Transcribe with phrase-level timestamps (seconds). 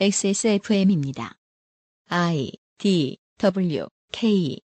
[0.00, 1.34] XSFM입니다.
[2.08, 4.58] I D W K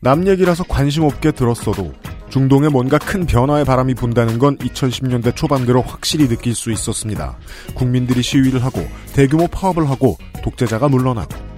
[0.00, 1.92] 남 얘기라서 관심 없게 들었어도
[2.28, 7.38] 중동에 뭔가 큰 변화의 바람이 분다는 건 2010년대 초반 들어 확실히 느낄 수 있었습니다.
[7.74, 11.51] 국민들이 시위를 하고 대규모 파업을 하고 독재자가 물러나고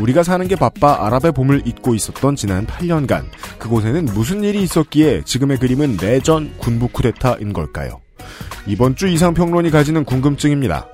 [0.00, 3.24] 우리가 사는 게 바빠 아랍의 봄을 잊고 있었던 지난 8년간
[3.58, 8.00] 그곳에는 무슨 일이 있었기에 지금의 그림은 내전 군부 쿠데타인 걸까요?
[8.66, 10.86] 이번 주 이상평론이 가지는 궁금증입니다.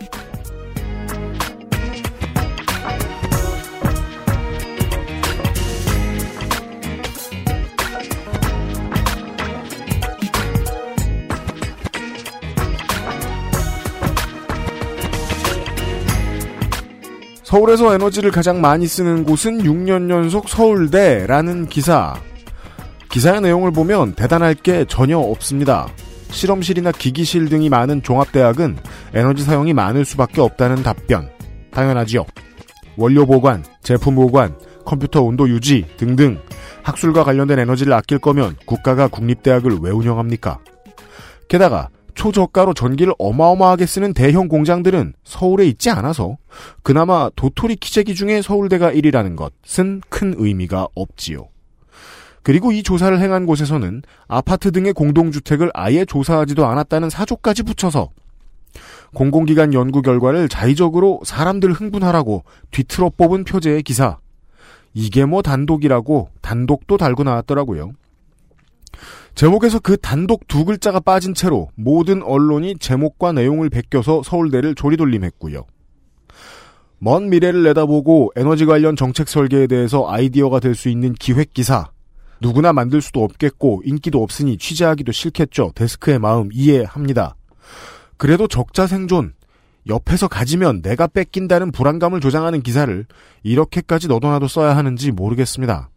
[17.54, 22.12] 서울에서 에너지를 가장 많이 쓰는 곳은 6년 연속 서울대라는 기사.
[23.12, 25.86] 기사의 내용을 보면 대단할 게 전혀 없습니다.
[26.30, 28.76] 실험실이나 기기실 등이 많은 종합대학은
[29.14, 31.30] 에너지 사용이 많을 수밖에 없다는 답변.
[31.70, 32.26] 당연하지요.
[32.96, 36.40] 원료 보관, 제품 보관, 컴퓨터 온도 유지 등등
[36.82, 40.59] 학술과 관련된 에너지를 아낄 거면 국가가 국립대학을 왜 운영합니까?
[41.46, 46.37] 게다가 초저가로 전기를 어마어마하게 쓰는 대형 공장들은 서울에 있지 않아서
[46.82, 51.48] 그나마 도토리 키재기 중에 서울대가 1위라는 것은 큰 의미가 없지요.
[52.42, 58.10] 그리고 이 조사를 행한 곳에서는 아파트 등의 공동주택을 아예 조사하지도 않았다는 사조까지 붙여서
[59.15, 64.19] 공공기관 연구 결과를 자의적으로 사람들 흥분하라고 뒤틀어 뽑은 표제의 기사.
[64.92, 67.92] 이게 뭐 단독이라고 단독도 달고 나왔더라고요.
[69.34, 75.65] 제목에서 그 단독 두 글자가 빠진 채로 모든 언론이 제목과 내용을 베껴서 서울대를 조리돌림했고요.
[77.00, 81.91] 먼 미래를 내다보고 에너지 관련 정책 설계에 대해서 아이디어가 될 수 있는 기획 기사.
[82.41, 85.72] 누구나 만들 수도 없겠고 인기도 없으니 취재하기도 싫겠죠.
[85.75, 87.34] 데스크의 마음 이해합니다.
[88.16, 89.34] 그래도 적자 생존.
[89.87, 93.04] 옆에서 가지면 내가 뺏긴다는 불안감을 조장하는 기사를
[93.42, 95.91] 이렇게까지 너도나도 써야 하는지 모르겠습니다.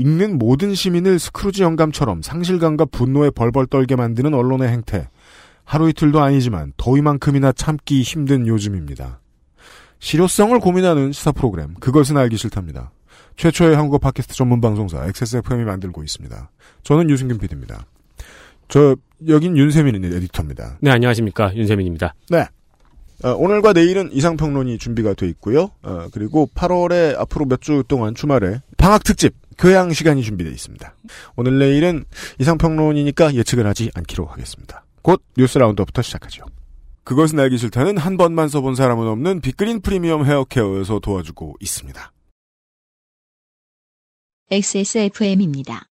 [0.00, 5.08] 읽는 모든 시민을 스크루지 영감처럼 상실감과 분노에 벌벌 떨게 만드는 언론의 행태.
[5.64, 9.20] 하루 이틀도 아니지만 더위만큼이나 참기 힘든 요즘입니다.
[9.98, 12.92] 실효성을 고민하는 시사 프로그램 그것은 알기 싫답니다.
[13.36, 16.50] 최초의 한국어 팟캐스트 전문 방송사 XSFM이 만들고 있습니다.
[16.82, 17.84] 저는 유승균 PD입니다.
[18.68, 18.96] 저
[19.28, 20.78] 여긴 윤세민 에디터입니다.
[20.80, 21.54] 네, 안녕하십니까.
[21.54, 22.14] 윤세민입니다.
[22.30, 22.46] 네.
[23.22, 25.70] 어, 오늘과 내일은 이상평론이 준비가 돼 있고요.
[25.82, 30.94] 어, 그리고 8월에 앞으로 몇 주 동안 주말에 방학 특집 교양 시간이 준비되어 있습니다.
[31.36, 32.04] 오늘 내일은
[32.38, 34.84] 이상평론이니까 예측을 하지 않기로 하겠습니다.
[35.02, 36.44] 곧 뉴스 라운드부터 시작하죠.
[37.04, 42.12] 그것은 알기 싫다는 한 번만 써본 사람은 없는 빅그린 프리미엄 헤어케어에서 도와주고 있습니다.
[44.50, 45.86] XSFM입니다.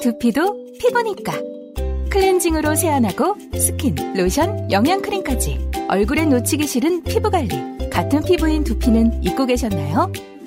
[0.00, 1.32] 두피도 피부니까
[2.10, 10.12] 클렌징으로 세안하고 스킨, 로션, 영양크림까지 얼굴에 놓치기 싫은 피부관리 같은 피부인 두피는 잊고 계셨나요?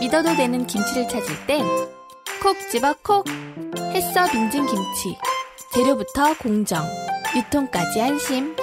[0.00, 1.64] 믿어도 되는 김치를 찾을 땐
[2.42, 3.24] 콕 집어 콕.
[3.92, 5.16] 햇서 빙진 김치.
[5.74, 6.84] 재료부터 공정,
[7.36, 8.54] 유통까지 안심.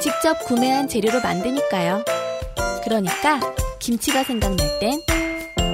[0.00, 2.02] 직접 구매한 재료로 만드니까요.
[2.82, 3.40] 그러니까
[3.78, 5.00] 김치가 생각날 땐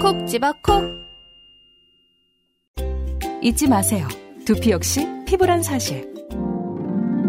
[0.03, 0.83] 콕 집어 콕.
[3.43, 4.09] 잊지 마세요.
[4.45, 6.13] 두피 역시 피부란 사실.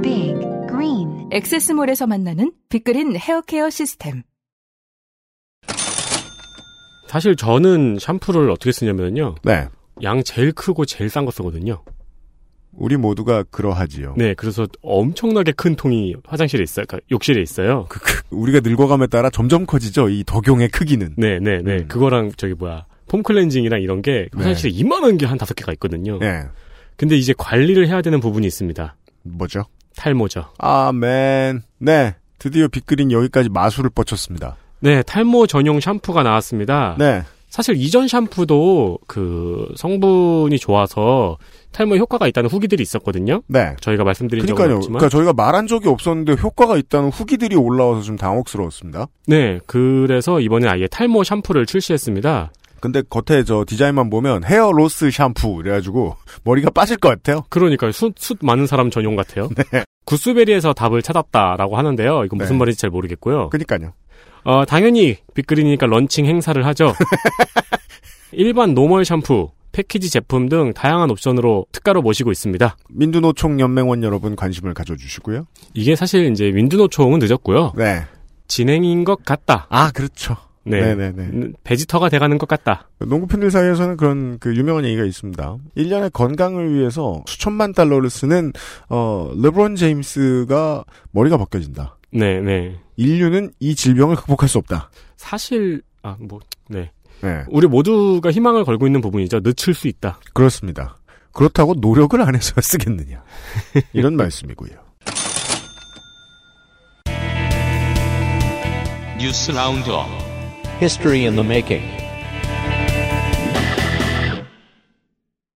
[0.01, 0.33] Big
[0.67, 4.23] Green 엑세스몰에서 만나는 빅그린 헤어케어 시스템.
[7.07, 9.35] 사실 저는 샴푸를 어떻게 쓰냐면요.
[9.44, 9.68] 네.
[10.03, 11.81] 양 제일 크고 제일 싼 거 쓰거든요.
[12.74, 14.13] 우리 모두가 그러하지요.
[14.18, 16.86] 네, 그래서 엄청나게 큰 통이 화장실에 있어요.
[16.88, 17.88] 그러니까 욕실에 있어요.
[17.89, 20.09] 그, 그, 우리가 늙어감에 따라 점점 커지죠.
[20.09, 21.15] 이 덕용의 크기는.
[21.18, 21.77] 네, 네, 네.
[21.77, 21.88] 음.
[21.88, 22.86] 그거랑 저기 뭐야.
[23.07, 26.19] 폼 클렌징이랑 이런 게 화장실에 이만한 게 한 다섯 개가 있거든요.
[26.19, 26.44] 네.
[26.98, 28.95] 근데 이제 관리를 해야 되는 부분이 있습니다.
[29.24, 29.63] 뭐죠?
[29.95, 30.45] 탈모죠.
[30.60, 31.62] 아멘.
[31.80, 32.15] 네.
[32.38, 34.57] 드디어 빅그린 여기까지 마술을 뻗쳤습니다.
[34.79, 36.95] 네, 탈모 전용 샴푸가 나왔습니다.
[36.97, 37.24] 네.
[37.50, 41.38] 사실 이전 샴푸도 그 성분이 좋아서
[41.71, 43.41] 탈모 효과가 있다는 후기들이 있었거든요.
[43.47, 43.75] 네.
[43.81, 44.77] 저희가 말씀드린 적은 그러니까요.
[44.77, 45.00] 없지만.
[45.00, 49.07] 그러니까 저희가 말한 적이 없었는데 효과가 있다는 후기들이 올라와서 좀 당혹스러웠습니다.
[49.27, 52.51] 네, 그래서 이번에 아예 탈모 샴푸를 출시했습니다.
[52.79, 57.44] 근데 겉에 저 디자인만 보면 헤어 로스 샴푸 이래가지고 머리가 빠질 것 같아요.
[57.50, 59.50] 그러니까 숯, 숯 많은 사람 전용 같아요.
[60.06, 62.24] 구스베리에서 답을 찾았다라고 하는데요.
[62.25, 62.59] 이건 무슨 네.
[62.59, 63.50] 말인지 잘 모르겠고요.
[63.50, 63.94] 그니까요.
[64.44, 66.94] 어, 당연히 빅그린이니까 런칭 행사를 하죠.
[68.31, 72.78] 일반 normal 샴푸, 패키지 제품 등 다양한 옵션으로 특가로 모시고 있습니다.
[72.89, 75.45] 민두노총 연맹원 여러분 관심을 가져주시고요.
[75.74, 77.74] 이게 사실 이제 민두노총은 늦었고요.
[77.78, 78.04] 네.
[78.48, 79.68] 진행인 것 같다.
[79.69, 80.36] 아, 그렇죠.
[80.63, 80.81] 네.
[80.81, 81.24] 네네네.
[81.24, 82.89] 음, 베지터가 돼가는 것 같다.
[83.00, 85.57] 농구 팬들 사이에서는 그런 그 유명한 얘기가 있습니다.
[85.78, 88.51] 1년의 건강을 위해서 수천만 달러를 쓰는
[88.89, 91.96] 어 르브론 제임스가 머리가 벗겨진다.
[92.17, 92.75] 네, 네.
[92.95, 94.89] 인류는 이 질병을 극복할 수 없다.
[95.17, 96.91] 사실, 아, 뭐, 네.
[97.21, 99.41] 네, 우리 모두가 희망을 걸고 있는 부분이죠.
[99.41, 100.19] 늦출 수 있다.
[100.33, 100.97] 그렇습니다.
[101.31, 103.23] 그렇다고 노력을 안 해서 쓰겠느냐.
[103.93, 104.71] 이런 말씀이고요.
[109.19, 110.07] 뉴스 roundup
[110.79, 111.85] History in the making.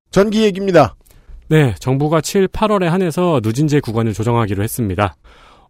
[0.09, 0.95] 전기 얘기입니다.
[1.47, 5.15] 네, 정부가 7, 8월에 한해서 누진제 구간을 조정하기로 했습니다.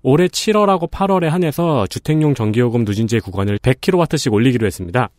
[0.03, 5.09] 올해 7월하고 8월에 한해서 주택용 전기요금 누진제 구간을 100kW씩 올리기로 했습니다.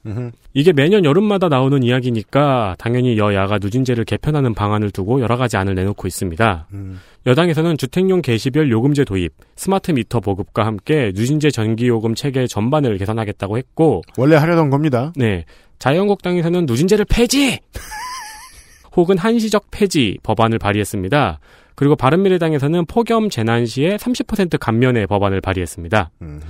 [0.54, 6.08] 이게 매년 여름마다 나오는 이야기니까 당연히 여야가 누진제를 개편하는 방안을 두고 여러 가지 안을 내놓고
[6.08, 6.66] 있습니다.
[6.72, 7.00] 음.
[7.26, 14.02] 여당에서는 주택용 개시별 요금제 도입, 스마트 미터 보급과 함께 누진제 전기요금 체계 전반을 개선하겠다고 했고,
[14.16, 15.12] 원래 하려던 겁니다.
[15.14, 15.44] 네.
[15.78, 17.60] 자유한국당에서는 누진제를 폐지!
[18.96, 21.38] 혹은 한시적 폐지 법안을 발의했습니다.
[21.74, 26.10] 그리고 바른미래당에서는 폭염 재난 시에 30% 감면의 법안을 발의했습니다.
[26.20, 26.40] 음흠.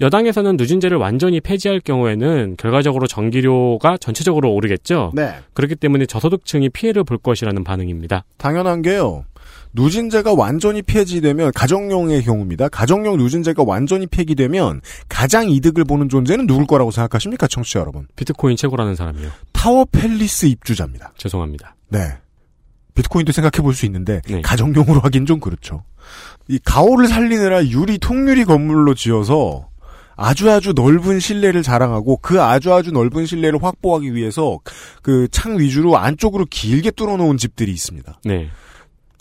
[0.00, 5.12] 여당에서는 누진제를 완전히 폐지할 경우에는 결과적으로 전기료가 전체적으로 오르겠죠.
[5.14, 5.34] 네.
[5.52, 8.24] 그렇기 때문에 저소득층이 피해를 볼 것이라는 반응입니다.
[8.36, 9.24] 당연한 게요.
[9.72, 12.68] 누진제가 완전히 폐지되면 가정용의 경우입니다.
[12.68, 18.06] 가정용 누진제가 완전히 폐기되면 가장 이득을 보는 존재는 누굴 거라고 생각하십니까, 청취자 여러분?
[18.16, 19.30] 비트코인 채굴하는 사람이요.
[19.52, 21.12] 타워 팰리스 입주자입니다.
[21.16, 21.74] 죄송합니다.
[21.88, 22.00] 네.
[22.94, 24.40] 비트코인도 생각해 볼 수 있는데 네.
[24.40, 25.82] 가정용으로 하긴 좀 그렇죠.
[26.48, 29.68] 이 가오를 살리느라 유리 통유리 건물로 지어서
[30.16, 34.58] 아주 아주 넓은 실내를 자랑하고 그 아주 아주 넓은 실내를 확보하기 위해서
[35.02, 38.20] 그 창 위주로 안쪽으로 길게 뚫어놓은 집들이 있습니다.
[38.24, 38.48] 네.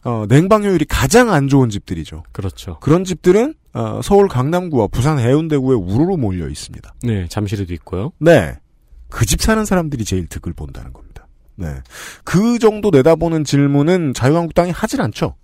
[0.04, 2.24] 어, 냉방 효율이 가장 안 좋은 집들이죠.
[2.31, 2.78] 그렇죠.
[2.81, 6.94] 그런 집들은 어, 서울 강남구와 부산 해운대구에 우르르 몰려 있습니다.
[7.04, 7.25] 네.
[7.30, 8.12] 잠실에도 있고요.
[8.20, 8.54] 네.
[9.10, 11.12] 그 집 사는 사람들이 제일 득을 본다는 겁니다.
[11.55, 11.75] 네.
[12.23, 15.35] 그 정도 내다보는 질문은 자유한국당이 하질 않죠.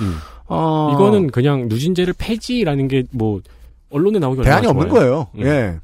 [0.00, 0.16] 음.
[0.46, 3.40] 어, 이거는 그냥 누진제를 폐지라는 게 뭐
[3.90, 4.88] 언론에 나오기 대안이 없는.
[4.88, 5.28] 거예요.
[5.36, 5.40] 음.
[5.44, 5.78] 예.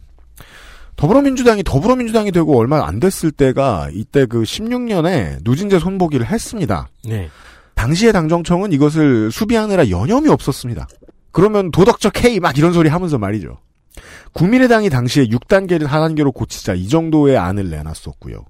[0.97, 6.89] 더불어민주당이 더불어민주당이 되고 얼마 안 됐을 때가 이때 그 16년에 누진제 손보기를 했습니다.
[7.05, 7.29] 네.
[7.75, 10.87] 당시의 당정청은 이것을 수비하느라 여념이 없었습니다.
[11.33, 13.59] 그러면 도덕적 해이 막 이런 소리 하면서 말이죠.
[14.35, 18.45] 국민의당이 당시에 6단계를 하단계로 고치자 이 정도의 안을 내놨었고요.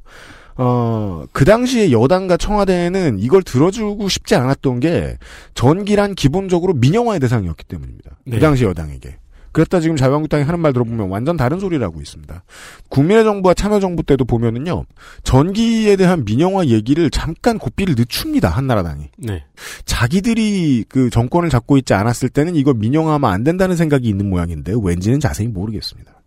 [0.56, 5.19] 어, 그 당시에 여당과 청와대는 이걸 들어주고 싶지 않았던 게
[5.55, 8.19] 전기란 기본적으로 민영화의 대상이었기 때문입니다.
[8.25, 8.37] 네.
[8.37, 9.17] 그 당시 여당에게.
[9.55, 12.43] 그랬다 지금 자유한국당이 하는 말 들어보면 완전 다른 소리라고 있습니다.
[12.89, 14.85] 국민의 정부와 참여정부 때도 보면은요,
[15.23, 19.11] 전기에 대한 민영화 얘기를 잠깐 고삐를 늦춥니다, 한나라당이.
[19.17, 19.45] 네.
[19.85, 25.21] 자기들이 그 정권을 잡고 있지 않았을 때는 이걸 민영화하면 안 된다는 생각이 있는 모양인데 왠지는
[25.21, 26.21] 자세히 모르겠습니다.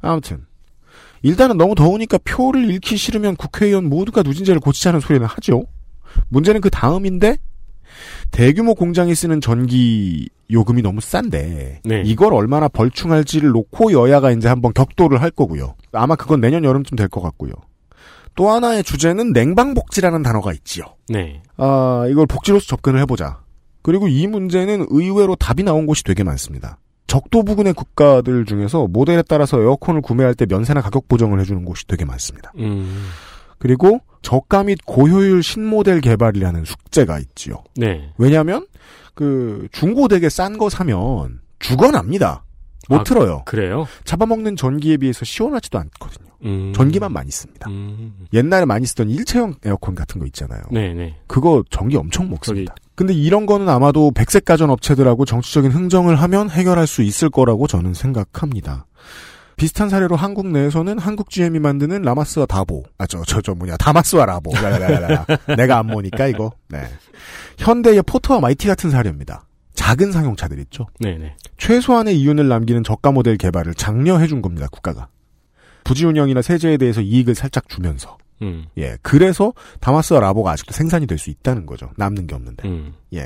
[0.00, 0.46] 아무튼
[1.22, 5.64] 일단은 너무 더우니까 표를 잃기 싫으면 국회의원 모두가 누진제를 고치자는 소리는 하죠.
[6.28, 7.36] 문제는 그 다음인데
[8.30, 12.02] 대규모 공장이 쓰는 전기 요금이 너무 싼데 네.
[12.04, 15.74] 이걸 얼마나 벌충할지를 놓고 여야가 이제 한번 격도를 할 거고요.
[15.92, 17.52] 아마 그건 내년 여름쯤 될 것 같고요.
[18.34, 20.84] 또 하나의 주제는 냉방복지라는 단어가 있지요.
[21.08, 21.42] 네.
[21.56, 23.40] 아, 이걸 복지로서 접근을 해보자.
[23.82, 26.78] 그리고 이 문제는 의외로 답이 나온 곳이 되게 많습니다.
[27.06, 32.04] 적도 부근의 국가들 중에서 모델에 따라서 에어컨을 구매할 때 면세나 가격 보정을 해주는 곳이 되게
[32.04, 32.52] 많습니다.
[32.58, 33.08] 음.
[33.58, 37.62] 그리고 저가 및 고효율 신모델 개발이라는 숙제가 있지요.
[37.76, 38.12] 네.
[38.18, 38.66] 왜냐하면
[39.14, 42.44] 그 중고 되게 싼 거 사면 죽어납니다.
[42.88, 43.42] 못 아, 틀어요.
[43.44, 43.86] 그래요?
[44.04, 46.26] 잡아먹는 전기에 비해서 시원하지도 않거든요.
[46.44, 46.72] 음.
[46.74, 47.68] 전기만 많이 씁니다.
[47.70, 48.26] 음.
[48.32, 50.62] 옛날에 많이 쓰던 일체형 에어컨 같은 거 있잖아요.
[50.70, 51.16] 네, 네.
[51.26, 52.74] 그거 전기 엄청 먹습니다.
[52.94, 57.94] 근데 이런 거는 아마도 백색 가전 업체들하고 정치적인 흥정을 하면 해결할 수 있을 거라고 저는
[57.94, 58.86] 생각합니다.
[59.56, 64.26] 비슷한 사례로 한국 내에서는 한국 GM이 만드는 라마스와 다보, 아, 저, 저, 저 뭐냐, 다마스와
[64.26, 64.52] 라보.
[65.56, 66.52] 내가 안 모니까 이거.
[66.68, 66.82] 네.
[67.58, 69.46] 현대의 포터와 마이티 같은 사례입니다.
[69.86, 70.88] 작은 상용차들 있죠.
[70.98, 71.36] 네, 네.
[71.58, 75.06] 최소한의 이윤을 남기는 저가 모델 개발을 장려해 준 겁니다, 국가가.
[75.84, 78.18] 부지 운영이나 세제에 대해서 이익을 살짝 주면서.
[78.42, 78.66] 음.
[78.78, 78.96] 예.
[79.02, 81.90] 그래서 다마스와 라보가 아직도 생산이 될 수 있다는 거죠.
[81.96, 82.68] 남는 게 없는데.
[82.68, 82.94] 음.
[83.14, 83.24] 예.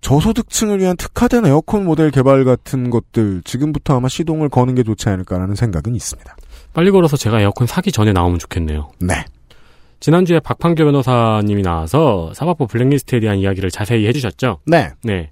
[0.00, 5.54] 저소득층을 위한 특화된 에어컨 모델 개발 같은 것들 지금부터 아마 시동을 거는 게 좋지 않을까라는
[5.54, 6.36] 생각은 있습니다.
[6.72, 8.90] 빨리 걸어서 제가 에어컨 사기 전에 나오면 좋겠네요.
[8.98, 9.24] 네.
[10.00, 14.58] 지난주에 박판교 변호사님이 나와서 사법부 블랙리스트에 대한 이야기를 자세히 해주셨죠.
[14.66, 14.90] 네.
[15.04, 15.30] 네.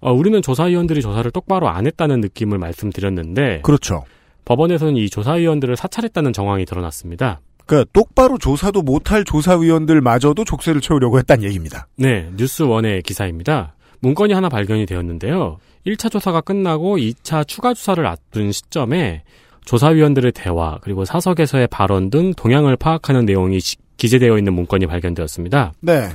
[0.00, 4.04] 어, 우리는 조사위원들이 조사를 똑바로 안 했다는 느낌을 말씀드렸는데 그렇죠.
[4.44, 7.40] 법원에서는 이 조사위원들을 사찰했다는 정황이 드러났습니다.
[7.66, 11.86] 그러니까 똑바로 조사도 못할 조사위원들마저도 족쇄를 채우려고 했다는 얘기입니다.
[11.96, 13.74] 네, 뉴스원의 기사입니다.
[14.00, 15.58] 문건이 하나 발견이 되었는데요.
[15.86, 19.22] 1차 조사가 끝나고 2차 추가 조사를 앞둔 시점에
[19.66, 25.72] 조사위원들의 대화 그리고 사석에서의 발언 등 동향을 파악하는 내용이 시- 기재되어 있는 문건이 발견되었습니다.
[25.80, 26.08] 네.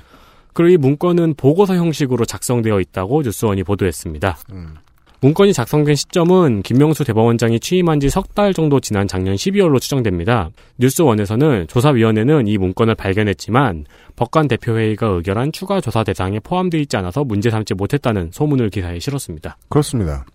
[0.54, 4.38] 그리고 이 문건은 보고서 형식으로 작성되어 있다고 뉴스원이 보도했습니다.
[4.54, 4.76] 음.
[5.22, 10.50] 문건이 작성된 시점은 김명수 대법원장이 취임한 지 석 달 정도 지난 작년 12월로 추정됩니다.
[10.80, 13.86] 뉴스원에서는 조사위원회는 이 문건을 발견했지만
[14.18, 19.58] 법관 대표회의가 의결한 추가 조사 대상에 포함되어 있지 않아서 문제 삼지 못했다는 소문을 기사에 실었습니다.
[19.70, 20.26] 그렇습니다.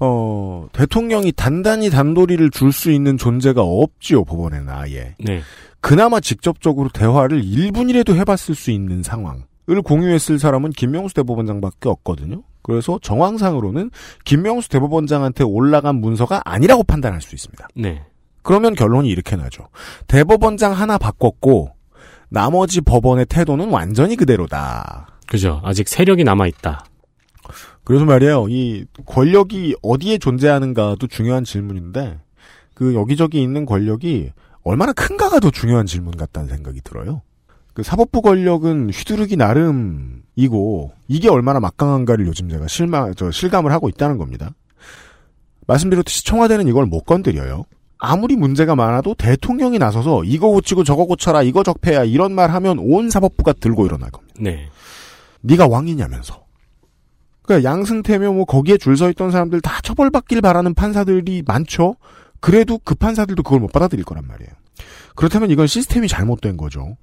[0.00, 5.14] 어, 대통령이 단단히 단도리를 줄 수 있는 존재가 없지요, 법원에는 아예.
[5.18, 5.42] 네.
[5.80, 9.42] 그나마 직접적으로 대화를 1분이라도 해봤을 수 있는 상황을
[9.84, 12.42] 공유했을 사람은 김명수 대법원장밖에 없거든요.
[12.62, 13.90] 그래서 정황상으로는
[14.24, 17.68] 김명수 대법원장한테 올라간 문서가 아니라고 판단할 수 있습니다.
[17.74, 18.02] 네.
[18.42, 19.68] 그러면 결론이 이렇게 나죠.
[20.06, 21.72] 대법원장 하나 바꿨고
[22.28, 25.08] 나머지 법원의 태도는 완전히 그대로다.
[25.26, 25.60] 그죠.
[25.64, 26.84] 아직 세력이 남아 있다.
[27.84, 28.46] 그래서 말이에요.
[28.48, 32.18] 이 권력이 어디에 존재하는가도 중요한 질문인데
[32.74, 34.32] 그 여기저기 있는 권력이
[34.62, 37.22] 얼마나 큰가가 더 중요한 질문 같다는 생각이 들어요.
[37.72, 44.18] 그 사법부 권력은 휘두르기 나름이고 이게 얼마나 막강한가를 요즘 제가 실망 저 실감을 하고 있다는
[44.18, 44.50] 겁니다.
[45.66, 47.64] 말씀드렸듯이 청와대는 이걸 못 건드려요.
[47.98, 53.10] 아무리 문제가 많아도 대통령이 나서서 이거 고치고 저거 고쳐라 이거 적폐야 이런 말 하면 온
[53.10, 54.34] 사법부가 들고 일어날 겁니다.
[54.40, 54.68] 네.
[55.42, 56.39] 네가 왕이냐면서.
[57.50, 61.96] 그러니까 양승태며 뭐 거기에 줄 서 있던 사람들 다 처벌받길 바라는 판사들이 많죠.
[62.38, 64.50] 그래도 그 판사들도 그걸 못 받아들일 거란 말이에요.
[65.16, 66.96] 그렇다면 이건 시스템이 잘못된 거죠.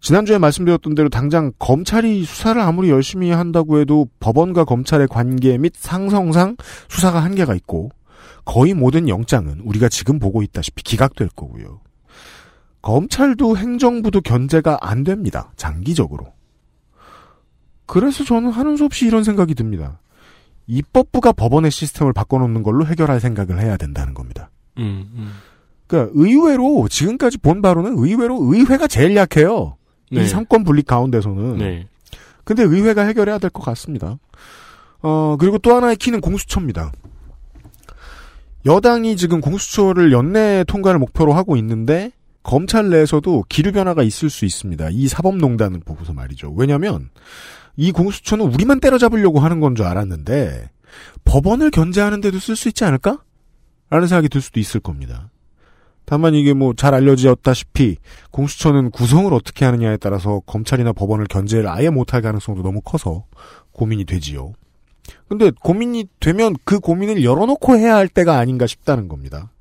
[0.00, 6.56] 지난주에 말씀드렸던 대로 당장 검찰이 수사를 아무리 열심히 한다고 해도 법원과 검찰의 관계 및 상성상
[6.88, 7.90] 수사가 한계가 있고
[8.44, 11.80] 거의 모든 영장은 우리가 지금 보고 있다시피 기각될 거고요.
[12.82, 15.52] 검찰도 행정부도 견제가 안 됩니다.
[15.56, 16.37] 장기적으로.
[17.88, 19.98] 그래서 저는 하는 수 없이 이런 생각이 듭니다.
[20.66, 24.50] 입법부가 법원의 시스템을 바꿔놓는 걸로 해결할 생각을 해야 된다는 겁니다.
[24.76, 25.32] 음, 음.
[25.86, 29.76] 그러니까 의외로 지금까지 본 바로는 의외로 의회가 제일 약해요.
[30.12, 30.22] 네.
[30.22, 31.56] 이 삼권 분립 가운데서는.
[31.58, 31.86] 네.
[32.44, 34.18] 근데 의회가 해결해야 될 것 같습니다.
[35.00, 36.92] 어, 그리고 또 하나의 키는 공수처입니다.
[38.66, 44.88] 여당이 지금 공수처를 연내 통과를 목표로 하고 있는데 검찰 내에서도 기류 변화가 있을 수 있습니다.
[44.92, 46.52] 이 사법농단을 보고서 말이죠.
[46.56, 47.08] 왜냐하면
[47.78, 50.70] 이 공수처는 우리만 때려잡으려고 하는 건 줄 알았는데
[51.24, 53.22] 법원을 견제하는 데도 쓸 수 있지 않을까?
[53.88, 55.30] 라는 생각이 들 수도 있을 겁니다.
[56.04, 57.96] 다만 이게 뭐 잘 알려졌다시피
[58.32, 63.26] 공수처는 구성을 어떻게 하느냐에 따라서 검찰이나 법원을 견제를 아예 못할 가능성도 너무 커서
[63.72, 64.54] 고민이 되지요.
[65.28, 69.52] 근데 고민이 되면 그 고민을 열어놓고 해야 할 때가 아닌가 싶다는 겁니다.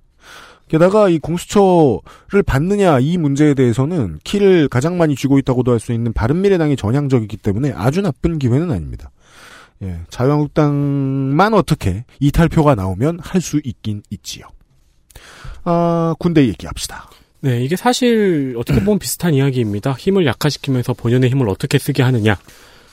[0.67, 6.11] 게다가 이 공수처를 받느냐 이 문제에 대해서는 키를 가장 많이 쥐고 있다고도 할 수 있는
[6.13, 9.11] 바른미래당이 전향적이기 때문에 아주 나쁜 기회는 아닙니다.
[9.83, 14.45] 예, 자유한국당만 어떻게 이탈표가 나오면 할 수 있긴 있지요.
[15.63, 17.09] 아, 군대 얘기합시다.
[17.41, 19.93] 네, 이게 사실 어떻게 보면 비슷한 이야기입니다.
[19.93, 22.37] 힘을 약화시키면서 본연의 힘을 어떻게 쓰게 하느냐.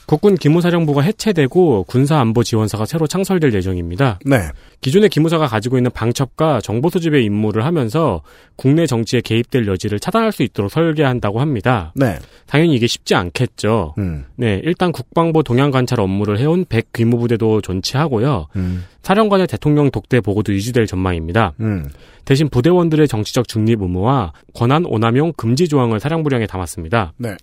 [0.05, 4.19] 국군 기무사령부가 해체되고 군사안보지원사가 새로 창설될 예정입니다.
[4.25, 4.37] 네.
[4.81, 8.21] 기존의 기무사가 가지고 있는 방첩과 정보 수집의 임무를 하면서
[8.55, 11.91] 국내 정치에 개입될 여지를 차단할 수 있도록 설계한다고 합니다.
[11.95, 12.17] 네.
[12.45, 13.95] 당연히 이게 쉽지 않겠죠.
[13.97, 14.25] 음.
[14.35, 18.47] 네, 일단 국방부 동향 관찰 업무를 해온 100 기무부대도 존치하고요.
[18.55, 18.85] 음.
[19.01, 21.53] 사령관의 대통령 독대 보고도 유지될 전망입니다.
[21.59, 21.89] 음.
[22.25, 27.13] 대신 부대원들의 정치적 중립 의무와 권한 오남용 금지 조항을 사령부령에 담았습니다.
[27.17, 27.35] 네.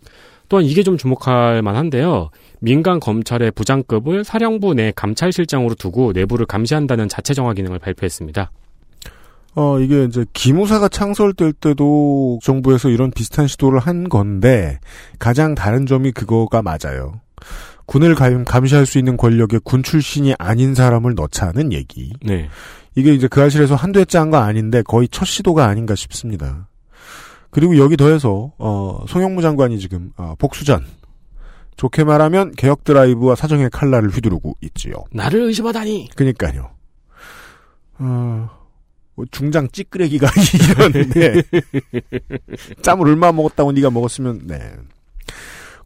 [0.53, 2.29] 또한 이게 좀 주목할 만한데요.
[2.61, 8.51] 민간 검찰의 부장급을 사령부 내 감찰실장으로 두고 내부를 감시한다는 자체 정화 기능을 발표했습니다.
[9.55, 14.79] 어, 이게 이제 기무사가 창설될 때도 정부에서 이런 비슷한 시도를 한 건데
[15.19, 17.23] 가장 다른 점이 그거가 맞아요.
[17.87, 22.13] 군을 감, 감시할 수 있는 권력에 군 출신이 아닌 사람을 넣자는 얘기.
[22.23, 22.51] 네.
[22.95, 26.69] 이게 이제 그 아실에서 한두 해째 한 거 아닌데 거의 첫 시도가 아닌가 싶습니다.
[27.53, 30.85] 그리고 여기 더해서 어, 송영무 장관이 지금 어, 복수전
[31.77, 34.95] 좋게 말하면 개혁 드라이브와 사정의 칼날을 휘두르고 있지요.
[35.13, 36.11] 나를 의심하다니.
[36.17, 36.71] 그니까요.
[37.99, 38.51] 어,
[39.15, 40.29] 뭐 중장 찌끄레기가
[40.79, 41.43] 이러는데
[42.81, 44.73] 짬을 얼마 먹었다고 네가 먹었으면 네.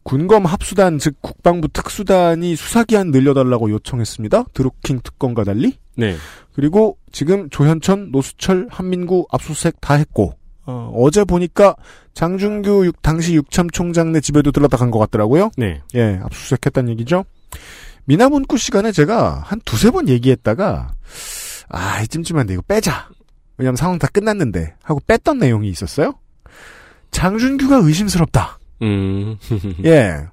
[0.03, 4.45] 군검 합수단 즉 국방부 특수단이 수사기한 늘려달라고 요청했습니다.
[4.53, 5.73] 드루킹 특검과 달리.
[5.97, 6.15] 네.
[6.53, 10.36] 그리고 지금 조현천, 노수철, 한민구 압수수색 다 했고
[10.67, 11.75] 어, 제 보니까
[12.13, 15.51] 장준규 육- 당시 육참 총장 네 집에도 들렀다 간 것 같더라고요.
[15.57, 15.81] 네.
[15.95, 17.23] 예, 압수수색했다는 얘기죠.
[18.05, 20.91] 미나문구 시간에 제가 한 두세 번 얘기했다가
[21.69, 23.09] 아, 이 찜찜한데 이거 빼자.
[23.57, 26.13] 왜냐면 상황 다 끝났는데 하고 뺐던 내용이 있었어요.
[27.11, 28.59] 장준규가 의심스럽다.
[28.83, 29.37] 음.
[29.85, 30.25] 예.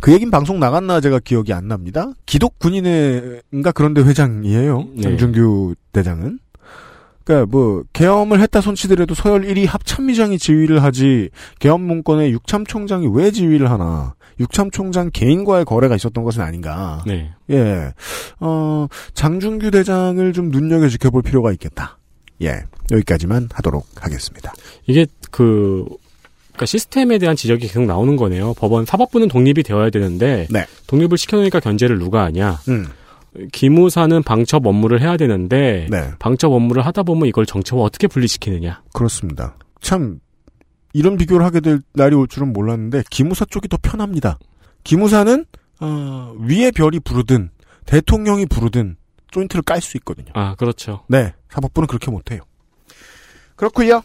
[0.00, 2.10] 그 얘긴 방송 나갔나 제가 기억이 안 납니다.
[2.24, 4.88] 기독 군인회인가 그런데 회장이에요.
[4.94, 5.02] 네.
[5.02, 6.38] 장준규 대장은.
[7.30, 13.30] 그니까 뭐 계엄을 했다 손치더라도 서열 1위 합참의장이 지휘를 하지 계엄 문건에 육참 총장이 왜
[13.30, 14.14] 지휘를 하나.
[14.40, 17.04] 육참 총장 개인과의 거래가 있었던 것은 아닌가.
[17.06, 17.30] 네.
[17.50, 17.92] 예.
[18.40, 21.98] 어, 장준규 대장을 좀 눈여겨 지켜볼 필요가 있겠다.
[22.42, 22.64] 예.
[22.90, 24.52] 여기까지만 하도록 하겠습니다.
[24.88, 25.84] 이게 그
[26.48, 28.54] 그러니까 시스템에 대한 지적이 계속 나오는 거네요.
[28.54, 30.66] 법원 사법부는 독립이 되어야 되는데 네.
[30.88, 32.58] 독립을 시켜놓으니까 견제를 누가 하냐?
[32.68, 32.86] 음.
[33.52, 36.10] 기무사는 방첩 업무를 해야 되는데 네.
[36.18, 38.82] 방첩 업무를 하다 보면 이걸 정치와 어떻게 분리시키느냐?
[38.92, 39.56] 그렇습니다.
[39.80, 40.20] 참
[40.92, 44.38] 이런 비교를 하게 될 날이 올 줄은 몰랐는데 기무사 쪽이 더 편합니다.
[44.82, 45.44] 기무사는
[45.80, 47.50] 어, 위에 별이 부르든
[47.86, 48.96] 대통령이 부르든
[49.30, 50.32] 조인트를 깔 수 있거든요.
[50.34, 51.04] 아 그렇죠.
[51.08, 52.40] 네, 사법부는 그렇게 못해요.
[53.54, 54.02] 그렇고요.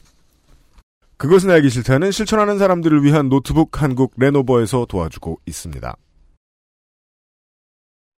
[1.17, 5.95] 그것은 알기 싫다는 실천하는 사람들을 위한 노트북 한국 레노버에서 도와주고 있습니다.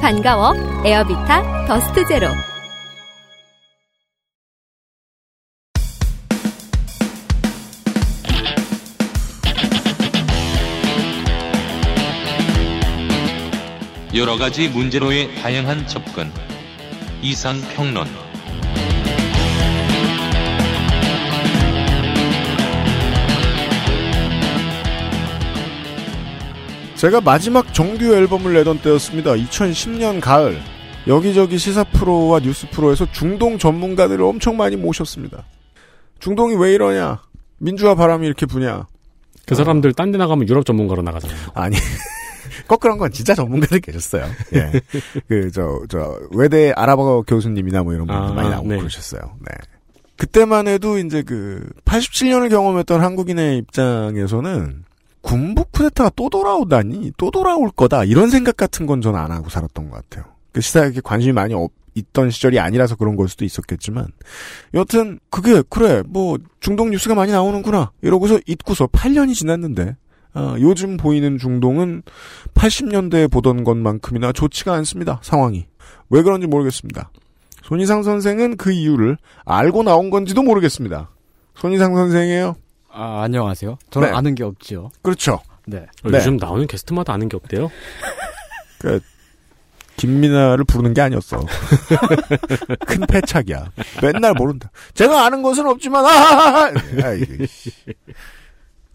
[0.00, 2.28] 반가워 에어비타 더스트 제로
[14.14, 16.32] 여러 가지 문제로의 다양한 접근.
[17.22, 18.27] 이상 평론.
[26.98, 29.34] 제가 마지막 정규 앨범을 내던 때였습니다.
[29.34, 30.58] 2010년 가을.
[31.06, 35.44] 여기저기 시사 프로와 뉴스 프로에서 중동 전문가들을 엄청 많이 모셨습니다.
[36.18, 37.22] 중동이 왜 이러냐?
[37.58, 38.88] 민주화 바람이 이렇게 부냐?
[39.46, 41.38] 그 사람들 딴 데 나가면 유럽 전문가로 나가잖아요.
[41.54, 41.76] 아니.
[42.66, 44.26] 거꾸로한 건 진짜 전문가들 계셨어요.
[44.54, 44.72] 예.
[45.28, 48.76] 그, 저, 저, 외대 아랍어 교수님이나 뭐 이런 분들 아, 많이 나오고 네.
[48.76, 49.22] 그러셨어요.
[49.38, 49.54] 네.
[50.16, 54.87] 그때만 해도 이제 그, 87년을 경험했던 한국인의 입장에서는
[55.28, 59.90] 군부 쿠데타가 또 돌아오다니, 또 돌아올 거다, 이런 생각 같은 건 전 안 하고 살았던
[59.90, 60.24] 것 같아요.
[60.52, 64.06] 그 시사에 관심이 많이 없, 있던 시절이 아니라서 그런 걸 수도 있었겠지만,
[64.72, 69.96] 여튼, 그게, 그래, 뭐, 중동 뉴스가 많이 나오는구나, 이러고서 잊고서 8년이 지났는데,
[70.32, 72.04] 아, 요즘 보이는 중동은
[72.54, 75.20] 80년대에 보던 것만큼이나 좋지가 않습니다.
[75.22, 75.66] 상황이.
[76.08, 77.10] 왜 그런지 모르겠습니다.
[77.64, 81.10] 손희상 선생은 그 이유를 알고 나온 건지도 모르겠습니다.
[81.56, 82.54] 손희상 선생이에요.
[82.98, 83.78] 아, 안녕하세요.
[83.90, 84.16] 저는 네.
[84.16, 84.90] 아는 게 없죠.
[85.02, 85.40] 그렇죠.
[85.66, 85.86] 네.
[86.02, 86.18] 어, 네.
[86.18, 87.70] 요즘 나오는 게스트마다 아는 게 없대요.
[88.80, 88.98] 그
[89.96, 91.38] 김민아를 부르는 게 아니었어.
[92.86, 93.70] 큰 패착이야.
[94.02, 94.70] 맨날 모른다.
[94.94, 96.72] 제가 아는 것은 없지만 아하하하.
[97.48, 97.70] 씨.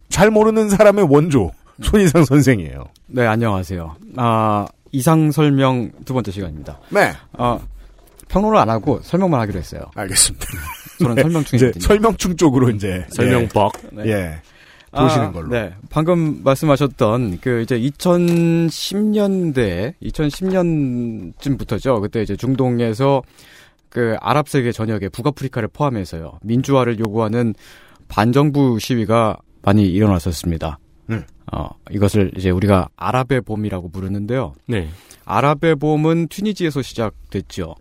[0.09, 2.83] 잘 모르는 사람의 원조 손희상 선생이에요.
[3.07, 3.95] 네, 안녕하세요.
[4.17, 6.77] 아, 이상 설명 두 번째 시간입니다.
[6.89, 7.57] 네, 아,
[8.27, 9.81] 평론을 안 하고 설명만 하기로 했어요.
[9.95, 10.45] 알겠습니다.
[10.99, 11.81] 저는 네, 이제 설명충이거든요.
[11.81, 13.71] 설명충 쪽으로 이제 설명법.
[13.93, 14.03] 네.
[14.05, 14.39] 예, 예.
[14.95, 15.47] 보시는 아, 걸로.
[15.49, 15.73] 네.
[15.89, 21.99] 방금 말씀하셨던 그 이제 2010년대, 2010년쯤부터죠.
[22.01, 23.23] 그때 이제 중동에서
[23.89, 26.37] 그 아랍 세계 전역에 북아프리카를 포함해서요.
[26.43, 27.55] 민주화를 요구하는
[28.07, 30.77] 반정부 시위가 많이 일어났었습니다.
[31.09, 31.23] 음.
[31.51, 34.53] 어, 이것을 이제 우리가 아랍의 봄이라고 부르는데요.
[34.67, 34.87] 네.
[35.25, 37.75] 아랍의 봄은 튀니지에서 시작됐죠.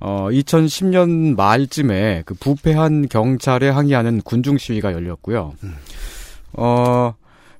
[0.00, 5.54] 어, 2010년 말쯤에 그 부패한 경찰에 항의하는 군중 시위가 열렸고요.
[6.52, 7.14] 어,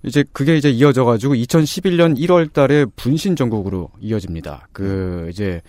[0.05, 4.69] 이제 그게 이제 이어져가지고 2011년 1월 달에 분신 전국으로 이어집니다.
[4.73, 5.61] 그, 이제,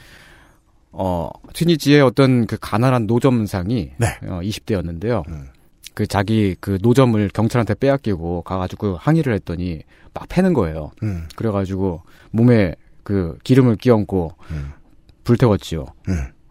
[0.91, 4.08] 어, 튀니지의 어떤 그 가난한 노점상이 네.
[4.27, 5.27] 어, 20대였는데요.
[5.29, 5.47] 음.
[5.93, 9.82] 그 자기 그 노점을 경찰한테 빼앗기고 가가지고 항의를 했더니
[10.13, 10.91] 막 패는 거예요.
[11.03, 14.71] 음, 그래가지고 몸에 그 기름을 끼얹고 음.
[15.23, 15.86] 불태웠지요.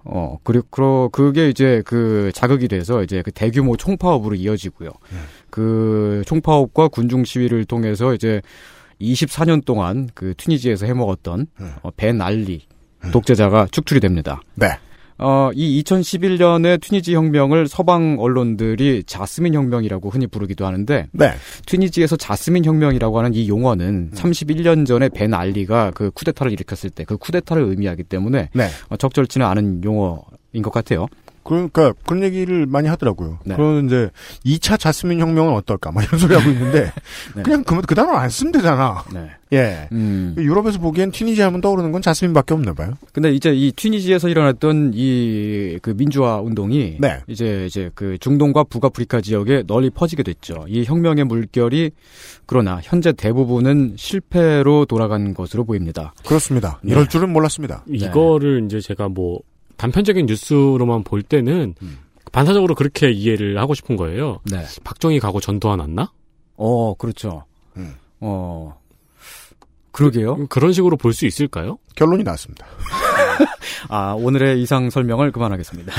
[0.09, 0.14] 음.
[0.14, 4.90] 어, 그리고, 그게 이제 그 자극이 돼서 이제 그 대규모 총파업으로 이어지고요.
[5.12, 5.18] 음.
[5.51, 8.40] 그 총파업과 군중 시위를 통해서 이제
[9.01, 11.73] 24년 동안 그 튀니지에서 해먹었던 음.
[11.83, 12.66] 어, 벤 알리
[13.12, 14.40] 독재자가 축출이 됩니다.
[14.55, 14.66] 네.
[15.18, 21.33] 어, 이 2011년의 튀니지 혁명을 서방 언론들이 자스민 혁명이라고 흔히 부르기도 하는데 네.
[21.66, 27.16] 튀니지에서 자스민 혁명이라고 하는 이 용어는 31년 전에 벤 알리가 그 쿠데타를 일으켰을 때 그
[27.16, 28.68] 쿠데타를 의미하기 때문에 네.
[28.90, 31.07] 어, 적절치는 않은 용어인 것 같아요.
[31.48, 33.38] 그러니까 그런 얘기를 많이 하더라고요.
[33.44, 33.56] 네.
[33.56, 34.11] 그런 이제
[34.44, 35.90] 2차 자스민 혁명은 어떨까?
[35.90, 36.92] 막 이런 소리 하고 있는데
[37.34, 37.42] 네.
[37.42, 39.04] 그냥 그, 그 단어 안 쓰면 되잖아.
[39.12, 39.30] 네.
[39.50, 39.88] 예.
[39.92, 40.34] 음.
[40.37, 42.92] 유럽에서 보기엔 튀니지 하면 떠오르는 건 자스민밖에 없나 봐요.
[43.14, 47.20] 근데 이제 이 튀니지에서 일어났던 이 그 민주화 운동이 네.
[47.26, 50.64] 이제 이제 그 중동과 북아프리카 지역에 널리 퍼지게 됐죠.
[50.68, 51.92] 이 혁명의 물결이
[52.46, 56.12] 그러나 현재 대부분은 실패로 돌아간 것으로 보입니다.
[56.26, 56.80] 그렇습니다.
[56.82, 56.92] 네.
[56.92, 57.84] 이럴 줄은 몰랐습니다.
[57.88, 59.40] 이거를 이제 제가 뭐
[59.79, 61.75] 단편적인 뉴스로만 볼 때는
[62.33, 64.41] 반사적으로 그렇게 이해를 하고 싶은 거예요.
[64.51, 64.64] 네.
[64.85, 66.12] 박정희 가고 전두환 왔나?
[66.57, 67.45] 어, 그렇죠.
[67.77, 67.95] 음.
[68.21, 68.79] 어.
[69.93, 70.47] 그러게요.
[70.49, 71.79] 그런 식으로 볼 수 있을까요?
[71.97, 72.67] 결론이 나왔습니다.
[73.88, 75.93] 아, 오늘의 이상 설명을 그만하겠습니다.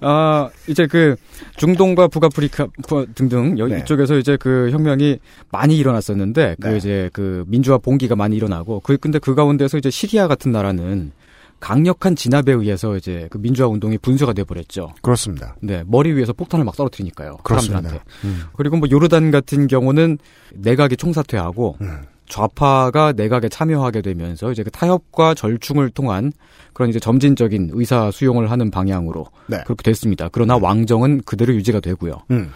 [0.00, 1.14] 아, 이제 그
[1.56, 3.78] 중동과 북아프리카 부- 등등 여, 네.
[3.80, 5.18] 이쪽에서 이제 그 혁명이
[5.52, 6.76] 많이 일어났었는데 그 네.
[6.76, 11.12] 이제 그 민주화 봉기가 많이 일어나고 그 근데 그 가운데서 이제 시리아 같은 나라는
[11.64, 14.92] 강력한 진압에 의해서 이제 그 민주화 운동이 분쇄가 돼 버렸죠.
[15.00, 15.56] 그렇습니다.
[15.62, 17.38] 네, 머리 위에서 폭탄을 막 떨어뜨리니까요.
[17.42, 17.80] 그렇습니다.
[17.88, 18.04] 사람들한테.
[18.24, 18.42] 음.
[18.54, 20.18] 그리고 뭐 요르단 같은 경우는
[20.52, 22.02] 내각이 총사퇴하고 음.
[22.28, 26.32] 좌파가 내각에 참여하게 되면서 이제 그 타협과 절충을 통한
[26.74, 29.62] 그런 이제 점진적인 의사 수용을 하는 방향으로 네.
[29.64, 30.28] 그렇게 됐습니다.
[30.32, 32.20] 그러나 왕정은 그대로 유지가 되고요.
[32.30, 32.50] 음.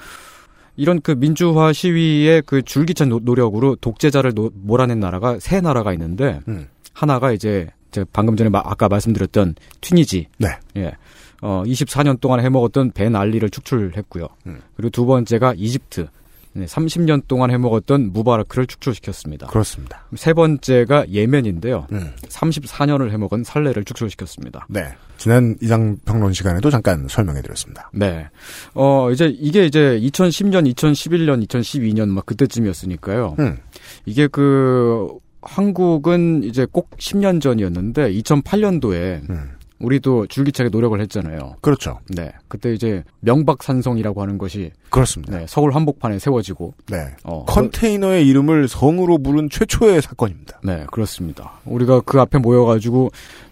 [0.77, 6.41] 이런 그 민주화 시위의 그 줄기찬 노- 노력으로 독재자를 노- 몰아낸 나라가 세 나라가 있는데
[6.47, 6.67] 음.
[6.93, 10.27] 하나가 이제 제가 방금 전에 마- 아까 말씀드렸던 튀니지.
[10.39, 10.49] 네.
[10.77, 10.93] 예.
[11.41, 14.27] 어, 24년 동안 해먹었던 벤 알리를 축출했고요.
[14.47, 14.61] 음.
[14.77, 16.09] 그리고 두 번째가 이집트.
[16.55, 19.47] 네, 30년 동안 해먹었던 무바라크를 축출시켰습니다.
[19.47, 20.05] 그렇습니다.
[20.17, 21.87] 세 번째가 예멘인데요.
[21.93, 22.11] 음.
[22.23, 24.67] 34년을 해먹은 살레를 축출시켰습니다.
[24.69, 24.89] 네.
[25.19, 27.91] 지난 이장 평론 시간에도 잠깐 설명해 드렸습니다.
[27.93, 28.27] 네.
[28.75, 33.37] 어, 이제 이게 이제 2010년, 2011년, 2012년 막 그때쯤이었으니까요.
[33.39, 33.59] 음.
[34.07, 35.07] 이게 그
[35.43, 39.51] 한국은 이제 꼭 10년 전이었는데 2008년도에 음.
[39.81, 41.55] 우리도 줄기차게 노력을 했잖아요.
[41.61, 42.01] 그렇죠.
[42.09, 42.33] 네.
[42.49, 45.39] 그때 이제 명박산성이라고 하는 것이 그렇습니다.
[45.39, 47.15] 네, 서울 한복판에 세워지고 네.
[47.23, 50.61] 어, 컨테이너의 이름을 성으로 부른 최초의 사건입니다.
[50.65, 51.53] 네, 그렇습니다.
[51.65, 53.11] 우리가 그 앞에 모여 가지고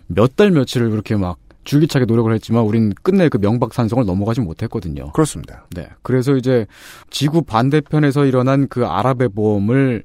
[0.09, 5.13] 몇 달 며칠을 그렇게 막 줄기차게 노력을 했지만 우린 끝내 그 명박산성을 넘어가지 못했거든요.
[5.13, 5.67] 그렇습니다.
[5.75, 5.89] 네.
[6.03, 6.67] 그래서 이제
[7.11, 10.03] 지구 반대편에서 일어난 그 아랍의 보험을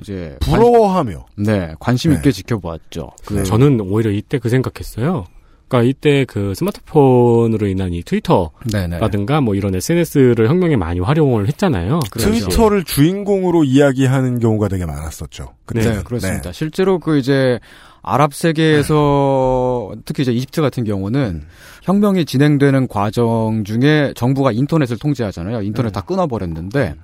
[0.00, 3.10] 이제 부러워하며 관, 네, 관심 있게 지켜보았죠.
[3.24, 5.26] 그 저는 오히려 이때 그 생각했어요.
[5.68, 8.02] 그러니까 이때 그 스마트폰으로 인한 이.
[8.02, 12.00] 트위터라든가 뭐 이런 SNS를 혁명에 많이 활용을 했잖아요.
[12.10, 12.30] 그렇죠.
[12.30, 15.44] 트위터를 주인공으로 이야기하는 경우가 되게 많았었죠.
[15.74, 16.02] 네, 그때.
[16.02, 16.52] 그렇습니다.
[16.52, 17.58] 실제로 그 이제
[18.04, 21.44] 아랍 세계에서 특히 이제 이집트 같은 경우는
[21.82, 25.62] 혁명이 진행되는 과정 중에 정부가 인터넷을 통제하잖아요.
[25.62, 26.94] 인터넷 다 끊어버렸는데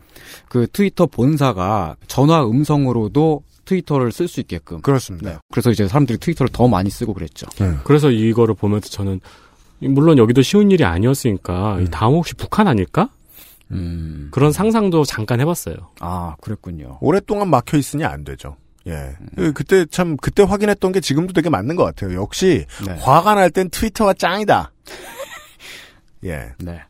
[0.49, 4.81] 그 트위터 본사가 전화 음성으로도 트위터를 쓸 수 있게끔.
[4.83, 5.31] 그렇습니다.
[5.31, 5.37] 네.
[5.51, 7.47] 그래서 이제 사람들이 트위터를 더 많이 쓰고 그랬죠.
[7.85, 9.21] 그래서 이거를 보면서 저는
[9.81, 13.09] 물론 여기도 쉬운 일이 아니었으니까 이 다음 혹시 북한 아닐까?
[13.71, 14.29] 음.
[14.33, 15.77] 그런 상상도 잠깐 해봤어요.
[16.01, 16.99] 아, 그랬군요.
[17.01, 18.57] 오랫동안 막혀 있으니 안 되죠.
[18.87, 19.15] 예.
[19.37, 22.15] 그- 그때 참 그때 확인했던 게 지금도 되게 맞는 것 같아요.
[22.21, 22.93] 역시 네.
[23.01, 24.73] 화가 날 땐 트위터가 짱이다.
[26.25, 26.53] 예.
[26.59, 26.81] 네.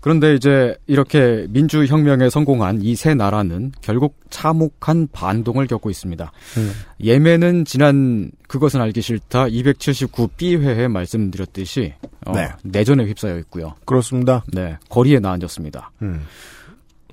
[0.00, 6.30] 그런데 이제 이렇게 민주혁명에 성공한 이 세 나라는 결국 참혹한 반동을 겪고 있습니다.
[6.56, 6.72] 음.
[7.02, 11.94] 예멘은 지난 그것은 알기 싫다 279B회에 말씀드렸듯이
[12.26, 12.48] 어, 네.
[12.62, 13.74] 내전에 휩싸여 있고요.
[13.86, 14.44] 그렇습니다.
[14.52, 15.90] 네, 거리에 나앉았습니다.
[16.02, 16.24] 음.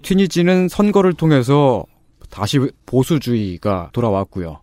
[0.03, 1.83] 튀니지는 선거를 통해서
[2.35, 4.59] 다시 보수주의가 돌아왔고요.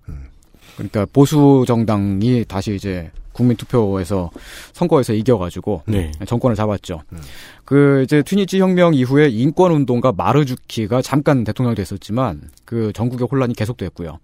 [0.76, 4.30] 그러니까 보수 정당이 다시 이제 국민 투표에서
[4.74, 6.12] 선거에서 이겨가지고 네.
[6.26, 7.00] 정권을 잡았죠.
[7.64, 14.18] 그 이제 튀니지 혁명 이후에 인권 운동가 마르주키가 잠깐 대통령이 됐었지만 그 전국의 혼란이 계속됐고요.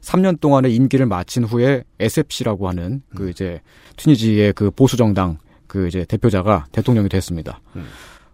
[0.00, 3.60] 3년 동안의 임기를 마친 후에 SFC라고 하는 그 이제
[3.96, 7.60] 튀니지의 그 보수 정당 그 이제 대표자가 대통령이 됐습니다.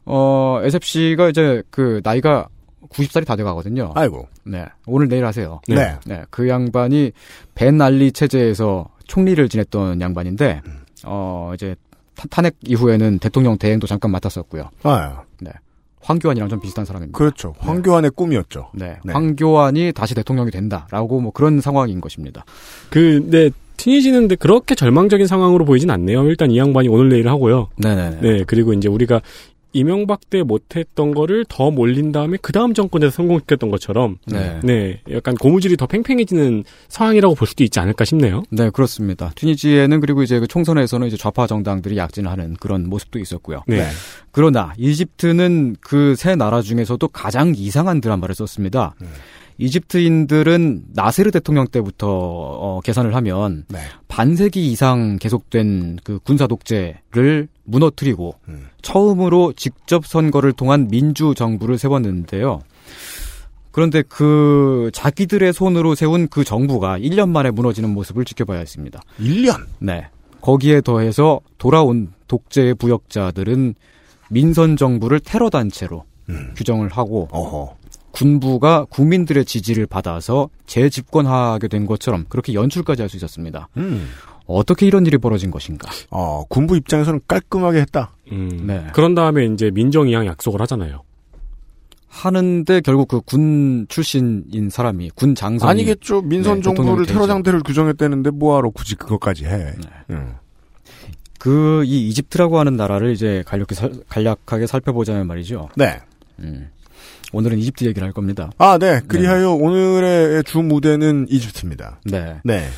[0.04, 2.48] 어 SFC가 이제 그 나이가
[2.90, 3.92] 90살이 다 돼가거든요.
[3.94, 4.28] 아이고.
[4.44, 4.64] 네.
[4.86, 5.60] 오늘 내일 하세요.
[5.68, 5.94] 네.
[6.06, 6.22] 네.
[6.30, 7.12] 그 양반이
[7.54, 10.60] 벤 알리 체제에서 총리를 지냈던 양반인데,
[11.04, 11.74] 어, 이제
[12.16, 14.70] 타- 탄핵 이후에는 대통령 대행도 잠깐 맡았었고요.
[14.82, 15.50] 아, 네.
[16.02, 17.16] 황교안이랑 좀 비슷한 사람입니다.
[17.16, 17.54] 그렇죠.
[17.58, 18.70] 황교안의 꿈이었죠.
[18.74, 18.98] 네.
[19.04, 19.12] 네.
[19.12, 22.44] 황교안이 다시 대통령이 된다라고 뭐 그런 상황인 것입니다.
[22.90, 26.24] 그, 네, 튀니지는 근데 그렇게 절망적인 상황으로 보이진 않네요.
[26.24, 27.68] 일단 이 양반이 오늘 내일 하고요.
[27.78, 28.20] 네네네.
[28.20, 29.20] 네, 그리고 이제 우리가
[29.72, 34.60] 이명박 때 못했던 거를 더 몰린 다음에 그 다음 정권에서 성공시켰던 것처럼 네.
[34.62, 38.42] 네, 약간 고무줄이 더 팽팽해지는 상황이라고 볼 수도 있지 않을까 싶네요.
[38.50, 39.32] 네, 그렇습니다.
[39.34, 43.62] 튀니지에는 그리고 이제 그 총선에서는 이제 좌파 정당들이 약진하는 그런 모습도 있었고요.
[43.66, 43.88] 네.
[44.32, 48.94] 그러나 이집트는 그 세 나라 중에서도 가장 이상한 드라마를 썼습니다.
[49.60, 53.78] 이집트인들은 나세르 대통령 때부터 어, 계산을 하면 네.
[54.08, 58.68] 반세기 이상 계속된 그 군사 독재를 무너뜨리고 음.
[58.80, 62.60] 처음으로 직접 선거를 통한 민주 정부를 세웠는데요.
[63.70, 69.00] 그런데 그 자기들의 손으로 세운 그 정부가 1년 만에 무너지는 모습을 지켜봐야 했습니다.
[69.20, 69.66] 1년?
[69.78, 70.08] 네.
[70.40, 73.74] 거기에 더해서 돌아온 독재의 부역자들은
[74.30, 76.04] 민선 정부를 테러 단체로
[76.56, 77.28] 규정을 하고
[78.12, 83.68] 군부가 국민들의 지지를 받아서 재집권하게 된 것처럼 그렇게 연출까지 할 수 있었습니다.
[83.76, 84.08] 음.
[84.46, 85.88] 어떻게 이런 일이 벌어진 것인가?
[86.10, 88.16] 어, 군부 입장에서는 깔끔하게 했다.
[88.32, 88.86] 음, 네.
[88.92, 91.02] 그런 다음에 이제 민정 이양 약속을 하잖아요.
[92.08, 96.22] 하는데 결국 그 군 출신인 사람이 군 장성이 아니겠죠.
[96.22, 97.26] 민선 네, 정부를 테러.
[97.28, 99.56] 상태를 규정했다는데 뭐하러 굳이 그것까지 해.
[99.56, 99.74] 네.
[100.10, 100.34] 음.
[101.38, 105.68] 그이 이집트라고 하는 나라를 이제 간략히 살, 간략하게 살펴보자면 말이죠.
[105.76, 106.00] 네.
[106.40, 106.68] 음.
[107.32, 108.50] 오늘은 이집트 얘기를 할 겁니다.
[108.58, 109.00] 아, 네.
[109.06, 112.00] 그리하여 오늘의 주 무대는 이집트입니다.
[112.04, 112.40] 네.
[112.44, 112.68] 네.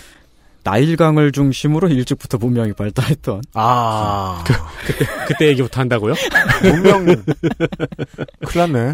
[0.64, 4.44] 나일강을 중심으로 일찍부터 문명이 발달했던 아.
[4.46, 4.52] 그,
[4.87, 6.14] 그때, 그때 얘기부터 한다고요?
[6.62, 7.04] 문명.
[7.04, 8.92] 큰일 났네.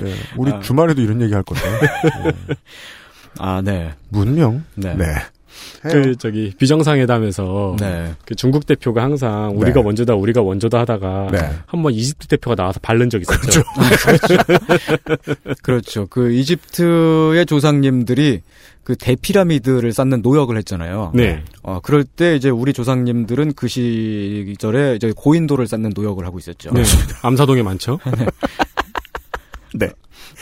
[0.00, 0.14] 네.
[0.36, 0.60] 우리 아.
[0.60, 1.62] 주말에도 이런 얘기 할 건데.
[3.38, 3.92] 아, 네.
[4.08, 4.64] 문명?
[4.74, 4.94] 네.
[4.94, 5.04] 네.
[5.82, 8.14] 그 저기 비정상회담에서 네.
[8.24, 9.82] 그 중국 대표가 항상 우리가 네.
[9.82, 11.38] 먼저다 우리가 먼저다 하다가 네.
[11.66, 13.62] 한번 이집트 대표가 나와서 바른 적 있었죠.
[15.62, 16.06] 그렇죠.
[16.08, 18.42] 그 이집트의 조상님들이
[18.84, 21.12] 그 대피라미드를 쌓는 노역을 했잖아요.
[21.14, 21.44] 네.
[21.62, 26.72] 어, 그럴 때 이제 우리 조상님들은 그 시절에 이제 고인돌을 쌓는 노역을 하고 있었죠.
[26.72, 26.82] 네.
[27.22, 28.00] 암사동에 많죠.
[29.74, 29.88] 네.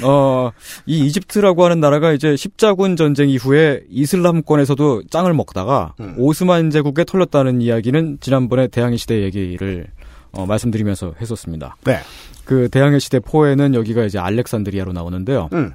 [0.02, 0.50] 어,
[0.86, 6.14] 이 이집트라고 하는 나라가 이제 십자군 전쟁 이후에 이슬람권에서도 짱을 먹다가 음.
[6.16, 9.86] 오스만 제국에 털렸다는 이야기는 지난번에 대항해 시대 얘기를
[10.32, 11.76] 어, 말씀드리면서 했었습니다.
[11.84, 11.98] 네.
[12.44, 15.48] 그 대항해 시대 포에는 여기가 이제 알렉산드리아로 나오는데요.
[15.52, 15.72] 음.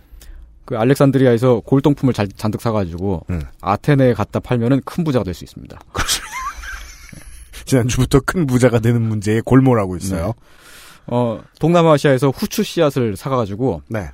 [0.65, 3.41] 그 알렉산드리아에서 골동품을 잘, 잔뜩 사가지고 음.
[3.61, 5.79] 아테네에 갖다 팔면은 큰 부자가 될 수 있습니다.
[7.65, 10.33] 지난주부터 큰 부자가 되는 문제에 골몰하고 있어요.
[11.07, 14.09] 어, 동남아시아에서 후추 씨앗을 사가지고 네.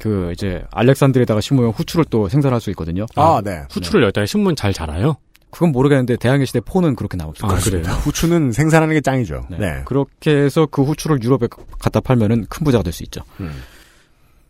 [0.00, 3.06] 그 이제 알렉산드리아에다가 심으면 후추를 또 생산할 수 있거든요.
[3.16, 3.62] 아, 네.
[3.70, 5.16] 후추를 여기다 신문 잘 자라요?
[5.50, 7.48] 그건 모르겠는데 대항해 시대 포는 그렇게 나옵니다.
[7.48, 7.82] 아, 그래요?
[7.82, 9.46] 후추는 생산하는 게 짱이죠.
[9.50, 9.58] 네.
[9.58, 9.82] 네.
[9.86, 13.22] 그렇게 해서 그 후추를 유럽에 갖다 팔면은 큰 부자가 될 수 있죠.
[13.40, 13.52] 음.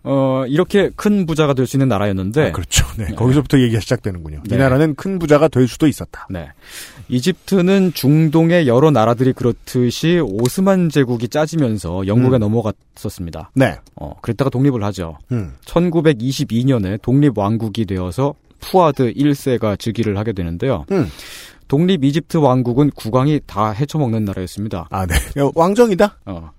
[0.09, 2.87] 어, 이렇게 큰 부자가 될 수 있는 나라였는데 아, 그렇죠.
[2.97, 3.07] 네.
[3.14, 4.42] 거기서부터 얘기가 시작되는군요.
[4.47, 4.57] 이 네.
[4.57, 6.27] 나라는 큰 부자가 될 수도 있었다.
[6.31, 6.49] 네.
[7.09, 12.40] 이집트는 중동의 여러 나라들이 그렇듯이 오스만 제국이 짜지면서 영국에 음.
[12.40, 13.51] 넘어갔었습니다.
[13.55, 13.77] 네.
[13.97, 15.19] 어, 그랬다가 독립을 하죠.
[15.33, 15.55] 음.
[15.64, 20.85] 1922년에 독립 왕국이 되어서 푸아드 1세가 즉위를 하게 되는데요.
[20.92, 21.09] 음.
[21.68, 24.88] 독립 이집트 왕국은 국왕이 다 헤쳐먹는 나라였습니다.
[24.90, 25.14] 아, 네.
[25.40, 26.18] 야, 왕정이다?
[26.26, 26.50] 어.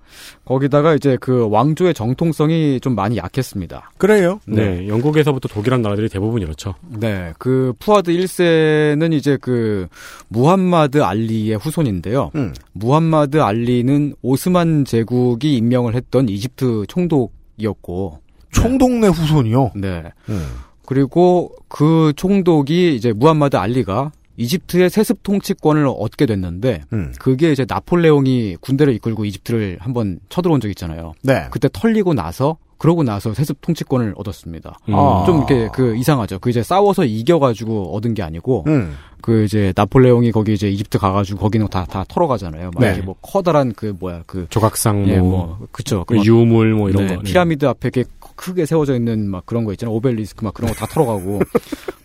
[0.45, 3.91] 거기다가 이제 그 왕조의 정통성이 좀 많이 약했습니다.
[3.97, 4.39] 그래요.
[4.47, 4.87] 네.
[4.87, 6.73] 영국에서부터 독립한 나라들이 대부분 이렇죠.
[6.99, 9.87] 네, 그 푸아드 1세는 이제 그
[10.29, 12.31] 무함마드 알리의 후손인데요.
[12.35, 12.53] 음.
[12.73, 18.19] 무함마드 알리는 오스만 제국이 임명을 했던 이집트 총독이었고,
[18.51, 19.71] 총독내 후손이요.
[19.75, 20.03] 네.
[20.29, 20.47] 음.
[20.85, 27.13] 그리고 그 총독이 이제 무함마드 알리가 이집트의 세습 통치권을 얻게 됐는데, 음.
[27.19, 31.13] 그게 이제 나폴레옹이 군대를 이끌고 이집트를 한번 쳐들어온 적 있잖아요.
[31.23, 31.47] 네.
[31.51, 34.77] 그때 털리고 나서 그러고 나서 세습 통치권을 얻었습니다.
[34.89, 34.93] 음.
[34.95, 35.23] 아.
[35.25, 36.37] 좀 이렇게 그 이상하죠.
[36.39, 38.95] 그 이제 싸워서 이겨가지고 얻은 게 아니고 음.
[39.21, 42.71] 그 이제 나폴레옹이 거기 이제 이집트 가가지고 거기는 다 다 털어가잖아요.
[42.75, 42.87] 막 네.
[42.89, 46.03] 이렇게 뭐 커다란 그 뭐야 그 조각상 예, 뭐, 뭐 그쵸.
[46.05, 47.21] 그 유물 뭐 이런 네, 거.
[47.23, 47.27] 네.
[47.27, 48.03] 피라미드 앞에 이렇게
[48.37, 49.93] 크게 세워져 있는 막 그런 거 있잖아요.
[49.95, 51.41] 오벨리스크 막 그런 거 다 털어가고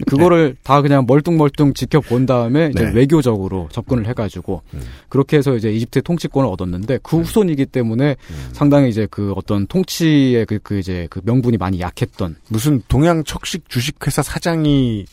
[0.09, 2.93] 그거를 다 그냥 멀뚱멀뚱 지켜본 다음에 이제 네.
[2.93, 4.81] 외교적으로 접근을 해가지고 음.
[5.09, 8.17] 그렇게 해서 이제 이집트의 통치권을 얻었는데 그 후손이기 때문에
[8.53, 13.69] 상당히 이제 그 어떤 통치의 그, 그 이제 그 명분이 많이 약했던 무슨 동양 척식
[13.69, 15.07] 주식회사 사장이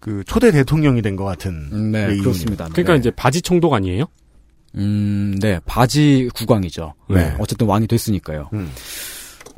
[0.00, 1.92] 그 초대 대통령이 된 것 같은.
[1.92, 2.22] 네 얘기군요.
[2.22, 2.64] 그렇습니다.
[2.72, 2.98] 그러니까 네.
[2.98, 4.06] 이제 바지 총독 아니에요?
[4.76, 6.94] 음, 네 바지 국왕이죠.
[7.10, 7.34] 네.
[7.38, 8.48] 어쨌든 왕이 됐으니까요.
[8.54, 8.70] 음.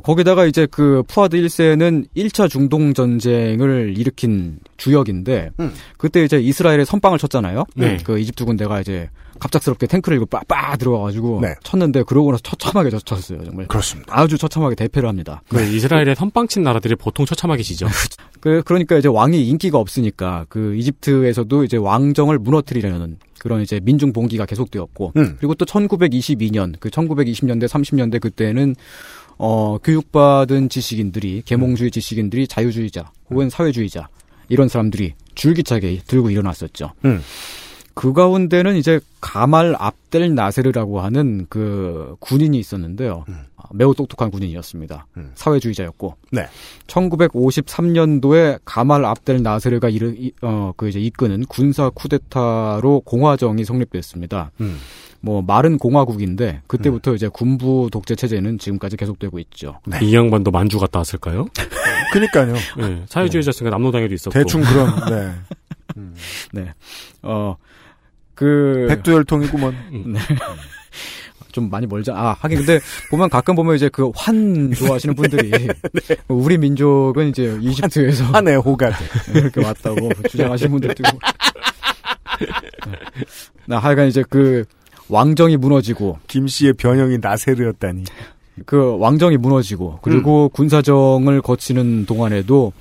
[0.05, 5.73] 거기다가 이제 그 푸아드 1세는 1차 중동 전쟁을 일으킨 주역인데 음.
[5.97, 7.65] 그때 이제 이스라엘에 선빵을 쳤잖아요.
[7.75, 7.97] 네.
[8.03, 11.55] 그 이집트 군대가 이제 갑작스럽게 탱크를 이고 빠빠 들어와가지고 네.
[11.63, 13.43] 쳤는데 그러고 나서 처참하게 졌어요.
[13.43, 14.17] 정말 그렇습니다.
[14.17, 15.41] 아주 처참하게 대패를 합니다.
[15.49, 17.87] 그 이스라엘의 선빵 친 나라들이 보통 처참하게 지죠.
[18.39, 24.45] 그 그러니까 이제 왕이 인기가 없으니까 그 이집트에서도 이제 왕정을 무너뜨리려는 그런 이제 민중 봉기가
[24.45, 25.35] 계속되었고 음.
[25.37, 28.75] 그리고 또 1922년 그 1920년대 30년대 그때는
[29.37, 34.07] 어 교육받은 지식인들이 계몽주의 지식인들이 자유주의자 혹은 사회주의자
[34.49, 36.91] 이런 사람들이 줄기차게 들고 일어났었죠.
[37.05, 37.21] 음.
[37.95, 43.23] 그 가운데는 이제 가말 압델 나세르라고 하는 그 군인이 있었는데요.
[43.55, 45.07] 아, 매우 똑똑한 군인이었습니다.
[45.15, 45.31] 음.
[45.33, 46.15] 사회주의자였고.
[46.33, 46.45] 네.
[46.87, 54.51] 1953년도에 가말 압델 나세르가 이르, 이, 어, 그 이제 이끄는 군사 쿠데타로 공화정이 성립됐습니다.
[54.59, 54.77] 음.
[55.25, 59.79] 뭐 말은 공화국인데 그때부터 이제 군부 독재 체제는 지금까지 계속되고 있죠.
[59.87, 59.97] 네.
[60.03, 61.47] 이 양반도 만주 갔다 왔을까요?
[62.13, 62.53] 그니까요.
[62.77, 64.37] 네, 사회주의자였으니까 남로당에도 있었고.
[64.37, 66.03] 대충 그런, 네.
[66.53, 66.71] 네.
[67.23, 67.55] 어,
[68.35, 68.85] 그.
[68.87, 69.75] 백두혈통이구먼.
[70.13, 70.19] 네.
[71.51, 72.13] 좀 많이 멀죠.
[72.13, 75.51] 아, 하긴 근데 보면 가끔 보면 이제 그 환 좋아하시는 분들이
[76.27, 78.91] 우리 민족은 이제 이집트에서 한해 호가
[79.33, 81.17] 이렇게 왔다고 주장하시는 분들도 있고.
[83.65, 84.65] 나 하여간 이제 그
[85.09, 88.05] 왕정이 무너지고 김 씨의 변형이 나세르였다니.
[88.65, 92.71] 그 왕정이 무너지고 그리고 군사정을 거치는 동안에도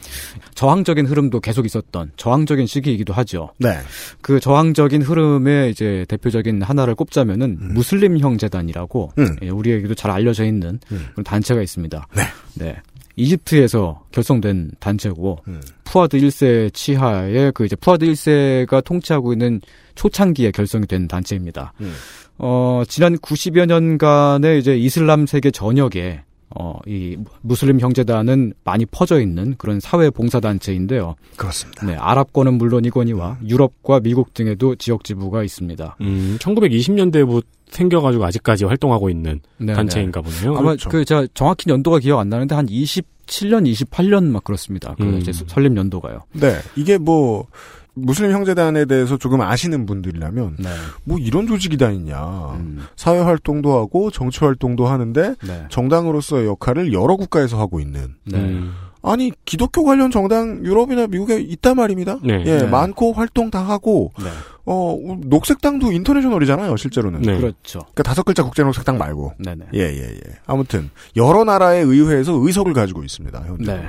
[0.55, 3.51] 저항적인 흐름도 계속 있었던 저항적인 시기이기도 하죠.
[3.59, 3.79] 네.
[4.21, 9.37] 그 저항적인 흐름의 이제 대표적인 하나를 꼽자면은 무슬림 형제단이라고 음.
[9.43, 11.07] 예, 우리에게도 잘 알려져 있는 음.
[11.13, 12.07] 그런 단체가 있습니다.
[12.15, 12.23] 네.
[12.55, 12.77] 네.
[13.17, 15.61] 이집트에서 결성된 단체고 음.
[15.85, 19.61] 푸아드 1세 치하에 그 이제 푸아드 1세가 통치하고 있는
[19.95, 21.73] 초창기에 결성이 된 단체입니다.
[21.81, 21.93] 음.
[22.39, 26.23] 어, 지난 90여 년간의 이제 이슬람 세계 전역에
[26.57, 31.17] 어, 이 무슬림 형제단은 많이 퍼져 있는 그런 사회 봉사 단체인데요.
[31.37, 31.85] 그렇습니다.
[31.85, 35.97] 네, 아랍권은 물론이거니와 유럽과 미국 등에도 지역 지부가 있습니다.
[36.01, 40.53] 음, 1920년대부터 생겨가지고 아직까지 활동하고 있는 네, 단체인가 보네요.
[40.53, 40.89] 아마 그렇죠.
[40.91, 44.95] 그 제가 정확히 연도가 기억 안 나는데 한 27년, 28년 막 그렇습니다.
[44.97, 45.19] 그 음.
[45.19, 46.21] 이제 설립 연도가요.
[46.35, 46.59] 네.
[46.77, 47.49] 이게 뭐,
[47.95, 50.69] 무슬림 형제단에 대해서 조금 아시는 분들이라면, 네.
[51.05, 52.21] 뭐 이런 조직이 다 있냐.
[52.55, 52.85] 음.
[52.97, 55.65] 사회 활동도 하고, 정치 활동도 하는데, 네.
[55.71, 58.15] 정당으로서의 역할을 여러 국가에서 하고 있는.
[58.25, 58.39] 네.
[58.39, 62.19] 음, 아니, 기독교 관련 정당 유럽이나 미국에 있단 말입니다.
[62.23, 62.43] 네.
[62.47, 62.67] 예, 네.
[62.67, 64.31] 많고 활동 다 하고, 네.
[64.67, 67.23] 어, 녹색당도 인터내셔널이잖아요, 실제로는.
[67.23, 67.37] 네.
[67.37, 67.81] 그렇죠.
[67.81, 69.35] 그러니까 다섯 글자 국제 녹색당 말고.
[69.39, 69.67] 네네.
[69.75, 70.21] 예, 예, 예.
[70.47, 73.73] 아무튼, 여러 나라의 의회에서 의석을 가지고 있습니다, 현재.
[73.73, 73.89] 네.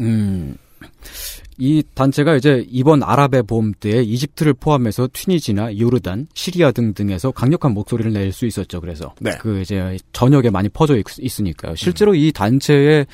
[0.00, 0.56] 음.
[1.60, 8.32] 이 단체가 이제 이번 아랍의 봄때 이집트를 포함해서 튀니지나 요르단, 시리아 등등에서 강력한 목소리를 낼
[8.32, 8.80] 수 있었죠.
[8.80, 9.32] 그래서 네.
[9.40, 11.04] 그 이제 전역에 많이 퍼져 있,
[11.40, 13.06] 으니까요 실제로 이 단체의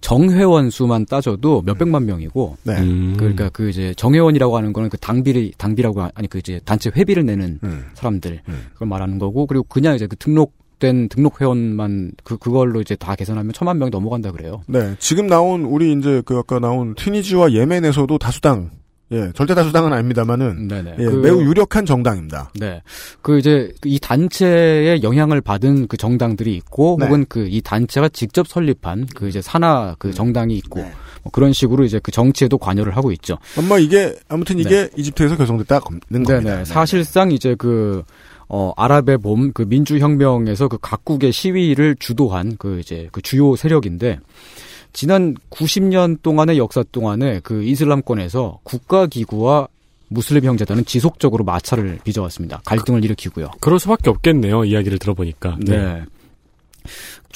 [0.00, 2.74] 정회원 수만 따져도 몇 백만 명이고 네.
[2.80, 3.14] 음.
[3.16, 7.24] 그러니까 그 이제 정회원이라고 하는 거는 그 당비를 당비라고 하- 아니 그 이제 단체 회비를
[7.24, 7.84] 내는 음.
[7.94, 8.66] 사람들 음.
[8.74, 13.14] 그걸 말하는 거고 그리고 그냥 이제 그 등록 된 등록 회원만 그 그걸로 이제 다
[13.14, 14.62] 계산하면 천만 명이 넘어간다 그래요.
[14.66, 14.94] 네.
[14.98, 18.70] 지금 나온, 우리 이제 그 아까 나온 튀니지와 예멘에서도 다수당,
[19.12, 20.96] 예, 절대 다수당은 아닙니다만은, 네네.
[20.98, 22.50] 예, 그- 매우 유력한 정당입니다.
[22.58, 22.82] 네.
[23.22, 27.06] 그 이제 이 단체의 영향을 받은 그 정당들이 있고 네.
[27.06, 30.92] 혹은 그 이 단체가 직접 설립한 그 이제 산하 그 정당이 있고 네.
[31.22, 33.38] 뭐 그런 식으로 이제 그 정치에도 관여를 하고 있죠.
[33.56, 36.50] 아마 이게, 아무튼 이게 이집트에서 결성됐다 는 겁니다.
[36.52, 36.64] 네네.
[36.64, 38.02] 사실상 이제 그,
[38.48, 44.20] 어, 아랍의 봄, 그 민주혁명에서 그 각국의 시위를 주도한 그 이제 그 주요 세력인데,
[44.92, 49.68] 지난 90년 동안의 역사 동안에 그 이슬람권에서 국가기구와
[50.08, 52.62] 무슬림 형제단은 지속적으로 마찰을 빚어왔습니다.
[52.64, 53.50] 갈등을 일으키고요.
[53.60, 54.64] 그럴 수밖에 없겠네요.
[54.64, 55.58] 이야기를 들어보니까.
[55.60, 56.04] 네.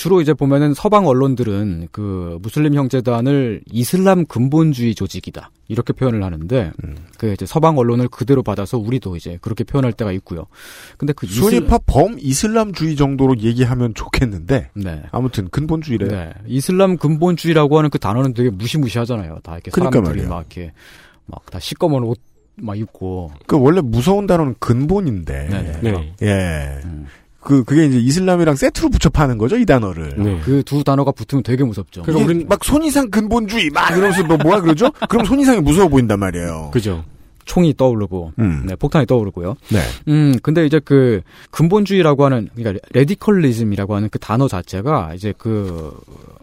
[0.00, 5.50] 주로 이제 보면은 서방 언론들은 그 무슬림 형제단을 이슬람 근본주의 조직이다.
[5.68, 6.96] 이렇게 표현을 하는데, 음.
[7.18, 10.46] 그 이제 서방 언론을 그대로 받아서 우리도 이제 그렇게 표현할 때가 있고요.
[10.96, 15.02] 근데 그 이슬- 순위파 범 이슬람주의 정도로 얘기하면 좋겠는데, 네.
[15.12, 16.08] 아무튼 근본주의래.
[16.08, 16.32] 네.
[16.46, 19.40] 이슬람 근본주의라고 하는 그 단어는 되게 무시무시하잖아요.
[19.42, 20.28] 다 이렇게 그러니까 사람들이 말이에요.
[20.30, 20.72] 막 이렇게
[21.26, 22.18] 막 다 시꺼먼 옷
[22.62, 23.32] 막 입고.
[23.46, 25.80] 그 원래 무서운 단어는 근본인데, 네네.
[25.82, 26.14] 네.
[26.22, 26.80] 예.
[26.84, 27.06] 음.
[27.40, 30.14] 그, 그게 이제 이슬람이랑 세트로 붙여 파는 거죠, 이 단어를.
[30.18, 30.40] 네.
[30.44, 32.02] 그두 단어가 붙으면 되게 무섭죠.
[32.02, 34.90] 그러니까 우린 막 손이상 근본주의 막 이러면서 뭐 뭐라 그러죠?
[35.08, 36.70] 그럼 손이상이 무서워 보인단 말이에요.
[36.72, 37.04] 그죠.
[37.46, 38.62] 총이 떠오르고, 음.
[38.66, 39.56] 네, 폭탄이 떠오르고요.
[39.72, 39.80] 네.
[40.06, 45.92] 음, 근데 이제 그 근본주의라고 하는 그러니까 radicalism이라고 하는 그 단어 자체가 이제 그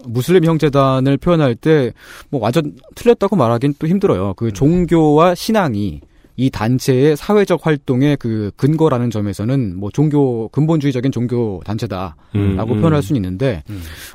[0.05, 1.93] 무슬림 형제단을 표현할 때
[2.29, 4.33] 뭐 완전 틀렸다고 말하긴 또 힘들어요.
[4.33, 6.01] 그 종교와 신앙이
[6.37, 12.79] 이 단체의 사회적 활동의 그 근거라는 점에서는 뭐 종교 근본주의적인 종교 단체다라고 음, 음.
[12.79, 13.63] 표현할 수는 있는데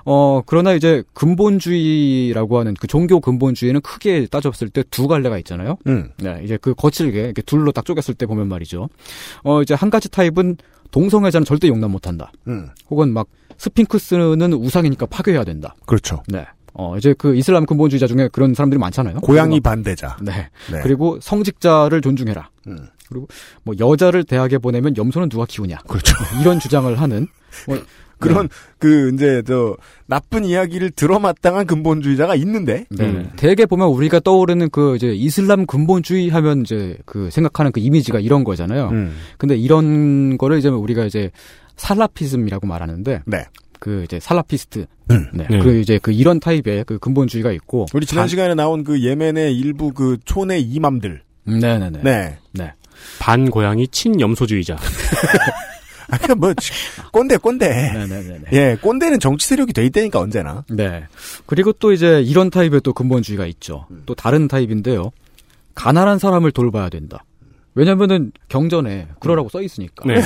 [0.05, 5.79] 어 그러나 이제 근본주의라고 하는 그 종교 근본주의는 크게 따졌을 때 두 갈래가 있잖아요.
[5.87, 6.11] 음.
[6.19, 8.89] 네, 이제 그 거칠게 이렇게 둘로 딱 쪼갰을 때 보면 말이죠.
[9.43, 10.59] 어 이제 한 가지 타입은
[10.91, 12.31] 동성애자는 절대 용납 못한다.
[12.47, 12.69] 음.
[12.91, 15.75] 혹은 막 스핑크스는 우상이니까 파괴해야 된다.
[15.87, 16.23] 그렇죠.
[16.29, 16.45] 네.
[16.75, 19.21] 어, 이제 그 이슬람 근본주의자 중에 그런 사람들이 많잖아요.
[19.21, 20.17] 고양이 반대자.
[20.23, 20.49] 네.
[20.71, 20.81] 네.
[20.83, 22.49] 그리고 성직자를 존중해라.
[22.69, 22.89] 음.
[23.09, 23.29] 그리고
[23.63, 25.79] 뭐 여자를 대학에 보내면 염소는 누가 키우냐.
[25.87, 26.15] 그렇죠.
[26.41, 27.27] 이런 주장을 하는
[27.69, 27.79] 뭐
[28.23, 28.49] 그런
[28.79, 33.05] 그 이제 저 나쁜 이야기를 들어마땅한 근본주의자가 있는데 네.
[33.05, 33.31] 음.
[33.37, 38.45] 대개 보면 우리가 떠오르는 그 이제 이슬람 근본주의 하면 이제 그 생각하는 그 이미지가 이런
[38.45, 38.89] 거잖아요.
[38.91, 39.17] 음.
[39.39, 41.31] 근데 이런 거를 이제 우리가 이제
[41.77, 43.45] 살라피즘이라고 말하는데 네.
[43.83, 44.87] 그 이제 살라피스트.
[45.11, 45.27] 음.
[45.35, 45.45] 네.
[45.51, 45.59] 네.
[45.59, 49.59] 그 이제 그 이런 타입의 그 근본주의가 있고 우리 지난 반- 시간에 나온 그 예멘의
[49.59, 51.21] 일부 그 촌의 이맘들.
[51.49, 51.99] 음, 네네네.
[52.05, 52.39] 네.
[52.53, 52.73] 네.
[53.19, 54.77] 반 고양이 친염소주의자.
[56.11, 56.55] 아, 그 뭐,
[57.11, 57.69] 꼰대, 꼰대.
[57.93, 58.41] 네네네.
[58.53, 60.65] 예, 꼰대는 정치 세력이 돼 있다니까, 언제나.
[60.71, 61.05] 네.
[61.47, 63.87] 그리고 또 이제 이런 타입의 또 근본주의가 있죠.
[63.91, 64.03] 음.
[64.07, 65.11] 또 다른 타입인데요.
[65.75, 67.25] 가난한 사람을 돌봐야 된다.
[67.75, 70.05] 왜냐면은 경전에 그러라고 써 있으니까.
[70.07, 70.21] 네.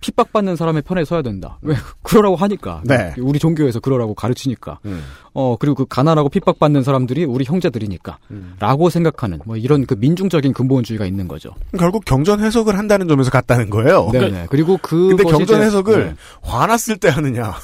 [0.00, 1.58] 핍박받는 사람의 편에 서야 된다.
[1.62, 2.82] 왜 그러라고 하니까.
[2.84, 3.14] 네.
[3.18, 4.78] 우리 종교에서 그러라고 가르치니까.
[4.84, 5.02] 음.
[5.34, 8.18] 어 그리고 그 가난하고 핍박받는 사람들이 우리 형제들이니까.
[8.30, 8.54] 음.
[8.60, 11.54] 라고 생각하는 뭐 이런 그 민중적인 근본주의가 있는 거죠.
[11.78, 14.10] 결국 경전 해석을 한다는 점에서 같다는 거예요.
[14.12, 14.46] 네.
[14.50, 17.54] 그리고 그 근데 경전 해석을 화났을 때 하느냐.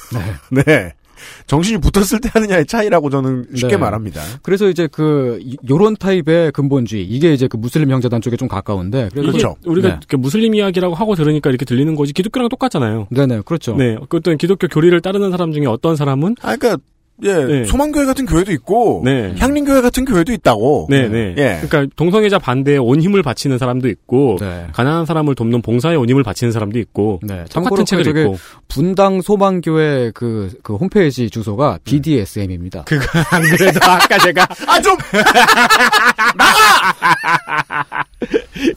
[0.51, 0.93] 네.
[1.47, 3.77] 정신이 붙었을 때 하느냐의 차이라고 저는 쉽게 네.
[3.77, 4.21] 말합니다.
[4.41, 9.09] 그래서 이제 그 이- 요런 타입의 근본주의 이게 이제 그 무슬림 형제단 쪽에 좀 가까운데
[9.13, 9.55] 그렇죠.
[9.65, 9.95] 우리가 네.
[9.99, 13.07] 이렇게 무슬림 이야기라고 하고 들으니까 이렇게 들리는 거지 기독교랑 똑같잖아요.
[13.11, 13.75] 네네 그렇죠.
[13.75, 16.77] 네, 어떤 기독교 교리를 따르는 사람 중에 어떤 사람은 아, 그러니까
[17.23, 17.63] 예, 네.
[17.63, 19.33] 소망교회 같은 교회도 있고 네.
[19.37, 20.87] 향림교회 같은 교회도 있다고.
[20.89, 21.33] 네, 네.
[21.37, 21.61] 예.
[21.65, 24.67] 그러니까 동성애자 반대에 온 힘을 바치는 사람도 있고 네.
[24.73, 27.45] 가난한 사람을 돕는 봉사에 온 힘을 바치는 사람도 있고 네.
[27.49, 28.37] 참고로 똑같은 책을 저게 읽고
[28.67, 32.83] 분당 소망교회 그, 그 홈페이지 주소가 BDSM입니다.
[32.83, 34.97] 그거 안 그래도 아까 제가 아, 좀!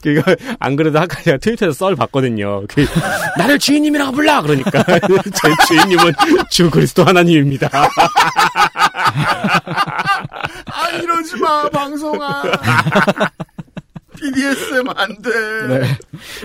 [0.01, 2.63] 그거 안 그래도 아까 제가 트위터에서 썰 봤거든요.
[2.67, 2.85] 그,
[3.37, 6.13] 나를 주인님이라고 불러 그러니까 제 주인님은
[6.49, 7.69] 주 그리스도 하나님입니다.
[10.71, 12.43] 아, 이러지 마, 방송아.
[14.17, 15.29] BDSM 안 돼.
[15.67, 15.97] 네.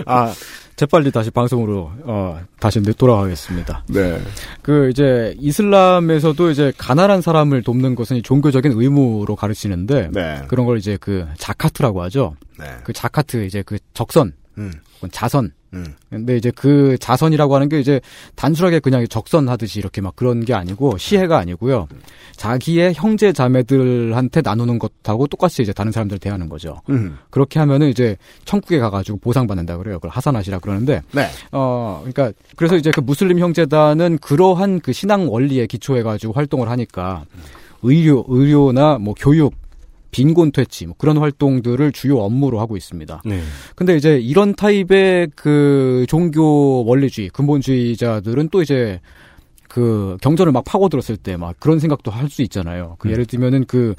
[0.07, 0.32] 아,
[0.76, 3.85] 재빨리 다시 방송으로, 어, 다시 돌아가겠습니다.
[3.89, 4.20] 네.
[4.62, 10.43] 그, 이제, 이슬람에서도 이제 가난한 사람을 돕는 것은 종교적인 의무로 가르치는데, 네.
[10.49, 12.37] 그런 걸 이제 그 자카트라고 하죠.
[12.59, 12.66] 네.
[12.82, 14.72] 그 자카트, 이제 그 적선, 음.
[14.97, 15.53] 혹은 자선.
[15.74, 15.95] 음.
[16.09, 18.01] 근데 이제 그 자선이라고 하는 게 이제
[18.36, 21.88] 단순하게 그냥 적선 하듯이 이렇게 막 그런 게 아니고 시혜가 아니고요.
[22.36, 26.80] 자기의 형제 자매들한테 나누는 것하고 똑같이 이제 다른 사람들 대하는 거죠.
[26.90, 27.18] 음.
[27.30, 29.97] 그렇게 하면은 이제 천국에 가가지고 보상받는다 그래요.
[29.97, 31.28] 그걸 하산하시라 그러는데, 네.
[31.51, 37.24] 어, 그러니까 그래서 이제 그 무슬림 형제단은 그러한 그 신앙 원리에 기초해가지고 활동을 하니까
[37.82, 39.55] 의료, 의료나 뭐 교육,
[40.14, 43.22] 빈곤 퇴치 뭐 그런 활동들을 주요 업무로 하고 있습니다.
[43.24, 43.40] 네.
[43.74, 49.00] 근데 이제 이런 타입의 그 종교 원리주의, 근본주의자들은 또 이제
[49.68, 52.94] 그 경전을 막 파고들었을 때 막 그런 생각도 할 수 있잖아요.
[53.00, 53.94] 그 예를 들면은 그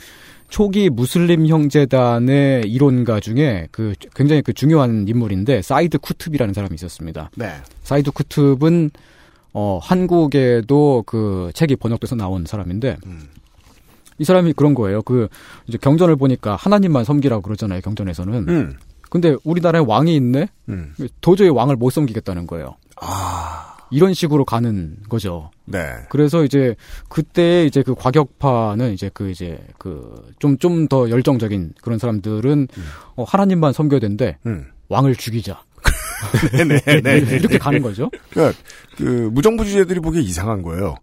[0.47, 7.29] 초기 무슬림 형제단의 이론가 중에 그 굉장히 그 중요한 인물인데 사이드 쿠툽이라는 사람이 있었습니다.
[7.35, 7.51] 네.
[7.83, 8.91] 사이드 쿠툽은
[9.51, 13.27] 어 한국에도 그 책이 번역돼서 나온 사람인데 음.
[14.17, 15.01] 이 사람이 그런 거예요.
[15.01, 15.27] 그
[15.67, 17.81] 이제 경전을 보니까 하나님만 섬기라고 그러잖아요.
[17.81, 18.49] 경전에서는.
[18.49, 18.73] 음.
[19.09, 20.47] 근데 우리나라에 왕이 있네.
[20.69, 20.93] 음.
[21.21, 22.75] 도저히 왕을 못 섬기겠다는 거예요.
[23.01, 23.75] 아.
[23.91, 25.51] 이런 식으로 가는 거죠.
[25.65, 25.79] 네.
[26.09, 26.75] 그래서 이제
[27.07, 32.67] 그때 이제 그 과격파는 이제 그 이제 그 좀 좀 더 열정적인 그런 사람들은
[33.15, 34.37] 어, 하나님만 섬겨야 된대.
[34.47, 34.65] 음.
[34.89, 35.61] 왕을 죽이자.
[36.51, 37.01] 네 네.
[37.01, 37.35] 네.
[37.35, 38.09] 이렇게 가는 거죠.
[38.29, 38.57] 그러니까
[38.97, 40.95] 그 무정부주의자들이 보기에 이상한 거예요.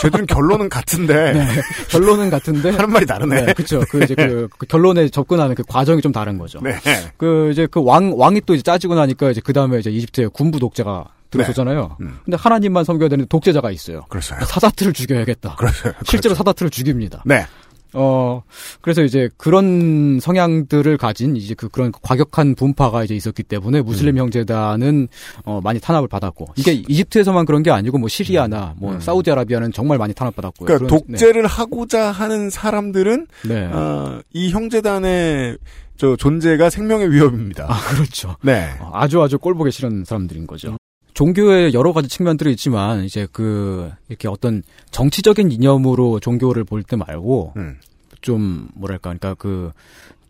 [0.00, 1.46] 쟤들은 결론은 같은데 네.
[1.90, 3.46] 결론은 같은데 하는 말이 다르네.
[3.46, 3.80] 네, 그렇죠.
[3.90, 6.60] 그 이제 그, 그 결론에 접근하는 그 과정이 좀 다른 거죠.
[6.62, 6.74] 네.
[7.16, 10.58] 그 이제 그 왕 왕이 또 이제 짜지고 나니까 이제 그 다음에 이제 이집트에 군부
[10.58, 11.96] 독재가 들어서잖아요.
[12.00, 12.06] 네.
[12.06, 12.18] 음.
[12.24, 14.04] 근데 하나님만 섬겨야 되는데 독재자가 있어요.
[14.08, 14.44] 그렇어요.
[14.44, 15.56] 사다트를 죽여야겠다.
[15.56, 15.92] 그렇죠.
[16.04, 17.22] 실제로 사다트를 죽입니다.
[17.26, 17.46] 네.
[17.94, 18.42] 어,
[18.80, 24.22] 그래서 이제 그런 성향들을 가진 이제 그 그런 과격한 분파가 이제 있었기 때문에 무슬림 음.
[24.22, 25.08] 형제단은
[25.44, 30.12] 어, 많이 탄압을 받았고 이게 이집트에서만 그런 게 아니고 뭐 시리아나 뭐 사우디아라비아는 정말 많이
[30.14, 30.64] 탄압받았고요.
[30.64, 30.66] 음.
[30.66, 31.12] 그러니까 그런- 네.
[31.18, 33.64] 독재를 하고자 하는 사람들은 네.
[33.66, 35.58] 어, 이 형제단의
[35.96, 37.66] 저 존재가 생명의 위협입니다.
[37.68, 38.36] 아, 그렇죠.
[38.42, 38.68] 네.
[38.80, 40.76] 어, 아주 아주 꼴보기 싫은 사람들인 거죠.
[41.18, 44.62] 종교의 여러 가지 측면들이 있지만 이제 그 이렇게 어떤
[44.92, 47.76] 정치적인 이념으로 종교를 볼 때 말고 음.
[48.20, 49.72] 좀 뭐랄까 그러니까 그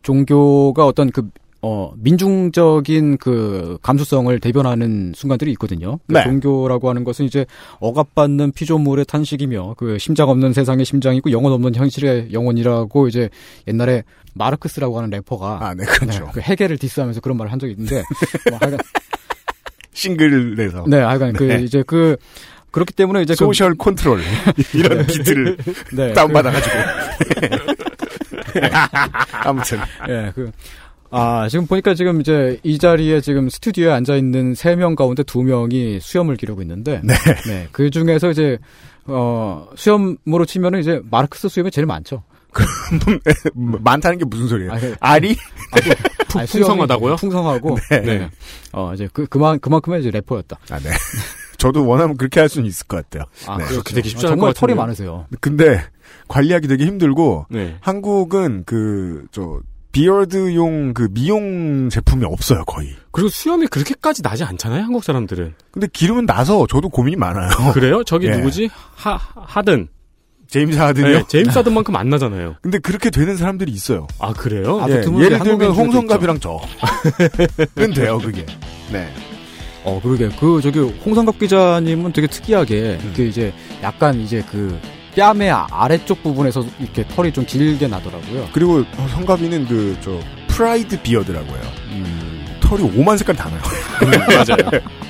[0.01, 1.29] 종교가 어떤 그
[1.61, 5.99] 어, 민중적인 그 감수성을 대변하는 순간들이 있거든요.
[6.07, 6.23] 그 네.
[6.25, 7.45] 종교라고 하는 것은 이제
[7.81, 13.29] 억압받는 피조물의 탄식이며 그 심장 없는 세상의 심장이고 영혼 없는 현실의 영혼이라고 이제
[13.67, 16.31] 옛날에 마르크스라고 하는 래퍼가 아, 네, 그렇죠.
[16.33, 18.03] 그 해겔을 디스하면서 그런 말을 한 적이 있는데
[18.49, 18.79] 뭐 하여간
[19.99, 20.85] 싱글 내서.
[20.87, 21.61] 네, 하여간 그 네.
[21.63, 22.17] 이제 그
[22.71, 24.21] 그렇기 때문에 이제 그- social control
[24.75, 25.57] 이런 비트를
[25.93, 26.75] 네, 다운받아가지고
[29.45, 29.79] 아무튼
[30.09, 30.51] 예, 그,
[31.11, 35.43] 아, 지금 보니까 지금 이제 이 자리에 지금 스튜디오에 앉아 있는 세 명 가운데 두
[35.43, 37.01] 명이 수염을 기르고 있는데,
[37.47, 37.69] 네.
[37.73, 38.59] 그 중에서 이제,
[39.07, 42.23] 어, 수염으로 치면은 이제 마르크스 수염이 제일 많죠.
[43.55, 44.73] 많다는 게 무슨 소리예요?
[44.73, 45.37] 아, 그- 알이
[45.73, 45.85] 아니,
[46.31, 47.17] 수염이 풍성하다고요?
[47.17, 48.01] 풍성하고, 네.
[48.01, 48.31] 네.
[48.73, 50.59] 어, 이제 그, 그만, 그만큼의 이제 래퍼였다.
[50.71, 50.91] 아, 네.
[51.59, 53.25] 저도 원하면 그렇게 할 수는 있을 것 같아요.
[53.47, 53.65] 아, 네.
[53.65, 54.75] 그렇게 되기 쉽지 아, 않을 정말 것 털이.
[54.75, 55.27] 많으세요.
[55.41, 55.83] 근데
[56.29, 57.77] 관리하기 되게 힘들고 네.
[57.81, 59.61] 한국은 그 저
[59.91, 62.95] 비어드용 그 미용 제품이 없어요 거의.
[63.11, 65.55] 그리고 수염이 그렇게까지 나지 않잖아요, 한국 사람들은.
[65.73, 67.49] 근데 기름은 나서 저도 고민이 많아요.
[67.73, 68.05] 그래요?
[68.05, 68.37] 저기 예.
[68.37, 68.71] 누구지?
[68.95, 69.89] 하, 하든.
[70.49, 71.09] 제임스 하든요.
[71.09, 72.57] 네, 제임스 하든만큼 안 나잖아요.
[72.63, 74.07] 근데 그렇게 되는 사람들이 있어요.
[74.19, 74.81] 아, 그래요?
[74.81, 78.47] 아, 예, 드물게 예를 들면 홍성갑이랑 저는 돼요 그게.
[78.93, 79.09] 네.
[79.85, 80.29] 어, 그러게.
[80.41, 83.13] 그, 저기, 홍성갑 기자님은 되게 특이하게, 음.
[83.17, 84.79] 그 이제, 약간 이제 그,
[85.15, 88.49] 뺨의 아래쪽 부분에서 이렇게 털이 좀 길게 나더라고요.
[88.53, 90.21] 그리고 성갑이는 그 저
[90.59, 91.61] pride beard라고요.
[92.61, 93.61] 털이 오만 색깔 다 나요.
[94.29, 94.83] 맞아요.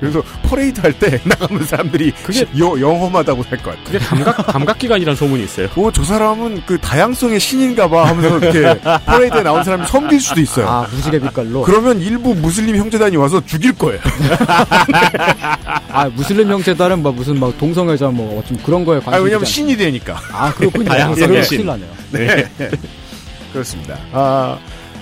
[0.00, 3.84] 그래서 퍼레이드 할 때 나가면 사람들이 그게- 여, 영험하다고 할 것 같아요.
[3.84, 5.68] 그게 감각, 감각기관이라는 소문이 있어요.
[5.76, 10.66] 오, 저 사람은 그 다양성의 신인가봐 하면서 이렇게 퍼레이드에 나온 사람이 섬길 수도 있어요.
[10.66, 11.62] 아, 무지개 빛깔로.
[11.62, 14.00] 그러면 일부 무슬림 형제단이 와서 죽일 거예요.
[15.92, 19.76] 아, 무슬림 형제단은 뭐 무슨 막 동성애자 뭐 어쩜 그런 거에 아, 관심이 왜냐면 신이
[19.76, 20.16] 되니까.
[20.32, 20.88] 않- 아, 그렇군요.
[20.88, 21.66] 다양성의 신.
[21.66, 21.88] 나네요.
[22.10, 22.44] 네.
[23.52, 23.98] 그렇습니다.
[24.12, 24.58] 아,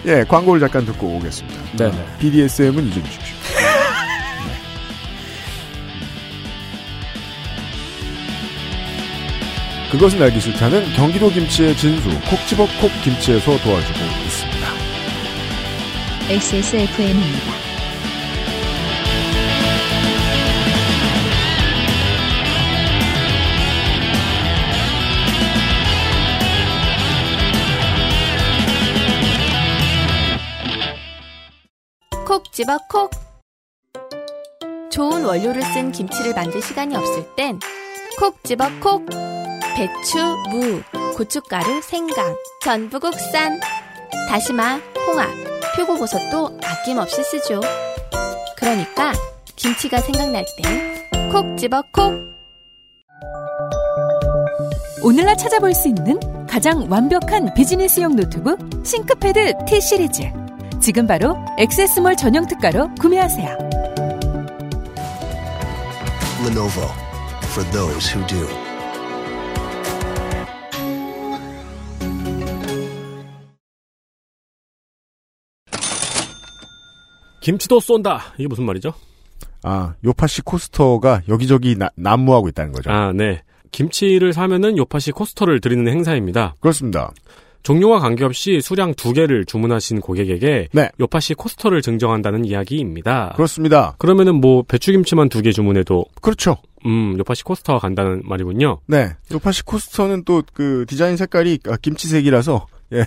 [0.07, 1.59] 예, 광고를 잠깐 듣고 오겠습니다.
[1.77, 1.93] 네네.
[1.93, 3.37] 아, BDSM은 잊어주십시오.
[9.91, 14.69] 그것은 알기 싫다는 경기도 김치의 진수 콕 집어 콕 김치에서 도와주고 있습니다.
[16.29, 17.53] XSFM입니다.
[32.27, 33.11] 콕 집어 콕.
[34.91, 37.59] 좋은 원료를 쓴 김치를 만들 시간이 없을 땐
[38.19, 39.38] 콕 집어 콕.
[39.79, 40.19] 배추,
[40.51, 40.83] 무,
[41.17, 43.61] 고춧가루, 생강, 전부 국산.
[44.29, 45.29] 다시마, 홍합,
[45.77, 47.61] 표고버섯도 아낌없이 쓰죠.
[48.57, 49.13] 그러니까
[49.55, 52.13] 김치가 생각날 땐 콕 집어 콕.
[55.05, 56.19] 오늘날 찾아볼 수 있는
[56.49, 60.25] 가장 완벽한 비즈니스용 노트북 싱크패드 T 시리즈.
[60.81, 63.59] 지금 바로 액세스몰 전용 특가로 구매하세요.
[66.45, 66.91] Lenovo
[67.53, 68.68] for those who do.
[77.41, 78.35] 김치도 쏜다.
[78.39, 78.93] 이게 무슨 말이죠?
[79.63, 82.91] 아, 요파시 코스터가 여기저기 나- 난무하고 있다는 거죠.
[82.91, 83.43] 아, 네.
[83.71, 86.55] 김치를 사면은 요파시 코스터를 드리는 행사입니다.
[86.61, 87.11] 그렇습니다.
[87.65, 90.91] 종류와 관계없이 수량 두 개를 주문하신 고객에게 네.
[91.01, 93.33] 요파시 코스터를 증정한다는 이야기입니다.
[93.37, 93.95] 그렇습니다.
[93.99, 96.57] 그러면은 뭐 배추김치만 두 개 주문해도 그렇죠.
[96.87, 98.79] 음 요파시 코스터가 간다는 말이군요.
[98.87, 99.11] 네.
[99.33, 103.05] 요파시 코스터는 또 그 디자인 색깔이 아, 김치색이라서 예.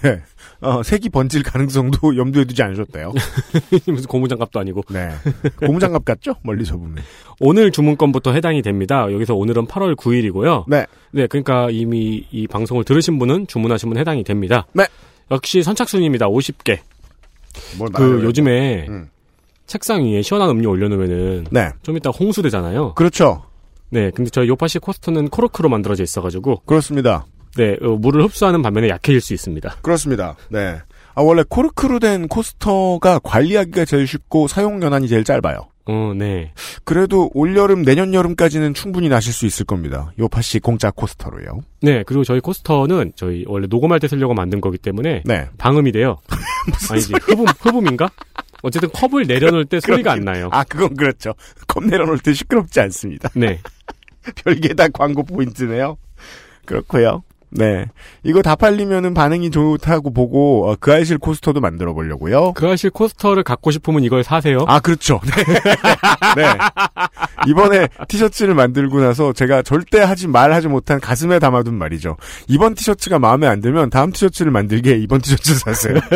[0.61, 3.13] 어, 색이 번질 가능성도 염두에 두지 않으셨대요.
[3.87, 5.09] 무슨 고무장갑도 아니고 네.
[5.57, 6.35] 고무장갑 같죠?
[6.43, 6.97] 멀리서 보면.
[7.39, 9.11] 오늘 주문건부터 해당이 됩니다.
[9.11, 10.65] 여기서 오늘은 8월 9일이고요.
[10.67, 10.85] 네.
[11.11, 14.67] 네, 그러니까 이미 이 방송을 들으신 분은 주문하신 분 해당이 됩니다.
[14.73, 14.85] 네.
[15.31, 16.27] 역시 선착순입니다.
[16.27, 16.79] 50개.
[17.77, 18.23] 뭘 그?
[18.23, 19.09] 요즘에 음.
[19.65, 21.69] 책상 위에 시원한 음료 올려놓으면은 네.
[21.81, 22.93] 좀 이따 홍수 되잖아요.
[22.93, 23.43] 그렇죠.
[23.89, 27.25] 네, 근데 저희 요파시 코스터는 코르크로 만들어져 있어가지고 그렇습니다.
[27.57, 29.77] 네 어, 물을 흡수하는 반면에 약해질 수 있습니다.
[29.81, 30.35] 그렇습니다.
[30.49, 30.79] 네.
[31.13, 35.67] 아, 원래 코르크로 된 코스터가 관리하기가 제일 쉽고 사용 연한이 제일 짧아요.
[35.85, 36.53] 어, 네.
[36.83, 40.13] 그래도 올여름 내년 여름까지는 충분히 나실 수 있을 겁니다.
[40.19, 41.59] 요파시 공짜 코스터로요.
[41.81, 45.49] 네, 그리고 저희 코스터는 저희 원래 녹음할 때 쓰려고 만든 거기 때문에 네.
[45.57, 46.17] 방음이 돼요.
[46.89, 48.09] 아니지 흡음 흡음인가?
[48.61, 50.49] 어쨌든 컵을 내려놓을 때 소리가 안 나요.
[50.51, 51.33] 아, 그건 그렇죠.
[51.67, 53.29] 컵 내려놓을 때 시끄럽지 않습니다.
[53.33, 53.59] 네.
[54.45, 55.97] 별게 다 광고 포인트네요.
[56.65, 57.23] 그렇고요.
[57.51, 57.85] 네.
[58.23, 62.53] 이거 다 팔리면은 반응이 좋다고 보고 어, 그 아이실 코스터도 만들어 보려고요.
[62.53, 64.65] 그 아실 코스터를 갖고 싶으면 이걸 사세요.
[64.67, 65.19] 아, 그렇죠.
[65.25, 65.43] 네.
[66.41, 66.57] 네.
[67.47, 72.15] 이번에 티셔츠를 만들고 나서 제가 절대 하지 말하지 못한 가슴에 담아둔 말이죠.
[72.47, 75.95] 이번 티셔츠가 마음에 안 들면 다음 티셔츠를 만들게 이번 티셔츠 사세요.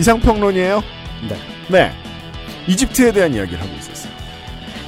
[0.00, 0.82] 이상평론이에요.
[1.28, 1.36] 네.
[1.68, 1.92] 네.
[2.66, 4.12] 이집트에 대한 이야기를 하고 있었어요.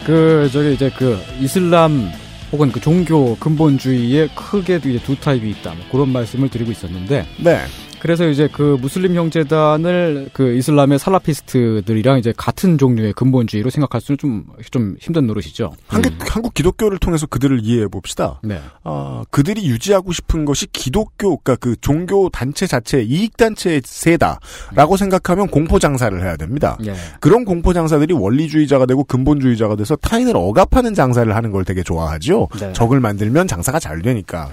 [0.07, 2.11] 그 저기 이제 그 이슬람
[2.51, 5.75] 혹은 그 종교 근본주의에 크게 이제 두 타입이 있다.
[5.75, 7.61] 뭐 그런 말씀을 드리고 있었는데 네.
[8.03, 14.45] 그래서 이제 그 무슬림 형제단을 그 이슬람의 살라피스트들이랑 이제 같은 종류의 근본주의로 생각할 수는 좀,
[14.73, 15.71] 좀 힘든 노릇이죠.
[15.87, 18.41] 한국, 한국 기독교를 통해서 그들을 이해해 봅시다.
[18.43, 18.61] 네.
[18.83, 25.47] 아, 그들이 유지하고 싶은 것이 기독교, 그러니까 그 종교 단체 자체, 이익 단체의 세다라고 생각하면
[25.47, 26.77] 공포 장사를 해야 됩니다.
[26.85, 26.95] 예.
[27.21, 32.49] 그런 공포 장사들이 원리주의자가 되고 근본주의자가 돼서 타인을 억압하는 장사를 하는 걸 되게 좋아하죠.
[32.59, 32.73] 네.
[32.73, 34.51] 적을 만들면 장사가 잘 되니까.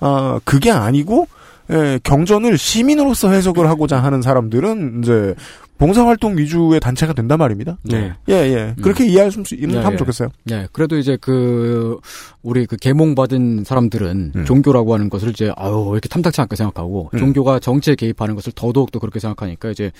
[0.00, 1.28] 아, 그게 아니고
[1.70, 5.34] 예, 경전을 시민으로서 해석을 하고자 하는 사람들은 이제
[5.78, 7.78] 봉사활동 위주의 단체가 된단 말입니다.
[7.84, 8.12] 네.
[8.28, 8.74] 예, 예.
[8.82, 9.96] 그렇게 이해할 수 있는 네, 하면 예.
[9.96, 10.28] 좋겠어요.
[10.44, 11.98] 네, 그래도 이제 그
[12.42, 14.44] 우리 그 계몽받은 사람들은 음.
[14.44, 17.18] 종교라고 하는 것을 이제 아유 왜 이렇게 탐탁치 않게 생각하고 음.
[17.18, 19.92] 종교가 정치에 개입하는 것을 더더욱 더 그렇게 생각하니까 이제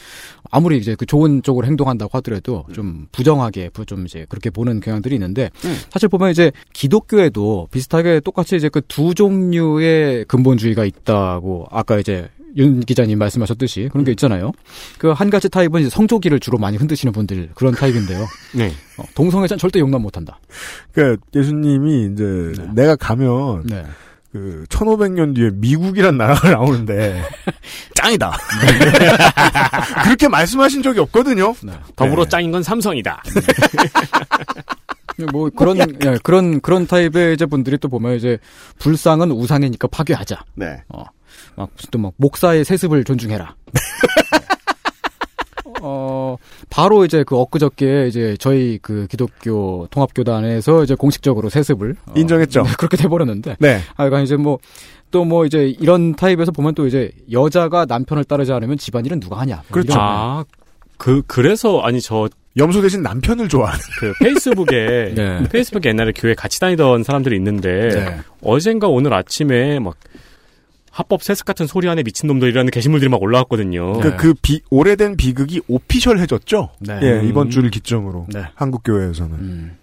[0.51, 5.15] 아무리 이제 그 좋은 쪽으로 행동한다고 하더라도 좀 부정하게 부- 좀 이제 그렇게 보는 경향들이
[5.15, 5.77] 있는데 음.
[5.91, 12.81] 사실 보면 이제 기독교에도 비슷하게 똑같이 이제 그 두 종류의 근본주의가 있다고 아까 이제 윤
[12.81, 14.53] 기자님 말씀하셨듯이 그런 게 있잖아요.
[14.99, 18.27] 그 한 가지 타입은 이제 성조기를 주로 많이 흔드시는 분들 그런 타입인데요.
[18.55, 18.73] 네.
[18.99, 20.39] 어, 동성애자는 절대 용납 못한다.
[20.93, 23.85] 그러니까 예수님이 이제 내가 가면 네.
[24.31, 27.23] 그 1500년 뒤에 미국이란 나라가 나오는데
[27.95, 28.37] 짱이다.
[30.05, 31.55] 그렇게 말씀하신 적이 없거든요.
[31.97, 32.29] 더불어 네.
[32.29, 33.23] 짱인 건 삼성이다.
[35.33, 38.39] 뭐 그런 예, 그런 그런 타입의 이제 분들이 또 보면 이제
[38.79, 40.45] 불상은 우상이니까 파괴하자.
[40.55, 40.83] 네.
[40.91, 41.05] 어,
[41.57, 43.55] 막 무슨 또 막 목사의 세습을 존중해라.
[45.81, 46.37] 어,
[46.71, 52.63] 바로 이제 그 엊그저께 이제 저희 그 기독교 통합교단에서 이제 공식적으로 세습을 어, 인정했죠.
[52.63, 53.57] 네, 그렇게 돼버렸는데.
[53.61, 53.77] 네.
[53.91, 54.59] 아, 그러니까 이제 뭐,
[55.11, 59.57] 또 뭐 이제 이런 타입에서 보면 또 이제 여자가 남편을 따르지 않으면 집안일은 누가 하냐.
[59.57, 59.93] 뭐 그렇죠.
[59.93, 60.45] 이런 아,
[60.97, 63.79] 그, 그래서, 아니, 저, 염소 대신 남편을 좋아하는.
[64.01, 65.45] 그, 페이스북에, 네.
[65.49, 68.17] 페이스북에 옛날에 교회 같이 다니던 사람들이 있는데, 네.
[68.43, 69.95] 어젠가 오늘 아침에 막,
[70.99, 74.01] 합법 세습 같은 소리 안에 미친놈들이라는 게시물들이 막 올라왔거든요.
[74.01, 76.71] 그, 그 비, 오래된 비극이 오피셜해졌죠.
[76.81, 76.99] 네.
[77.03, 77.29] 예, 음.
[77.29, 78.27] 이번 주를 기점으로.
[78.35, 78.43] 네.
[78.57, 79.35] 한국 교회에서는.
[79.39, 79.77] 음.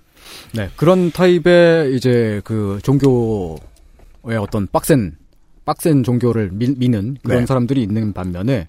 [0.54, 3.58] 네, 그런 타입의 이제 그 종교의
[4.42, 5.16] 어떤 빡센
[5.64, 7.46] 빡센 종교를 미, 는 그런 네.
[7.46, 8.68] 사람들이 있는 반면에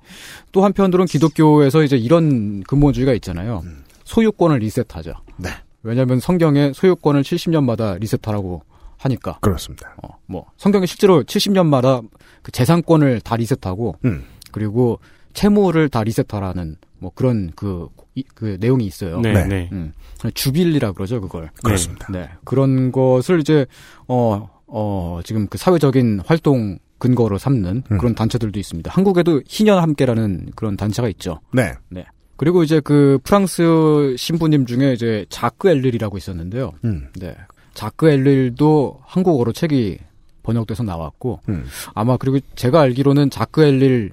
[0.53, 3.64] 또 한편으로는 기독교에서 이제 이런 근본주의가 있잖아요.
[4.05, 5.20] 소유권을 리셋하자.
[5.38, 5.51] 네.
[5.82, 8.62] 왜냐하면 성경에 소유권을 70년마다 리셋하라고
[8.99, 9.38] 하니까.
[9.40, 9.94] 그렇습니다.
[10.03, 12.03] 어, 뭐 성경에 실제로 70년마다
[12.47, 14.22] 그 재산권을 다 리셋하고 음.
[14.53, 15.01] 그리고
[15.32, 19.20] 채무를 다 리셋하라는 뭐 그런 그, 이- 그 내용이 있어요.
[19.20, 19.44] 네, 네.
[19.47, 19.68] 네.
[19.72, 19.92] 음,
[20.32, 21.51] 주빌리라 그러죠, 그걸.
[21.64, 22.07] 그렇습니다.
[22.12, 22.28] 네.
[22.44, 23.66] 그런 것을 이제,
[24.07, 27.99] 어, 어, 지금 그 사회적인 활동 근거로 삼는 음.
[27.99, 28.92] 그런 단체들도 있습니다.
[28.92, 31.40] 한국에도 희년 함께라는 그런 단체가 있죠.
[31.53, 31.72] 네.
[31.90, 32.07] 네.
[32.36, 36.70] 그리고 이제 그 프랑스 신부님 중에 이제 자크 엘릴이라고 있었는데요.
[36.84, 37.09] 음.
[37.18, 37.34] 네.
[37.74, 39.99] 자크 엘릴도 한국어로 책이
[40.47, 41.66] 번역돼서 나왔고, 음.
[41.94, 44.12] 아마 그리고 제가 알기로는 자크 엘릴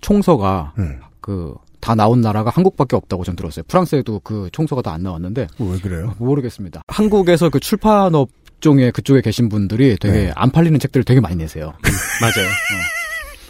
[0.00, 0.98] 총서가 음.
[1.20, 3.64] 그다 나온 나라가 한국밖에 없다고 전 들었어요.
[3.68, 6.14] 프랑스에도 그 총서가 다 안 나왔는데 왜 그래요?
[6.18, 6.82] 모르겠습니다.
[6.88, 10.32] 한국에서 그 출판 업종에 그쪽에 계신 분들이 되게 네.
[10.34, 11.72] 안 팔리는 책들을 되게 많이 내세요.
[12.20, 12.48] 맞아요.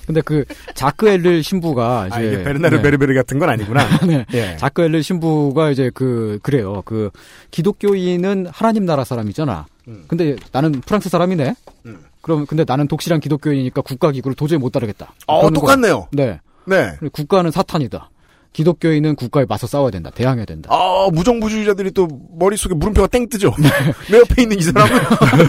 [0.06, 0.44] 근데 그
[0.74, 2.82] 자크 엘릴 신부가 이제 아, 이게 베르나르 네.
[2.82, 3.86] 베르베르 같은 건 아니구나.
[4.06, 4.26] 네.
[4.34, 4.56] 예.
[4.56, 6.82] 자크 엘릴 신부가 이제 그 그래요.
[6.84, 7.10] 그
[7.52, 9.66] 기독교인은 하나님 나라 사람이잖아.
[9.88, 10.04] 음.
[10.08, 11.54] 근데 나는 프랑스 사람이네.
[11.86, 11.98] 음.
[12.30, 15.12] 그럼 근데 나는 독실한 기독교인이니까 국가 기구를 도저히 못 따르겠다.
[15.26, 16.08] 어, 똑같네요.
[16.16, 16.26] 거야.
[16.26, 16.40] 네.
[16.64, 16.96] 네.
[17.12, 18.10] 국가는 사탄이다.
[18.52, 20.10] 기독교인은 국가에 맞서 싸워야 된다.
[20.10, 20.70] 대항해야 된다.
[20.72, 22.08] 아, 무정부주의자들이 또
[22.38, 23.52] 머릿속에 물음표가 땡 뜨죠.
[23.58, 23.68] 네.
[24.10, 25.00] 내 옆에 있는 이 사람은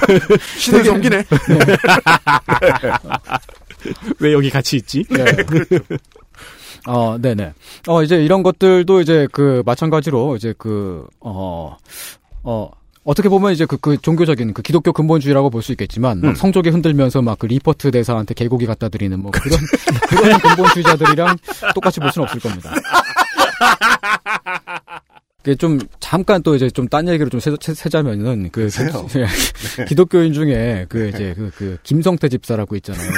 [0.58, 1.24] 신을 섬기네.
[4.20, 5.04] 왜 여기 같이 있지?
[5.10, 5.26] 네.
[6.88, 7.54] 어, 네네.
[7.88, 11.78] 어, 이제 이런 것들도 이제 그, 마찬가지로 이제 그, 어,
[12.44, 12.72] 어,
[13.04, 16.36] 어떻게 보면 이제 그, 그 종교적인 그 기독교 근본주의라고 볼 수 있겠지만, 막 음.
[16.36, 19.60] 성조기 흔들면서 막 그 리퍼트 대사한테 개고기 갖다 드리는 뭐 그런,
[20.10, 21.38] 그런 근본주의자들이랑
[21.74, 22.72] 똑같이 볼 수는 없을 겁니다.
[25.44, 29.08] 그게 좀 잠깐 또 이제 좀 딴 얘기로 좀 새, 새, 새자면은 그 새요.
[29.08, 33.10] 기- 기독교인 중에 그 이제 그, 그 김성태 집사라고 있잖아요.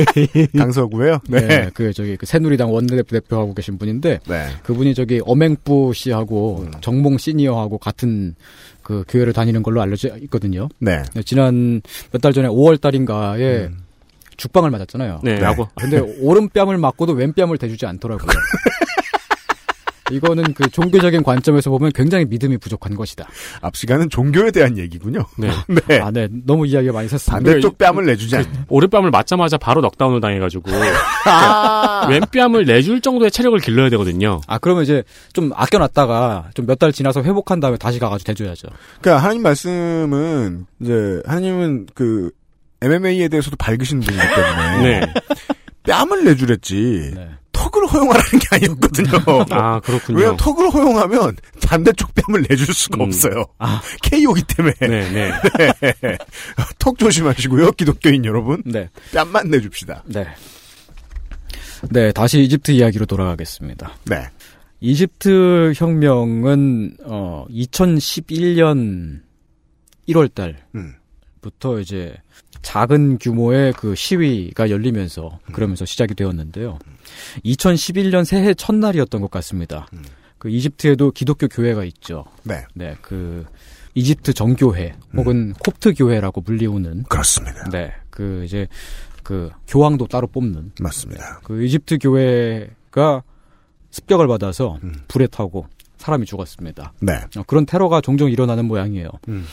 [0.56, 1.18] 강서구예요.
[1.28, 1.40] 네.
[1.46, 1.70] 네.
[1.74, 4.46] 그 저기 그 새누리당 원내대표하고 계신 분인데 네.
[4.62, 6.70] 그분이 저기 엄행부 씨하고 음.
[6.80, 8.34] 정몽 시니어하고 같은
[8.88, 10.70] 그 교회를 다니는 걸로 알려져 있거든요.
[10.78, 11.02] 네.
[11.26, 13.80] 지난 몇 달 전에 5월 달인가에 음.
[14.38, 15.20] 죽방을 맞았잖아요.
[15.22, 15.40] 네, 네.
[15.40, 15.68] 라고.
[15.78, 18.28] 근데 오른뺨을 맞고도 왼뺨을 대주지 않더라고요.
[20.10, 23.26] 이거는 그 종교적인 관점에서 보면 굉장히 믿음이 부족한 것이다.
[23.60, 25.24] 앞 시간은 종교에 대한 얘기군요.
[25.36, 25.50] 네.
[25.88, 26.00] 네.
[26.00, 26.28] 아, 네.
[26.46, 27.44] 너무 이야기가 많이 섰습니다.
[27.50, 28.48] 반대쪽 뺨을 내주지 않는.
[28.68, 30.70] 오른뺨을 맞자마자 바로 넉다운을 당해가지고
[31.26, 32.06] 아.
[32.08, 34.40] 왼뺨을 내줄 정도의 체력을 길러야 되거든요.
[34.46, 35.02] 아, 그러면 이제
[35.32, 38.68] 좀 아껴놨다가 좀 몇 달 지나서 회복한 다음에 다시 가가지고 대줘야죠.
[39.00, 42.30] 그러니까 하나님 말씀은 이제 하나님은 그
[42.80, 45.14] MMA에 대해서도 밝으신 분이기 때문에 네.
[45.84, 47.28] 뺨을 내주랬지 네.
[47.52, 49.44] 턱을 허용하라는 게 아니었거든요.
[49.50, 50.18] 아 그렇군요.
[50.18, 53.08] 왜냐면 턱을 허용하면 반대쪽 뺨을 내줄 수가 음.
[53.08, 53.44] 없어요.
[53.58, 53.82] 아.
[54.02, 54.74] KO기 때문에.
[54.80, 55.10] 네,
[56.00, 56.18] 네.
[56.78, 58.62] 턱 조심하시고요, 기독교인 여러분.
[58.64, 58.88] 네.
[59.12, 60.04] 뺨만 내줍시다.
[60.06, 60.26] 네.
[61.90, 63.92] 네, 다시 이집트 이야기로 돌아가겠습니다.
[64.04, 64.28] 네.
[64.80, 69.20] 이집트 혁명은 어 2011년
[70.08, 71.80] 1월 달부터 음.
[71.80, 72.14] 이제
[72.62, 76.78] 작은 규모의 그 시위가 열리면서 그러면서 시작이 되었는데요.
[77.44, 79.86] 2011년 새해 첫날이었던 것 같습니다.
[80.38, 82.24] 그 이집트에도 기독교 교회가 있죠.
[82.44, 82.64] 네.
[82.74, 83.44] 네, 그
[83.94, 87.68] 이집트 정교회 혹은 콥트 교회라고 불리우는 그렇습니다.
[87.70, 88.68] 네, 그 이제
[89.22, 91.40] 그 교황도 따로 뽑는 맞습니다.
[91.42, 93.22] 그 이집트 교회가
[93.90, 94.78] 습격을 받아서
[95.08, 95.66] 불에 타고
[95.98, 96.92] 사람이 죽었습니다.
[97.00, 97.12] 네.
[97.36, 99.08] 어, 그런 테러가 종종 일어나는 모양이에요.
[99.28, 99.44] 음.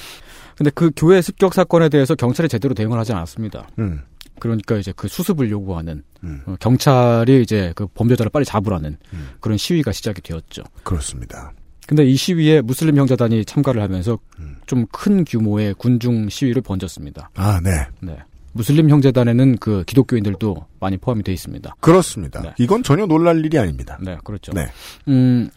[0.58, 3.68] 근데 그 교회 습격 사건에 대해서 경찰이 제대로 대응을 하지 않았습니다.
[3.80, 4.02] 음.
[4.40, 6.42] 그러니까 이제 그 수습을 요구하는 음.
[6.46, 9.30] 어, 경찰이 이제 그 범죄자를 빨리 잡으라는 음.
[9.40, 10.64] 그런 시위가 시작이 되었죠.
[10.84, 11.54] 그렇습니다.
[11.88, 14.58] 근데 이 시위에 무슬림 형제단이 참가를 하면서 음.
[14.66, 17.30] 좀큰 규모의 군중 시위를 번졌습니다.
[17.36, 17.72] 아, 네.
[18.02, 18.18] 네.
[18.54, 21.76] 무슬림 형제단에는 그 기독교인들도 많이 포함이 돼 있습니다.
[21.80, 22.42] 그렇습니다.
[22.42, 22.54] 네.
[22.58, 24.00] 이건 전혀 놀랄 일이 아닙니다.
[24.02, 24.54] 네, 그렇죠.
[24.54, 24.68] 네.
[25.10, 25.50] 음,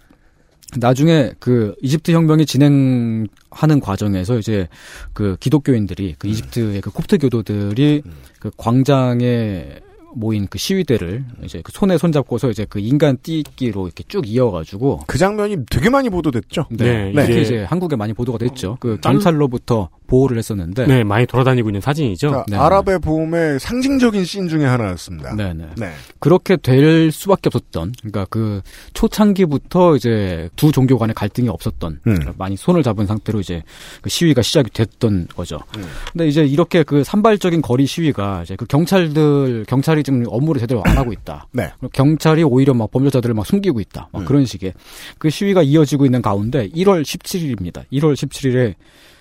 [0.77, 4.69] 나중에 그 이집트 혁명이 진행하는 과정에서 이제
[5.13, 8.03] 그 기독교인들이 그 이집트의 그 콥트 교도들이
[8.39, 9.67] 그 광장에
[10.15, 15.19] 모인 그 시위대를 이제 그 손에 손잡고서 이제 그 인간 띠기로 이렇게 쭉 이어가지고 그
[15.19, 16.67] 장면이 되게 많이 보도됐죠.
[16.71, 18.77] 네, 네, 이게- 이제 한국에 많이 보도가 됐죠.
[18.81, 22.29] 그 딴- 경찰로부터 보호를 했었는데 네, 많이 돌아다니고 있는 사진이죠.
[22.29, 22.57] 그러니까 네.
[22.57, 25.35] 아랍의 봄의 상징적인 씬 중에 하나였습니다.
[25.37, 25.67] 네, 네.
[25.77, 25.93] 네.
[26.19, 28.63] 그렇게 될 수밖에 없었던 그러니까 그
[28.95, 32.01] 초창기부터 이제 두 종교 간의 갈등이 없었던 음.
[32.15, 33.63] 그러니까 많이 손을 잡은 상태로 이제
[34.01, 35.61] 그 시위가 시작이 됐던 거죠.
[35.77, 35.85] 음.
[36.13, 40.97] 근데 이제 이렇게 그 산발적인 거리 시위가 이제 그 경찰들 경찰이 지금 업무를 제대로 안
[40.97, 41.47] 하고 있다.
[41.53, 41.71] 네.
[41.93, 44.09] 경찰이 오히려 막 범죄자들을 막 숨기고 있다.
[44.11, 44.25] 막 음.
[44.25, 44.73] 그런 식의
[45.19, 47.85] 그 시위가 이어지고 있는 가운데 1월 17일입니다.
[47.93, 48.75] 1월 17일에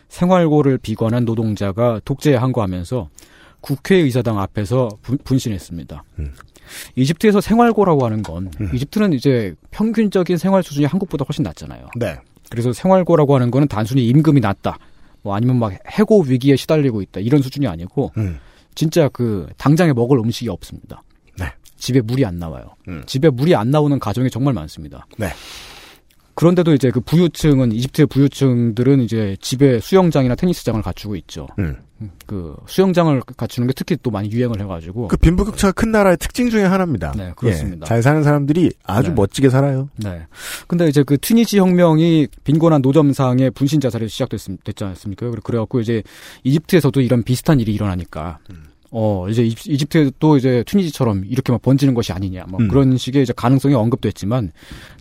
[0.10, 3.10] 생활고를 비관한 노동자가 독재에 항거하면서
[3.62, 6.04] 국회의사당 앞에서 분, 분신했습니다.
[6.20, 6.34] 음.
[6.96, 8.72] 이집트에서 생활고라고 하는 건 음.
[8.74, 11.88] 이집트는 이제 평균적인 생활 수준이 한국보다 훨씬 낮잖아요.
[11.98, 12.18] 네.
[12.50, 14.78] 그래서 생활고라고 하는 거는 단순히 임금이 낮다.
[15.22, 17.20] 뭐 아니면 막 해고 위기에 시달리고 있다.
[17.20, 18.40] 이런 수준이 아니고 음.
[18.76, 21.04] 진짜 그 당장에 먹을 음식이 없습니다.
[21.38, 21.46] 네.
[21.78, 22.76] 집에 물이 안 나와요.
[22.88, 23.04] 음.
[23.06, 25.06] 집에 물이 안 나오는 가정이 정말 많습니다.
[25.18, 25.30] 네.
[26.38, 31.48] 그런데도 이제 그 부유층은 이집트의 부유층들은 이제 집에 수영장이나 테니스장을 갖추고 있죠.
[31.58, 31.76] 음.
[32.28, 35.08] 그 수영장을 갖추는 게 특히 또 많이 유행을 해가지고.
[35.08, 37.14] 그 빈부격차가 큰 나라의 특징 중에 하나입니다.
[37.18, 37.86] 네, 그렇습니다.
[37.86, 39.16] 예, 잘 사는 사람들이 아주 네.
[39.16, 39.90] 멋지게 살아요.
[39.96, 40.28] 네.
[40.68, 45.28] 근데 이제 그 튀니지 혁명이 빈곤한 노점상의 분신 자살이 시작됐지 않습니까?
[45.32, 46.04] 그래- 그래갖고 이제
[46.44, 48.38] 이집트에서도 이런 비슷한 일이 일어나니까.
[48.92, 52.46] 어, 이제 이집- 이집트도 이제 튀니지처럼 이렇게 막 번지는 것이 아니냐.
[52.50, 52.68] 뭐 음.
[52.68, 54.52] 그런 식의 이제 가능성이 언급됐지만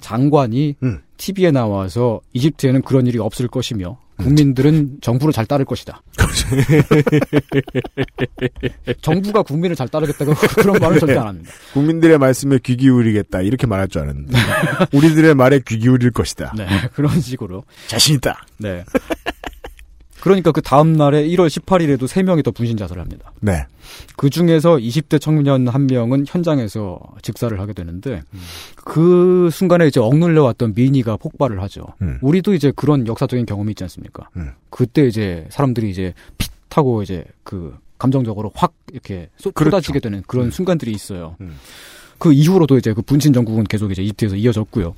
[0.00, 1.00] 장관이 음.
[1.16, 6.02] TV에 나와서 이집트에는 그런 일이 없을 것이며 국민들은 정부를 잘 따를 것이다.
[9.02, 11.50] 정부가 국민을 잘 따르겠다고 그런 말을 절대 안 합니다.
[11.72, 14.36] 국민들의 말씀에 귀 기울이겠다 이렇게 말할 줄 알았는데
[14.92, 16.52] 우리들의 말에 귀 기울일 것이다.
[16.56, 17.64] 네, 그런 식으로.
[17.86, 18.46] 자신 있다.
[18.58, 18.84] 네.
[20.26, 23.30] 그러니까 그 다음 날에 1월 18일에도 3명이 더 분신 자살을 합니다.
[23.40, 23.64] 네.
[24.16, 28.24] 그 중에서 20대 청년 한 명은 현장에서 직사를 하게 되는데
[28.74, 31.84] 그 순간에 이제 억눌려 왔던 민의가 폭발을 하죠.
[32.02, 32.18] 음.
[32.22, 34.28] 우리도 이제 그런 역사적인 경험이 있지 않습니까?
[34.36, 34.50] 음.
[34.68, 39.76] 그때 이제 사람들이 이제 핏 하고 이제 그 감정적으로 확 이렇게 쏟- 그렇죠.
[39.76, 40.50] 쏟아지게 되는 그런 음.
[40.50, 41.36] 순간들이 있어요.
[41.40, 41.56] 음.
[42.18, 44.94] 그 이후로도 이제 그 분신 정국은 계속 이제 이집트에서 이어졌고요.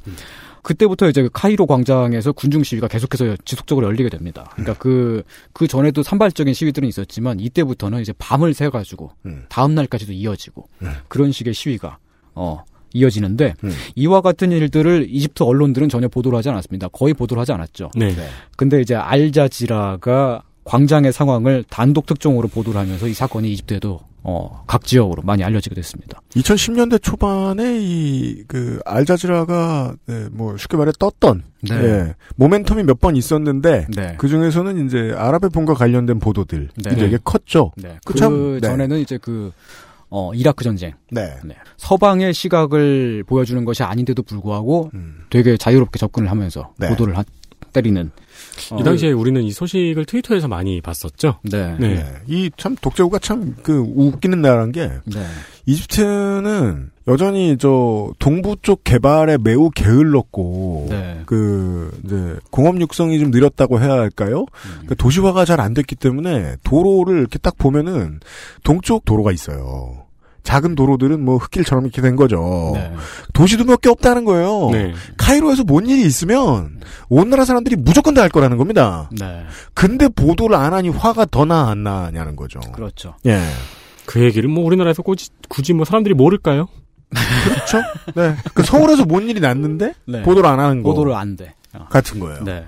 [0.59, 0.63] 음.
[0.63, 4.51] 그때부터 이제 그 카이로 광장에서 군중 시위가 계속해서 지속적으로 열리게 됩니다.
[4.53, 9.45] 그러니까 그, 그 전에도 산발적인 시위들은 있었지만 이때부터는 이제 밤을 새 가지고 음.
[9.49, 10.91] 다음 날까지도 이어지고 음.
[11.09, 11.99] 그런 식의 시위가,
[12.35, 13.71] 어, 이어지는데 음.
[13.97, 16.89] 이와 같은 일들을 이집트 언론들은 전혀 보도를 하지 않았습니다.
[16.89, 17.91] 거의 보도를 하지 않았죠.
[17.95, 18.15] 네.
[18.57, 24.01] 근데 이제 알자지라가 광장의 상황을 단독 특종으로 보도를 하면서 이 사건이 이집트에도
[24.31, 26.21] 어, 각 지역으로 많이 알려지게 됐습니다.
[26.37, 31.75] 2010년대 초반에 이 그 알자지라가 네, 뭐 쉽게 말해 떴던 네.
[31.75, 34.15] 예, 모멘텀이 몇 번 있었는데 네.
[34.19, 36.95] 그 중에서는 이제 아랍의 봄과 관련된 보도들이 네.
[36.95, 37.73] 되게 컸죠.
[37.77, 37.99] 네.
[38.05, 38.69] 그 그, 참, 네.
[38.69, 39.51] 전에는 이제 그,
[40.11, 40.93] 어, 이라크 전쟁.
[41.11, 41.37] 네.
[41.79, 45.25] 서방의 시각을 보여주는 것이 아닌데도 불구하고 음.
[45.31, 46.89] 되게 자유롭게 접근을 하면서 네.
[46.91, 47.25] 보도를 하-
[47.73, 48.11] 때리는.
[48.79, 51.39] 이 당시에 우리는 이 소식을 트위터에서 많이 봤었죠.
[51.43, 51.77] 네.
[51.79, 52.05] 네.
[52.27, 55.25] 이참 독재국가 참 그 웃기는 나라는 게 네.
[55.67, 61.23] 이집트는 여전히 저 동부 쪽 개발에 매우 게을렀고 네.
[61.27, 64.45] 그 이제 공업 육성이 좀 느렸다고 해야 할까요?
[64.73, 68.21] 그러니까 도시화가 잘 안 됐기 때문에 도로를 이렇게 딱 보면은
[68.63, 69.98] 동쪽 도로가 있어요.
[70.49, 72.71] 작은 도로들은 뭐 흙길처럼 이렇게 된 거죠.
[72.73, 72.91] 네.
[73.35, 74.71] 도시도 몇 개 없다는 거예요.
[74.73, 74.95] 네.
[75.19, 76.81] 카이로에서 뭔 일이 있으면
[77.11, 79.11] 온 나라 사람들이 무조건 다알 거라는 겁니다.
[79.21, 79.43] 네.
[79.75, 82.61] 근데 보도를 안 하니 화가 더 나 안 나냐는 거죠.
[82.73, 83.15] 그렇죠.
[83.27, 83.39] 예.
[84.07, 86.67] 그 얘기를 뭐 우리나라에서 굳이, 굳이 뭐 사람들이 모를까요?
[87.45, 87.83] 그렇죠?
[88.17, 88.35] 네.
[88.55, 90.23] 그 서울에서 뭔 일이 났는데 네.
[90.23, 91.53] 보도를 안 하는 거 보도를 안 돼.
[91.75, 91.85] 어.
[91.91, 92.43] 같은 거예요.
[92.45, 92.65] 네.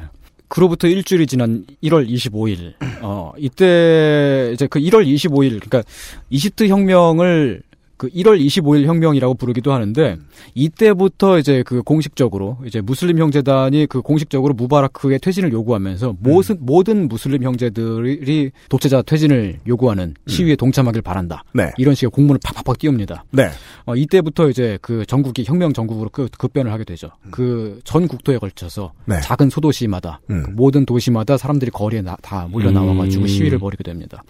[0.48, 5.82] 그로부터 일주일이 지난 1월 25일, 어, 이때, 이제 그 1월 25일, 그러니까
[6.28, 7.62] 이집트 혁명을
[8.00, 10.16] 그 1월 25일 혁명이라고 부르기도 하는데,
[10.54, 17.42] 이때부터 이제 그 공식적으로, 이제 무슬림 형제단이 그 공식적으로 무바라크의 퇴진을 요구하면서 모든, 모든 무슬림
[17.42, 21.44] 형제들이 독재자 퇴진을 요구하는 시위에 동참하길 바란다.
[21.52, 21.70] 네.
[21.76, 23.24] 이런 식의 공문을 팍팍팍 띄웁니다.
[23.32, 23.50] 네.
[23.84, 27.10] 어, 이때부터 이제 그 전국이 혁명 전국으로 급, 급변을 하게 되죠.
[27.30, 29.12] 그전 국토에 걸쳐서 음.
[29.12, 29.20] 네.
[29.20, 30.42] 작은 소도시마다 음.
[30.46, 33.28] 그 모든 도시마다 사람들이 거리에 나- 다 몰려 나와가지고 음.
[33.28, 34.22] 시위를 벌이게 됩니다.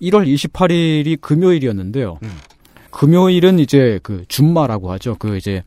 [0.00, 2.20] 1월 28일이 금요일이었는데요.
[2.88, 2.90] 음.
[2.90, 5.16] 금요일은 이제 그 줌마라고 하죠.
[5.18, 5.62] 그 이제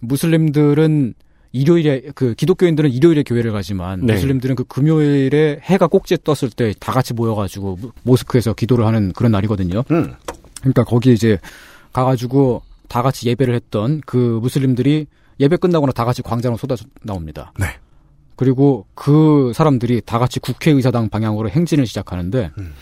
[0.00, 1.14] 무슬림들은
[1.52, 4.14] 일요일에 그 기독교인들은 일요일에 교회를 가지만 네.
[4.14, 9.32] 무슬림들은 그 금요일에 해가 꼭지에 떴을 때 다 같이 모여가지고 모- 모스크에서 기도를 하는 그런
[9.32, 9.84] 날이거든요.
[9.90, 10.14] 음.
[10.60, 11.38] 그러니까 거기 이제
[11.92, 15.06] 가가지고 다 같이 예배를 했던 그 무슬림들이
[15.40, 17.52] 예배 끝나고는 다 같이 광장으로 쏟아 나옵니다.
[17.58, 17.66] 네.
[18.36, 22.72] 그리고 그 사람들이 다 같이 국회의사당 방향으로 행진을 시작하는데 음.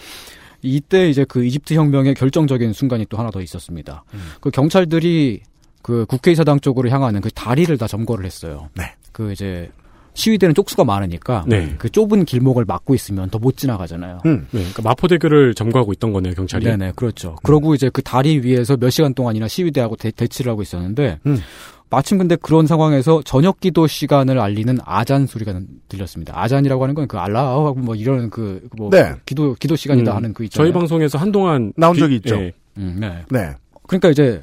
[0.65, 4.05] 이때 이제 그 이집트 혁명의 결정적인 순간이 또 하나 더 있었습니다.
[4.15, 4.21] 음.
[4.41, 5.43] 그 경찰들이
[5.83, 8.71] 그 국회의사당 쪽으로 향하는 그 다리를 다 점거를 했어요.
[8.75, 8.95] 네.
[9.13, 9.71] 그 이제
[10.15, 11.75] 시위대는 쪽수가 많으니까 네.
[11.77, 14.21] 그 좁은 길목을 막고 있으면 더 못 지나가잖아요.
[14.25, 14.47] 음.
[14.53, 14.61] 네.
[14.61, 16.65] 그러니까 마포대교를 점거하고 있던 거네요, 경찰이.
[16.65, 17.37] 네네, 그렇죠.
[17.43, 21.39] 그러고 이제 그 다리 위에서 몇 시간 동안이나 시위대하고 대, 대치를 하고 있었는데, 음.
[21.91, 26.33] 마침 근데 그런 상황에서 저녁 기도 시간을 알리는 아잔 소리가 들렸습니다.
[26.41, 29.15] 아잔이라고 하는 건 그 알라하고 뭐 이런 그, 뭐, 네.
[29.27, 30.67] 기도, 기도 시간이다 음, 하는 그 있잖아요.
[30.67, 32.37] 저희 방송에서 한동안 나온 비- 적이 있죠.
[32.37, 32.53] 예.
[32.79, 33.23] 음, 네.
[33.31, 33.51] 네.
[33.87, 34.43] 그러니까 이제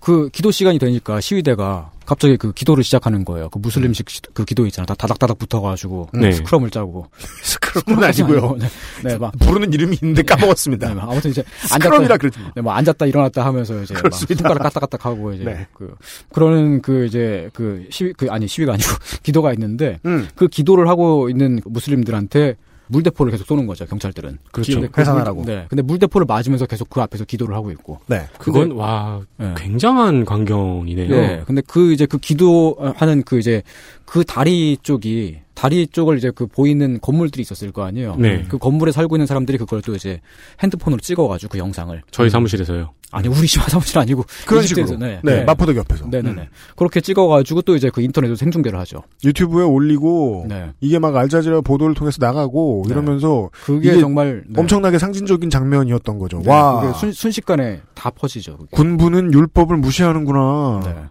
[0.00, 3.50] 그 기도 시간이 되니까 시위대가 갑자기 그 기도를 시작하는 거예요.
[3.50, 4.86] 그 무슬림식 시- 그 기도 있잖아.
[4.86, 6.32] 다 다닥다닥 붙어가지고 네.
[6.32, 7.06] 스크럼을 짜고.
[7.44, 8.56] 스크럼은 아니고요.
[8.58, 8.68] 네,
[9.04, 10.88] 네, 막 부르는 이름이 있는데 까먹었습니다.
[10.88, 12.50] 네, 막 아무튼 이제 스크럼이라 그러지 마.
[12.56, 14.34] 네, 뭐 앉았다 일어났다 하면서 이제 막 그렇습니다.
[14.48, 15.66] 손가락 까딱까딱 하고 이제 네.
[15.74, 15.94] 그
[16.32, 18.88] 그러는 그 이제 그 시위 그 아니 시위가 아니고
[19.22, 20.28] 기도가 있는데 음.
[20.34, 22.56] 그 기도를 하고 있는 무슬림들한테
[22.88, 24.38] 물대포를 계속 쏘는 거죠 경찰들은.
[24.52, 24.80] 그렇죠.
[24.80, 25.66] 근데 그 네.
[25.68, 28.00] 근데 물대포를 맞으면서 계속 그 앞에서 기도를 하고 있고.
[28.06, 28.26] 네.
[28.38, 29.54] 그건 와 네.
[29.56, 31.08] 굉장한 광경이네요.
[31.08, 31.42] 네.
[31.46, 33.62] 근데 그 이제 그 기도하는 그 이제
[34.04, 38.14] 그 다리 쪽이 다리 쪽을 이제 그 보이는 건물들이 있었을 거 아니에요.
[38.16, 38.44] 네.
[38.48, 40.20] 그 건물에 살고 있는 사람들이 그걸 또 이제
[40.62, 42.00] 핸드폰으로 찍어가지고 그 영상을.
[42.12, 42.92] 저희 사무실에서요.
[43.10, 44.96] 아니 우리 집 사무실 아니고 그런 식으로.
[44.98, 45.18] 네.
[45.24, 45.42] 네.
[45.42, 46.06] 마포대교 옆에서.
[46.06, 46.42] 네네네.
[46.42, 46.46] 음.
[46.76, 49.02] 그렇게 찍어가지고 또 이제 그 인터넷으로 생중계를 하죠.
[49.24, 50.70] 유튜브에 올리고 네.
[50.80, 52.92] 이게 막 알자지라 보도를 통해서 나가고 네.
[52.92, 54.60] 이러면서 그게 정말 네.
[54.60, 56.38] 엄청나게 상징적인 장면이었던 거죠.
[56.38, 56.82] 네, 와.
[56.82, 58.58] 그게 순, 순식간에 다 퍼지죠.
[58.58, 58.68] 그게.
[58.70, 61.08] 군부는 율법을 무시하는구나.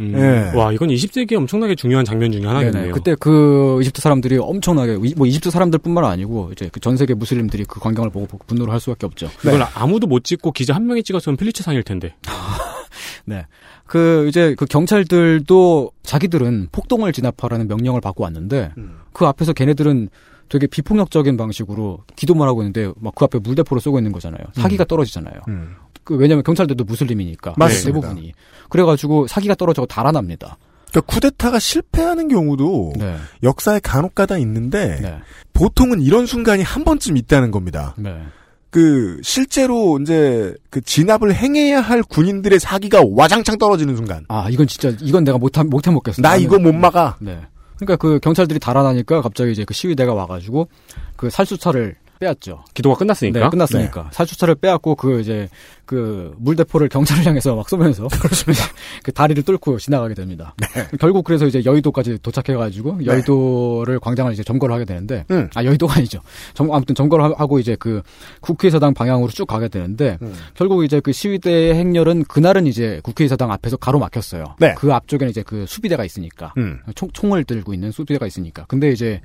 [0.00, 0.06] 네.
[0.06, 0.14] 음,
[0.54, 0.56] 예.
[0.56, 2.82] 와 이건 20세기에 엄청나게 중요한 장면 중에 하나겠네요.
[2.82, 2.92] 네네.
[2.92, 7.64] 그때 그 이집트 사람들이 엄청나게 이- 뭐 이집트 사람들뿐만 아니고 이제 그 전 세계 무슬림들이
[7.64, 9.28] 그 광경을 보고 보고 분노를 할 수밖에 없죠.
[9.42, 12.14] 이걸 아무도 못 찍고 기자 한 명이 찍었으면 필리처상일 텐데.
[13.26, 13.46] 네.
[13.86, 18.98] 그 이제 그 경찰들도 자기들은 폭동을 진압하라는 명령을 받고 왔는데 음.
[19.12, 20.08] 그 앞에서 걔네들은
[20.48, 24.40] 되게 비폭력적인 방식으로 기도만 하고 있는데 막 그 앞에 물대포를 쏘고 있는 거잖아요.
[24.54, 25.40] 사기가 떨어지잖아요.
[25.48, 25.74] 음.
[26.08, 28.00] 그 왜냐면 경찰들도 무슬림이니까 맞습니다.
[28.08, 28.32] 대부분이
[28.70, 30.56] 그래가지고 사기가 떨어져 달아납니다.
[30.90, 33.16] 그러니까 쿠데타가 실패하는 경우도 네.
[33.42, 35.18] 역사에 간혹가다 있는데 네.
[35.52, 37.94] 보통은 이런 순간이 한 번쯤 있다는 겁니다.
[37.98, 38.22] 네.
[38.70, 44.24] 그 실제로 이제 그 진압을 행해야 할 군인들의 사기가 와장창 떨어지는 순간.
[44.28, 46.22] 아 이건 진짜 이건 내가 못해 못해 먹겠어.
[46.22, 47.16] 나 나는- 이거 못 막아.
[47.20, 47.38] 네.
[47.76, 50.68] 그러니까 그 경찰들이 달아나니까 갑자기 이제 그 시위대가 와가지고
[51.16, 52.64] 그 살수차를 빼앗죠.
[52.74, 53.40] 기도가 끝났으니까.
[53.40, 54.10] 네, 끝났으니까.
[54.12, 55.48] 살수차를 빼앗고 그 이제
[55.84, 58.64] 그 물대포를 경찰을 향해서 막 쏘면서 그렇습니다.
[59.02, 60.54] 그 다리를 뚫고 지나가게 됩니다.
[61.00, 65.48] 결국 그래서 이제 여의도까지 도착해가지고 여의도를 광장을 이제 점거를 하게 되는데 음.
[65.54, 66.20] 아 여의도가 아니죠.
[66.54, 68.02] 점, 아무튼 점거를 하- 하고 이제 그
[68.40, 70.34] 국회의사당 방향으로 쭉 가게 되는데 음.
[70.54, 74.56] 결국 이제 그 시위대의 행렬은 그날은 이제 국회의사당 앞에서 가로막혔어요.
[74.58, 74.74] 네.
[74.76, 76.80] 그 앞쪽에는 이제 그 수비대가 있으니까 음.
[76.94, 78.64] 총, 총을 들고 있는 수비대가 있으니까.
[78.68, 79.20] 근데 이제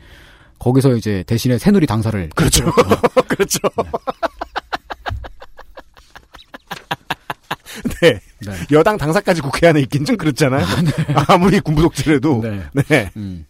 [0.64, 2.72] 거기서 이제 대신에 새누리 당사를 그렇죠.
[3.28, 3.60] 그렇죠.
[8.02, 8.20] 네.
[8.72, 10.66] 여당 당사까지 국회 안에 있긴 좀 그렇잖아요.
[11.28, 12.44] 아무리 군부 독재라도.
[12.88, 13.12] 네.
[13.18, 13.46] 음.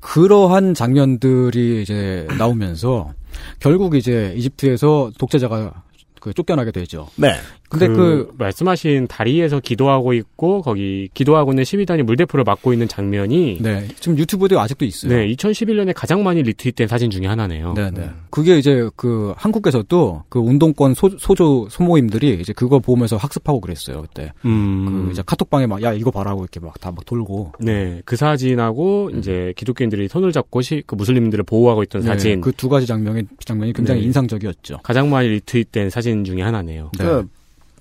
[0.00, 3.12] 그러한 장면들이 이제 나오면서
[3.58, 5.82] 결국 이제 이집트에서 독재자가
[6.20, 7.08] 그 쫓겨나게 되죠.
[7.16, 7.34] 네.
[7.68, 13.58] 근데 그, 그 말씀하신 다리에서 기도하고 있고 거기 기도하고 있는 시위단이 물대포를 맞고 있는 장면이
[13.62, 13.86] 네.
[14.00, 15.14] 지금 유튜브에도 아직도 있어요.
[15.14, 17.74] 네, 2011년에 가장 많이 리트윗된 사진 중에 하나네요.
[17.74, 18.10] 네, 네.
[18.30, 24.32] 그게 이제 그 한국에서도 그 운동권 소, 소조 소모임들이 이제 그거 보면서 학습하고 그랬어요 그때.
[24.44, 25.06] 음.
[25.06, 27.52] 그 이제 카톡방에 막 야 이거 봐라고 이렇게 막 다막 돌고.
[27.60, 32.40] 네, 그 사진하고 이제 기독교인들이 손을 잡고 시, 그 무슬림들을 보호하고 있던 네, 사진.
[32.40, 34.06] 그 두 가지 장면이 장면이 굉장히 네.
[34.06, 34.78] 인상적이었죠.
[34.82, 36.90] 가장 많이 리트윗된 사진 중에 하나네요.
[36.98, 37.28] 그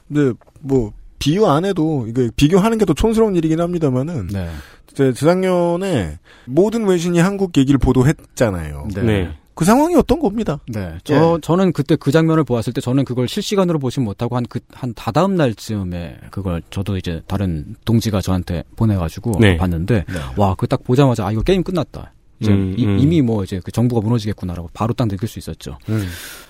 [0.07, 0.31] 네,
[0.61, 4.49] 뭐 비유 안 해도 이게 비교하는 게 더 촌스러운 일이긴 합니다만은 네.
[4.93, 8.87] 제 재작년에 모든 외신이 한국 얘기를 보도했잖아요.
[8.93, 9.01] 네.
[9.01, 9.31] 네.
[9.55, 10.59] 그 상황이 어떤 겁니다.
[10.67, 10.97] 네.
[11.05, 14.93] 저 저는 그때 그 장면을 보았을 때 저는 그걸 실시간으로 보진 못하고 한 그 한
[14.93, 19.55] 다다음 날쯤에 그걸 저도 이제 다른 동지가 저한테 보내가지고 네.
[19.57, 20.03] 봤는데
[20.35, 22.11] 와그 딱 보자마자 아 이거 게임 끝났다.
[22.41, 22.99] 이제 음, 이, 음.
[22.99, 25.77] 이 미 뭐 이제 그 정부가 무너지겠구나라고 바로 딱 느낄 수 있었죠.
[25.87, 26.05] 음.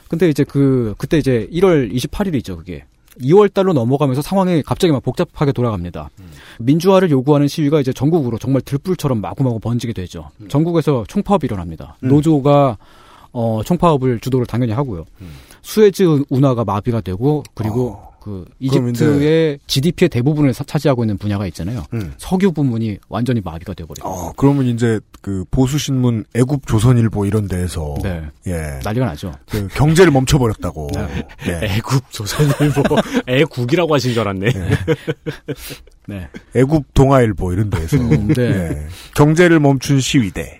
[0.09, 2.85] 근데 이제 그 그때 이제 1월 28일이죠 그게.
[3.21, 6.09] 2월 달로 넘어가면서 상황이 갑자기 막 복잡하게 돌아갑니다.
[6.59, 10.29] 민주화를 요구하는 시위가 이제 전국으로 정말 들불처럼 마구마구 번지게 되죠.
[10.49, 11.97] 전국에서 총파업이 일어납니다.
[12.03, 12.09] 음.
[12.09, 12.77] 노조가
[13.31, 15.05] 어 총파업을 주도를 당연히 하고요.
[15.61, 21.83] 수에즈 운하가 마비가 되고 그리고 그 이집트의 GDP의 대부분을 사- 차지하고 있는 분야가 있잖아요.
[21.93, 22.11] 음.
[22.17, 24.03] 석유 부문이 완전히 마비가 돼버려요.
[24.11, 28.23] 어, 그러면 이제 그 보수 신문 애국 조선일보 이런 데에서 네.
[28.47, 28.79] 예.
[28.83, 29.31] 난리가 나죠.
[29.47, 30.89] 그 경제를 멈춰 버렸다고.
[31.47, 31.59] 예.
[31.77, 32.81] 애국 조선일보
[33.27, 34.51] 애국이라고 하신 줄 알았네.
[36.07, 36.27] 네.
[36.55, 38.41] 애국 동아일보 이런 데에서 음, 네.
[38.41, 38.87] 예.
[39.13, 40.59] 경제를 멈춘 시위대.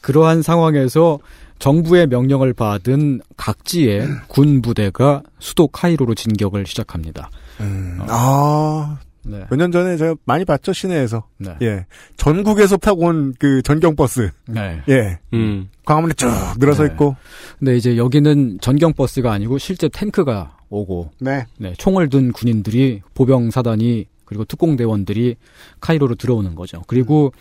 [0.00, 1.20] 그러한 상황에서
[1.58, 7.30] 정부의 명령을 받은 각지의 군 부대가 수도 카이로로 진격을 시작합니다.
[7.60, 9.44] 음, 아, 네.
[9.50, 11.26] 몇 년 전에 제가 많이 봤죠 시내에서.
[11.38, 11.54] 네.
[11.62, 11.86] 예,
[12.16, 14.30] 전국에서 타고 온 그 전경 버스.
[14.46, 14.80] 네.
[14.88, 15.68] 예, 음.
[15.84, 16.28] 광화문에 쭉
[16.58, 16.90] 늘어서 네.
[16.92, 17.16] 있고.
[17.58, 21.46] 근데 이제 여기는 전경 버스가 아니고 실제 탱크가 오고 네.
[21.58, 25.36] 네, 총을 든 군인들이 보병 사단이 그리고 특공대원들이
[25.80, 26.82] 카이로로 들어오는 거죠.
[26.86, 27.32] 그리고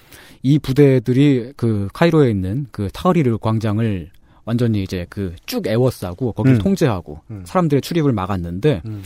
[0.44, 4.12] 이 부대들이 그 카이로에 있는 그 타흐리르 광장을
[4.46, 6.62] 완전히 이제 그쭉 에워싸고 거기를 음.
[6.62, 7.44] 통제하고 음.
[7.46, 9.04] 사람들의 출입을 막았는데 음.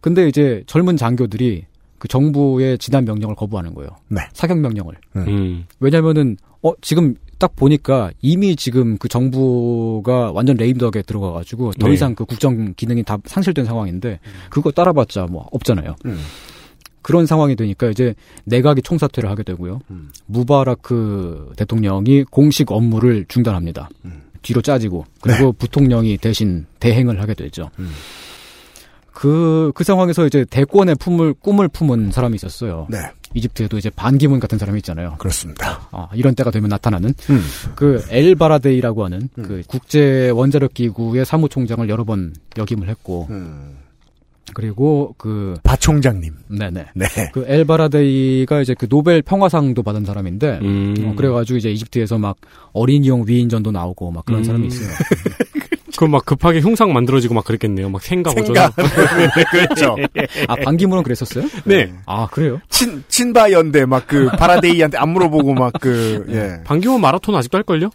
[0.00, 1.66] 근데 이제 젊은 장교들이
[1.98, 3.90] 그 정부의 지난 명령을 거부하는 거예요.
[4.08, 4.22] 네.
[4.32, 4.94] 사격 명령을.
[5.16, 5.66] 음.
[5.78, 11.94] 왜냐면은 어 지금 딱 보니까 이미 지금 그 정부가 완전 레임덕에 들어가 가지고 더 네.
[11.94, 14.18] 이상 그 국정 기능이 다 상실된 상황인데
[14.50, 15.94] 그거 따라봤자 뭐 없잖아요.
[17.00, 17.02] 음.
[17.02, 19.80] 그런 상황이 되니까 이제 내각이 총사퇴를 하게 되고요.
[19.90, 20.10] 음.
[20.26, 23.88] 무바라크 대통령이 공식 업무를 중단합니다.
[24.04, 24.22] 음.
[24.42, 27.70] 뒤로 짜지고 그리고 부통령이 대신 대행을 하게 되죠.
[27.78, 27.90] 음.
[29.12, 32.86] 그, 그 상황에서 이제 대권의 품을, 꿈을 품은 사람이 있었어요.
[32.88, 32.98] 네,
[33.34, 35.16] 이집트에도 이제 반기문 같은 사람이 있잖아요.
[35.18, 35.86] 그렇습니다.
[35.90, 37.40] 아, 이런 때가 되면 나타나는 음.
[37.74, 39.42] 그 엘바라데이라고 하는 음.
[39.42, 43.76] 그 국제 원자력 기구의 사무총장을 여러 번 역임을 했고 음.
[44.54, 46.34] 그리고 그 바 총장님.
[46.48, 47.06] 네네 네.
[47.32, 50.94] 그 엘바라데이가 이제 그 노벨 평화상도 받은 사람인데 음.
[51.04, 52.36] 어, 그래가지고 이제 이집트에서 막
[52.72, 54.44] 어린이용 위인전도 나오고 막 그런 음.
[54.44, 54.88] 사람이 있어요.
[55.96, 57.90] 그럼 막 급하게 흉상 만들어지고 막 그랬겠네요.
[57.90, 58.72] 막 생각 생각.
[58.78, 58.88] 오죠.
[59.52, 59.96] 그렇죠.
[60.48, 61.44] 아 반기문은 그랬었어요?
[61.64, 61.92] 네.
[62.06, 62.58] 아 그래요?
[62.70, 66.64] 친, 친바 연대 막 그 바라데이한테 안 물어보고 막 그, 예.
[66.64, 67.90] 반기문 마라톤 아직도 할 걸요?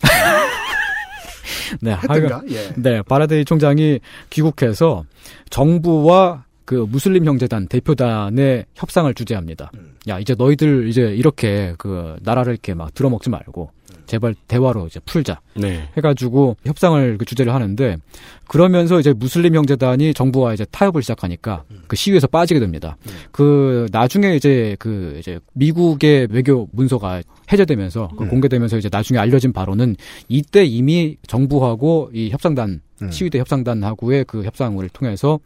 [1.82, 2.42] 네, 했던가?
[2.50, 2.74] 예.
[2.76, 5.06] 네, 바라데이 총장이 귀국해서
[5.50, 9.72] 정부와 그 무슬림 형제단 대표단의 협상을 주재합니다.
[10.08, 13.72] 야, 이제 너희들 이제 이렇게 그 나라를 이렇게 막 들어먹지 말고
[14.06, 15.40] 제발 대화로 이제 풀자.
[15.56, 15.88] 네.
[15.98, 17.98] 해가지고 협상을 그 주제를 하는데
[18.48, 22.98] 그러면서 이제 무슬림 형제단이 정부와 이제 타협을 시작하니까 그 시위에서 빠지게 됩니다.
[23.32, 29.96] 그 나중에 이제 그 이제 미국의 외교 문서가 해제되면서 그 공개되면서 이제 나중에 알려진 바로는
[30.28, 33.12] 이때 이미 정부하고 이 협상단 음.
[33.12, 35.40] 시위대 협상단하고의 그 협상을 통해서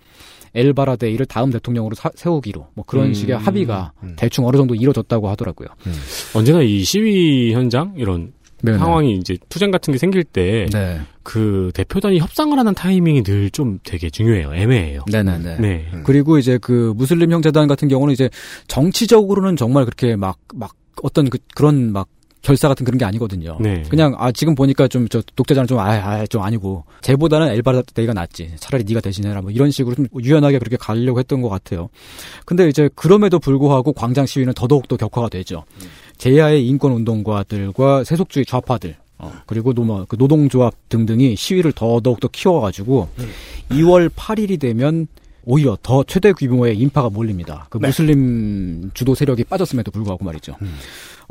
[0.55, 3.13] 엘바라데이를 다음 대통령으로 사- 세우기로 뭐 그런 음.
[3.13, 4.13] 식의 합의가 음.
[4.17, 5.67] 대충 어느 정도 이루어졌다고 하더라고요.
[6.35, 11.71] 언제나 이 시위 현장 이런 네, 상황이 이제 투쟁 같은 게 생길 때그 네.
[11.73, 14.53] 대표단이 협상을 하는 타이밍이 늘 좀 되게 중요해요.
[14.53, 15.03] 애매해요.
[15.11, 15.57] 네네네.
[15.59, 15.85] 네.
[16.05, 18.29] 그리고 이제 그 무슬림 형제단 같은 경우는 이제
[18.67, 22.07] 정치적으로는 정말 그렇게 막, 막 어떤 그, 그런 막
[22.41, 23.57] 결사 같은 그런 게 아니거든요.
[23.59, 23.83] 네.
[23.89, 28.53] 그냥 아 지금 보니까 좀 저 독재자는 좀 아예 아예 좀 아니고 쟤보다는 엘바라데이가 낫지.
[28.57, 31.89] 차라리 네가 대신해라 뭐 이런 식으로 좀 유연하게 그렇게 가려고 했던 것 같아요.
[32.45, 35.65] 근데 이제 그럼에도 불구하고 광장 시위는 더더욱 더 격화가 되죠.
[36.19, 43.09] 재야의 인권 운동가들과 세속주의 좌파들 어, 그리고 노, 그 노동조합 등등이 시위를 더더욱 더 키워가지고
[43.71, 45.07] 2월 8일이 되면
[45.45, 47.67] 오히려 더 최대 규모의 인파가 몰립니다.
[47.69, 47.87] 그 네.
[47.87, 50.55] 무슬림 주도 세력이 빠졌음에도 불구하고 말이죠.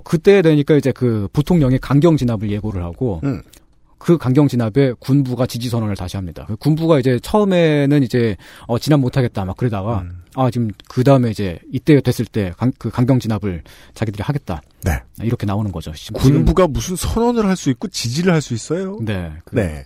[0.05, 3.43] 그때 되니까 이제 그 부통령이 강경 진압을 예고를 하고 음.
[3.99, 6.45] 그 강경 진압에 군부가 지지 선언을 다시 합니다.
[6.47, 8.37] 그 군부가 이제 처음에는 이제
[8.67, 10.23] 어 진압 못하겠다 막 그러다가 음.
[10.35, 13.63] 아 지금 그 다음에 이제 이때 됐을 때 그 강경 진압을
[13.95, 14.61] 자기들이 하겠다.
[14.85, 14.93] 네.
[15.23, 15.93] 이렇게 나오는 거죠.
[15.93, 18.99] 지금 군부가 무슨 선언을 할 수 있고 지지를 할 수 있어요?
[19.01, 19.33] 네.
[19.45, 19.85] 그- 네.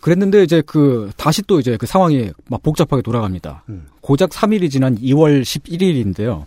[0.00, 3.64] 그랬는데 이제 그 다시 또 이제 그 상황이 막 복잡하게 돌아갑니다.
[3.68, 3.86] 음.
[4.00, 6.44] 고작 3일이 지난 2월 11일인데요.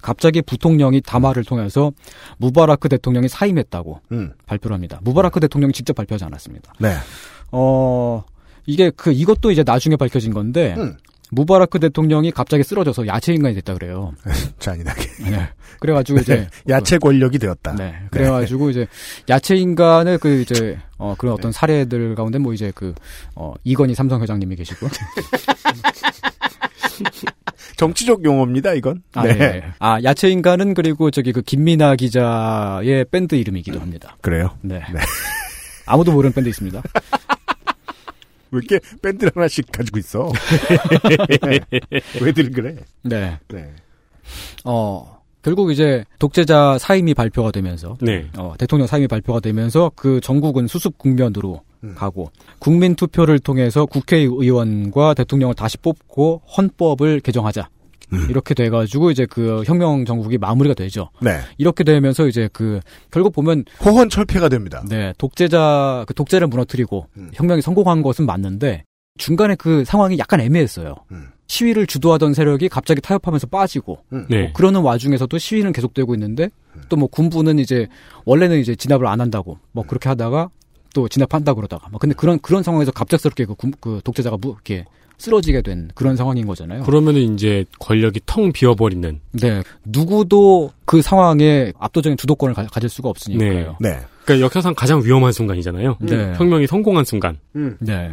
[0.00, 1.92] 갑자기 부통령이 담화를 통해서
[2.38, 4.32] 무바라크 대통령이 사임했다고 음.
[4.46, 4.98] 발표를 합니다.
[5.02, 6.72] 무바라크 대통령이 직접 발표하지 않았습니다.
[6.78, 6.94] 네.
[7.52, 8.24] 어,
[8.66, 10.96] 이게 그 이것도 이제 나중에 밝혀진 건데 음.
[11.32, 14.12] 무바라크 대통령이 갑자기 쓰러져서 야채 인간이 됐다 그래요.
[14.60, 15.30] 잔인하게.
[15.30, 15.48] 네.
[15.80, 17.74] 그래가지고 이제 야채 권력이 되었다.
[17.74, 17.94] 네.
[18.10, 18.86] 그래가지고 이제
[19.30, 24.56] 야채 인간의 그 이제 어 그런 어떤 사례들 가운데 뭐 이제 그어 이건희 삼성 회장님이
[24.56, 24.88] 계시고
[27.76, 29.02] 정치적 용어입니다, 이건.
[29.14, 29.64] 아, 네.
[29.78, 34.18] 아 야채 인간은 그리고 저기 그 김민아 기자의 밴드 이름이기도 합니다.
[34.20, 34.50] 그래요?
[34.60, 34.82] 네.
[35.86, 36.82] 아무도 모르는 밴드 있습니다.
[38.52, 40.30] 왜 이렇게 밴드를 하나씩 가지고 있어?
[42.22, 42.76] 왜들 그래?
[43.02, 43.38] 네.
[43.48, 43.72] 네.
[44.64, 48.28] 어 결국 이제 독재자 사임이 발표가 되면서 네.
[48.38, 51.94] 어, 대통령 사임이 발표가 되면서 그 전국은 수습 국면으로 음.
[51.96, 52.30] 가고
[52.60, 57.68] 국민 투표를 통해서 국회의원과 대통령을 다시 뽑고 헌법을 개정하자.
[58.12, 58.26] 음.
[58.30, 61.10] 이렇게 돼가지고 이제 그 혁명 정국이 마무리가 되죠.
[61.20, 61.38] 네.
[61.58, 64.84] 이렇게 되면서 이제 그 결국 보면 호헌 철폐가 됩니다.
[64.88, 67.30] 네 독재자 그 독재를 무너뜨리고 음.
[67.34, 68.84] 혁명이 성공한 것은 맞는데
[69.18, 70.94] 중간에 그 상황이 약간 애매했어요.
[71.10, 71.28] 음.
[71.48, 74.26] 시위를 주도하던 세력이 갑자기 타협하면서 빠지고 음.
[74.30, 74.42] 네.
[74.44, 76.48] 뭐 그러는 와중에서도 시위는 계속되고 있는데
[76.88, 77.88] 또 뭐 군부는 이제
[78.24, 80.48] 원래는 이제 진압을 안 한다고 뭐 그렇게 하다가
[80.94, 84.84] 또 진압한다 그러다가 뭐 근데 그런 그런 상황에서 갑작스럽게 그, 군- 그 독재자가 무, 이렇게
[85.22, 86.82] 쓰러지게 된 그런 상황인 거잖아요.
[86.82, 89.20] 그러면은 이제 권력이 텅 비어버리는.
[89.32, 93.76] 네 누구도 그 상황에 압도적인 주도권을 가, 질 수가 없으니까요.
[93.80, 93.98] 네.
[94.24, 95.96] 그러니까 역사상 가장 위험한 순간이잖아요.
[96.00, 96.34] 네.
[96.34, 97.38] 혁명이 성공한 순간.
[97.80, 98.12] 네.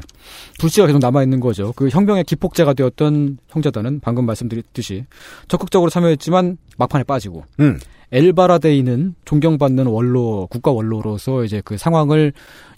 [0.59, 1.73] 불씨가 계속 남아 있는 거죠.
[1.75, 5.05] 그 혁명의 기폭제가 되었던 형제단은 방금 말씀드렸듯이
[5.47, 7.79] 적극적으로 참여했지만 막판에 빠지고 음.
[8.11, 12.33] 엘바라데이는 존경받는 원로, 국가 원로로서 이제 그 상황을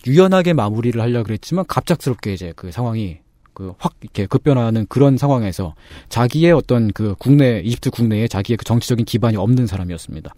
[0.05, 3.19] 유연하게 마무리를 하려고 그랬지만 갑작스럽게 이제 그 상황이
[3.53, 5.73] 그 확 이렇게 급변하는 그런 상황에서
[6.09, 10.33] 자기의 어떤 그 국내, 이집트 국내에 자기의 그 정치적인 기반이 없는 사람이었습니다.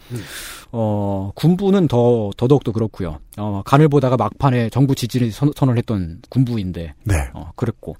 [0.72, 3.20] 어, 군부는 더, 더더욱 더 그렇고요.
[3.38, 7.16] 어, 간을 보다가 막판에 정부 지지를 선, 선언을 했던 군부인데, 네.
[7.34, 7.96] 어, 그랬고.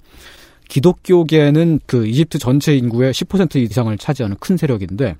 [0.68, 5.16] 기독교계는 그 이집트 전체 인구의 10% 이상을 차지하는 큰 세력인데,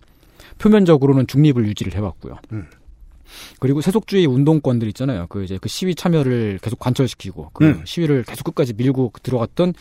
[0.58, 2.38] 표면적으로는 중립을 유지를 해왔고요.
[2.52, 2.66] 음.
[3.60, 5.26] 그리고 세속주의 운동권들 있잖아요.
[5.28, 7.82] 그 이제 그 시위 참여를 계속 관철시키고 그 음.
[7.84, 9.74] 시위를 계속 끝까지 밀고 들어갔던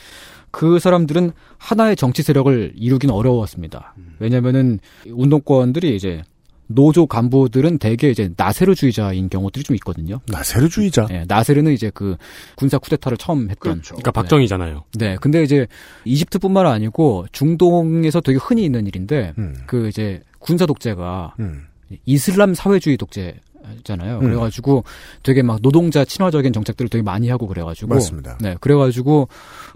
[0.51, 3.95] 그 사람들은 하나의 정치 세력을 이루기는 어려웠습니다.
[4.19, 6.21] 왜냐면은 운동권들이 이제
[6.67, 10.19] 노조 간부들은 대개 이제 나세르주의자인 경우들이 좀 있거든요.
[10.27, 11.07] 나세르주의자.
[11.07, 12.15] 네, 나세르는 이제 그
[12.55, 13.81] 군사 쿠데타를 처음 했던.
[13.81, 14.83] 그러니까 박정희잖아요.
[14.97, 15.67] 네, 근데 이제
[16.05, 19.55] 이집트뿐만 아니고 중동에서 되게 흔히 있는 일인데 음.
[19.65, 21.67] 그 이제 군사 독재가 음.
[22.05, 24.17] 이슬람 사회주의 독재잖아요.
[24.17, 24.19] 음.
[24.21, 24.84] 그래가지고
[25.21, 28.38] 되게 막 노동자 친화적인 정책들을 되게 많이 하고 그래가지고 맞습니다.
[28.41, 29.27] 네, 그래가지고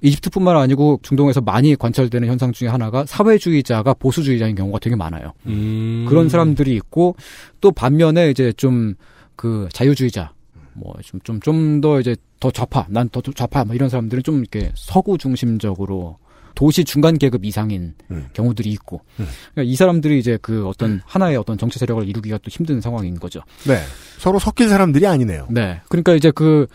[0.02, 5.34] 이집트뿐만 아니고 중동에서 많이 관찰되는 현상 중에 하나가 사회주의자가 보수주의자인 경우가 되게 많아요.
[5.46, 6.06] 음.
[6.10, 7.16] 그런 사람들이 있고
[7.62, 8.96] 또 반면에 이제 좀
[9.38, 10.34] 그 자유주의자
[10.74, 14.40] 뭐 좀 좀 좀 더 이제 더 좌파 난 더 좌파 뭐 이런 사람들은 좀
[14.40, 16.18] 이렇게 서구 중심적으로
[16.58, 18.30] 도시 중간 계급 이상인 음.
[18.34, 19.28] 경우들이 있고 음.
[19.54, 23.42] 그러니까 이 사람들이 이제 그 어떤 하나의 어떤 정치 세력을 이루기가 또 힘든 상황인 거죠.
[23.68, 23.78] 네.
[24.18, 25.46] 서로 섞일 사람들이 아니네요.
[25.52, 25.82] 네.
[25.88, 26.66] 그러니까 이제 그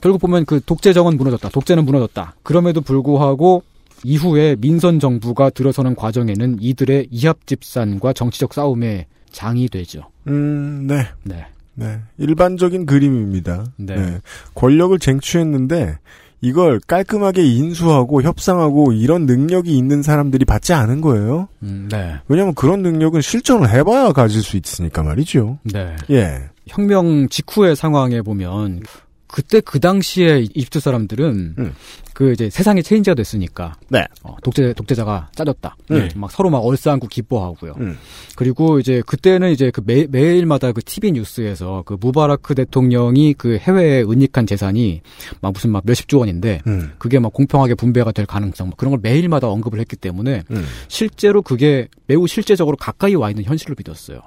[0.00, 1.50] 결국 보면 그 독재정은 무너졌다.
[1.50, 2.36] 독재는 무너졌다.
[2.42, 3.62] 그럼에도 불구하고
[4.04, 10.04] 이후에 민선 정부가 들어서는 과정에는 이들의 이합 집산과 정치적 싸움의 장이 되죠.
[10.28, 11.06] 음, 네.
[11.24, 11.44] 네.
[11.74, 11.98] 네.
[12.16, 13.66] 일반적인 그림입니다.
[13.76, 14.20] 네.
[14.54, 15.98] 권력을 쟁취했는데
[16.42, 21.48] 이걸 깔끔하게 인수하고 협상하고 이런 능력이 있는 사람들이 받지 않은 거예요.
[21.62, 22.16] 음, 네.
[22.28, 25.58] 왜냐하면 그런 능력은 실전을 해봐야 가질 수 있으니까 말이죠.
[25.64, 25.96] 네.
[26.10, 26.48] 예.
[26.66, 28.82] 혁명 직후의 상황에 보면
[29.26, 31.74] 그때 그 당시에 이집트 사람들은 음.
[32.20, 34.04] 그 이제 세상이 체인지가 됐으니까 네.
[34.22, 35.74] 어, 독재 독재자가 짜졌다.
[35.90, 36.10] 음.
[36.16, 37.76] 막 서로 막 얼싸안고 기뻐하고요.
[37.80, 37.96] 음.
[38.36, 44.02] 그리고 이제 그때는 이제 그 매, 매일마다 그 TV 뉴스에서 그 무바라크 대통령이 그 해외에
[44.02, 45.00] 은닉한 재산이
[45.40, 46.92] 막 무슨 막 몇십 조 원인데 음.
[46.98, 50.66] 그게 막 공평하게 분배가 될 가능성 뭐 그런 걸 매일마다 언급을 했기 때문에 음.
[50.88, 54.20] 실제로 그게 매우 실제적으로 가까이 와 있는 현실로 믿었어요.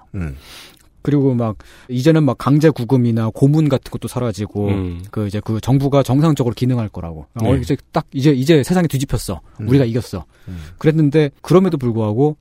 [1.03, 1.05] 음.
[1.05, 1.57] 그리고 막
[1.89, 5.03] 이제는 막 강제 구금이나 고문 같은 것도 사라지고 음.
[5.11, 7.27] 그 이제 그 정부가 정상적으로 기능할 거라고.
[7.41, 7.49] 네.
[7.49, 9.41] 어 이제 딱 이제 이제 세상이 뒤집혔어.
[9.59, 9.69] 음.
[9.69, 10.25] 우리가 이겼어.
[10.47, 10.63] 음.
[10.77, 12.37] 그랬는데 그럼에도 불구하고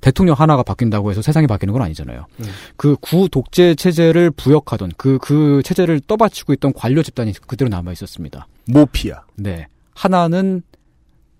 [0.00, 2.26] 대통령 하나가 바뀐다고 해서 세상이 바뀌는 건 아니잖아요.
[2.40, 2.44] 음.
[2.76, 8.46] 그구 독재 체제를 부역하던 그그 체제를 떠받치고 있던 관료 집단이 그대로 남아 있었습니다.
[8.66, 9.24] 모피아.
[9.36, 9.66] 네.
[9.94, 10.62] 하나는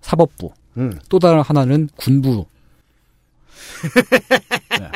[0.02, 0.98] 사법부, 음.
[1.08, 2.44] 또 다른 하나는 군부.
[4.78, 4.90] 네.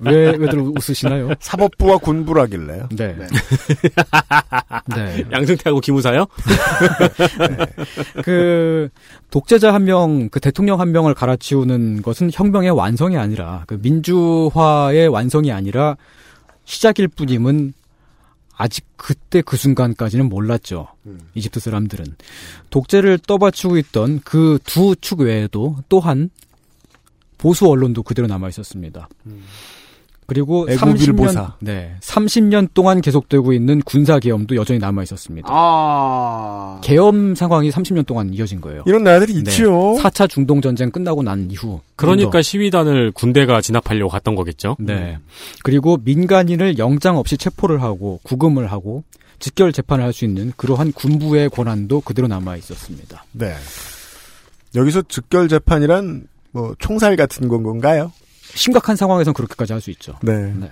[0.00, 1.30] 왜, 왜들 웃으시나요?
[1.40, 2.88] 사법부와 군부라길래요.
[2.96, 3.14] 네.
[3.16, 3.26] 네.
[4.94, 5.24] 네.
[5.32, 6.26] 양승태하고 기무사요?
[8.22, 8.88] 그,
[9.30, 15.52] 독재자 한 명, 그 대통령 한 명을 갈아치우는 것은 혁명의 완성이 아니라, 그 민주화의 완성이
[15.52, 15.96] 아니라
[16.64, 17.72] 시작일 뿐임은
[18.58, 20.88] 아직 그때 그 순간까지는 몰랐죠.
[21.34, 22.04] 이집트 사람들은.
[22.70, 26.30] 독재를 떠받치고 있던 그 두 축 외에도 또한
[27.38, 29.08] 보수 언론도 그대로 남아 있었습니다.
[30.26, 31.30] 그리고 애국일보사.
[31.30, 35.46] 30년, 네, 30년 동안 계속되고 있는 군사 계엄도 여전히 남아 있었습니다.
[35.48, 36.80] 아.
[36.82, 38.82] 계엄 상황이 30년 동안 이어진 거예요.
[38.86, 39.70] 이런 나라들이 있지요.
[39.94, 41.80] 4차 중동 전쟁 끝나고 난 이후.
[41.94, 44.76] 그러니까 시위단을 군대가 진압하려고 갔던 거겠죠.
[44.80, 45.18] 네.
[45.62, 49.04] 그리고 민간인을 영장 없이 체포를 하고 구금을 하고
[49.38, 53.24] 직결 재판을 할 수 있는 그러한 군부의 권한도 그대로 남아 있었습니다.
[53.32, 53.54] 네.
[54.74, 58.12] 여기서 즉결 재판이란 뭐 총살 같은 건 건가요?
[58.54, 60.14] 심각한 상황에선 그렇게까지 할 수 있죠.
[60.22, 60.52] 네.
[60.54, 60.70] 네.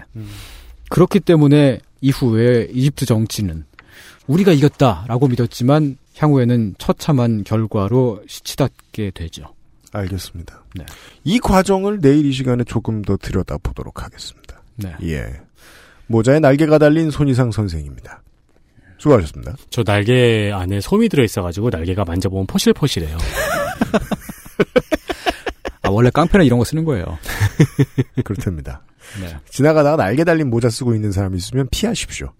[0.90, 3.64] 그렇기 때문에 이후에 이집트 정치는
[4.26, 9.54] 우리가 이겼다라고 믿었지만 향후에는 처참한 결과로 시치닫게 되죠.
[9.92, 10.62] 알겠습니다.
[10.74, 10.86] 네.
[11.24, 14.62] 이 과정을 내일 이 시간에 조금 더 들여다보도록 하겠습니다.
[14.76, 14.94] 네.
[15.02, 15.40] 예.
[16.06, 18.22] 모자에 날개가 달린 손이상 선생입니다.
[18.98, 19.54] 수고하셨습니다.
[19.70, 23.16] 저 날개 안에 솜이 들어있어가지고 날개가 만져보면 포실포실해요.
[25.94, 27.04] 아, 원래 깡패는 이런 거 쓰는 거예요.
[28.24, 28.82] 그렇답니다.
[29.20, 29.36] 네.
[29.48, 32.32] 지나가다가 날개 달린 모자 쓰고 있는 사람이 있으면 피하십시오.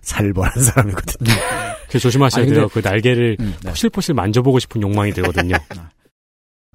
[0.00, 1.32] 살벌한 사람이거든요.
[1.90, 2.68] 그 조심하셔야 아니, 돼요.
[2.68, 3.70] 그 날개를 음, 네.
[3.70, 5.56] 포실포실 만져보고 싶은 욕망이 들거든요.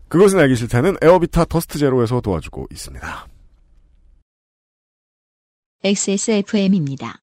[0.07, 3.27] 그것은 알기 싫다는 에어비타 더스트 제로에서 도와주고 있습니다.
[5.83, 7.21] XSFM입니다.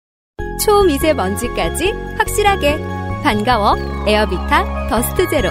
[0.64, 2.78] 초미세먼지까지 확실하게
[3.22, 3.76] 반가워
[4.06, 5.51] 에어비타 더스트 제로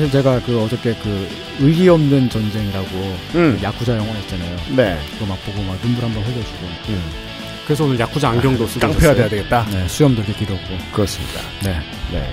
[0.00, 1.28] 사실 제가 그 어저께 그
[1.58, 2.86] 의리 없는 전쟁이라고
[3.34, 3.56] 음.
[3.58, 4.56] 그 야쿠자 영화 있잖아요.
[4.74, 4.98] 네.
[5.12, 6.58] 그거 막 보고 막 눈물 한번 흘려주고.
[7.66, 9.14] 그래서 오늘 야쿠자 안경도 쓰고 깡패가.
[9.14, 9.66] 돼야 되겠다.
[9.70, 10.68] 네, 수염도 이렇게 길었고.
[10.92, 11.40] 그렇습니다.
[11.62, 11.78] 네.
[12.12, 12.26] 네.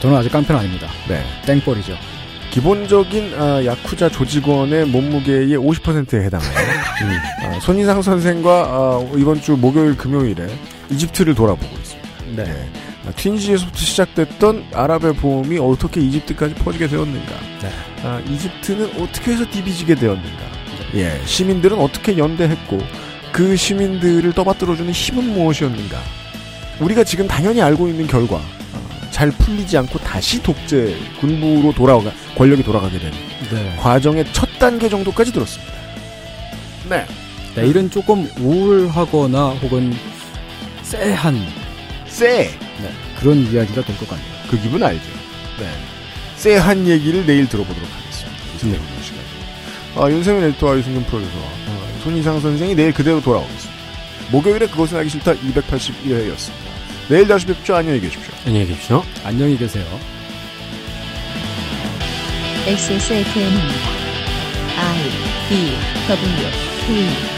[0.00, 0.88] 저는 아직 깡패는 아닙니다.
[1.08, 1.24] 네.
[1.46, 1.96] 땡벌이죠.
[2.50, 6.50] 기본적인 아, 야쿠자 조직원의 몸무게의 50%에 해당해요.
[7.42, 10.46] 아, 손이상 선생과 아, 이번 주 목요일 금요일에
[10.90, 12.44] 이집트를 돌아보고 있습니다.
[12.44, 12.50] 네.
[12.50, 17.32] 아, 튀니지에서부터 시작됐던 아랍의 보험이 어떻게 이집트까지 퍼지게 되었는가?
[17.62, 17.70] 네.
[18.02, 20.44] 아, 이집트는 어떻게 해서 디비지게 되었는가?
[20.94, 22.78] 예, 시민들은 어떻게 연대했고
[23.32, 25.98] 그 시민들을 떠받들어주는 힘은 무엇이었는가?
[26.80, 32.62] 우리가 지금 당연히 알고 있는 결과 아, 잘 풀리지 않고 다시 독재 군부로 돌아가 권력이
[32.62, 33.12] 돌아가게 되는
[33.50, 33.76] 네.
[33.78, 35.72] 과정의 첫 단계 정도까지 들었습니다.
[36.88, 37.06] 네.
[37.54, 39.94] 내일은 조금 우울하거나 혹은
[40.82, 41.38] 쎄한
[42.06, 42.50] 쎄!
[42.82, 44.28] 네, 그런 이야기가 될 것 같네요.
[44.50, 45.02] 그 기분 알죠?
[45.58, 45.68] 네.
[46.36, 48.42] 쎄한 얘기를 내일 들어보도록 하겠습니다.
[48.56, 49.20] 이승훈 시간.
[49.96, 53.72] 아, 윤세민 에디터와 유승균 프로듀서와 어, 손희상 선생이 내일 그대로 돌아오겠습니다.
[54.30, 56.74] 목요일에 그것은 알기 싫다 281회였습니다.
[57.08, 57.76] 내일 다시 뵙죠.
[57.76, 58.32] 안녕히 계십시오.
[58.46, 59.04] 안녕히 계십시오.
[59.24, 59.84] 안녕히 계세요.
[62.66, 63.74] XSFM입니다.
[64.76, 65.02] I
[65.48, 65.76] D
[66.08, 66.50] W
[66.86, 67.33] K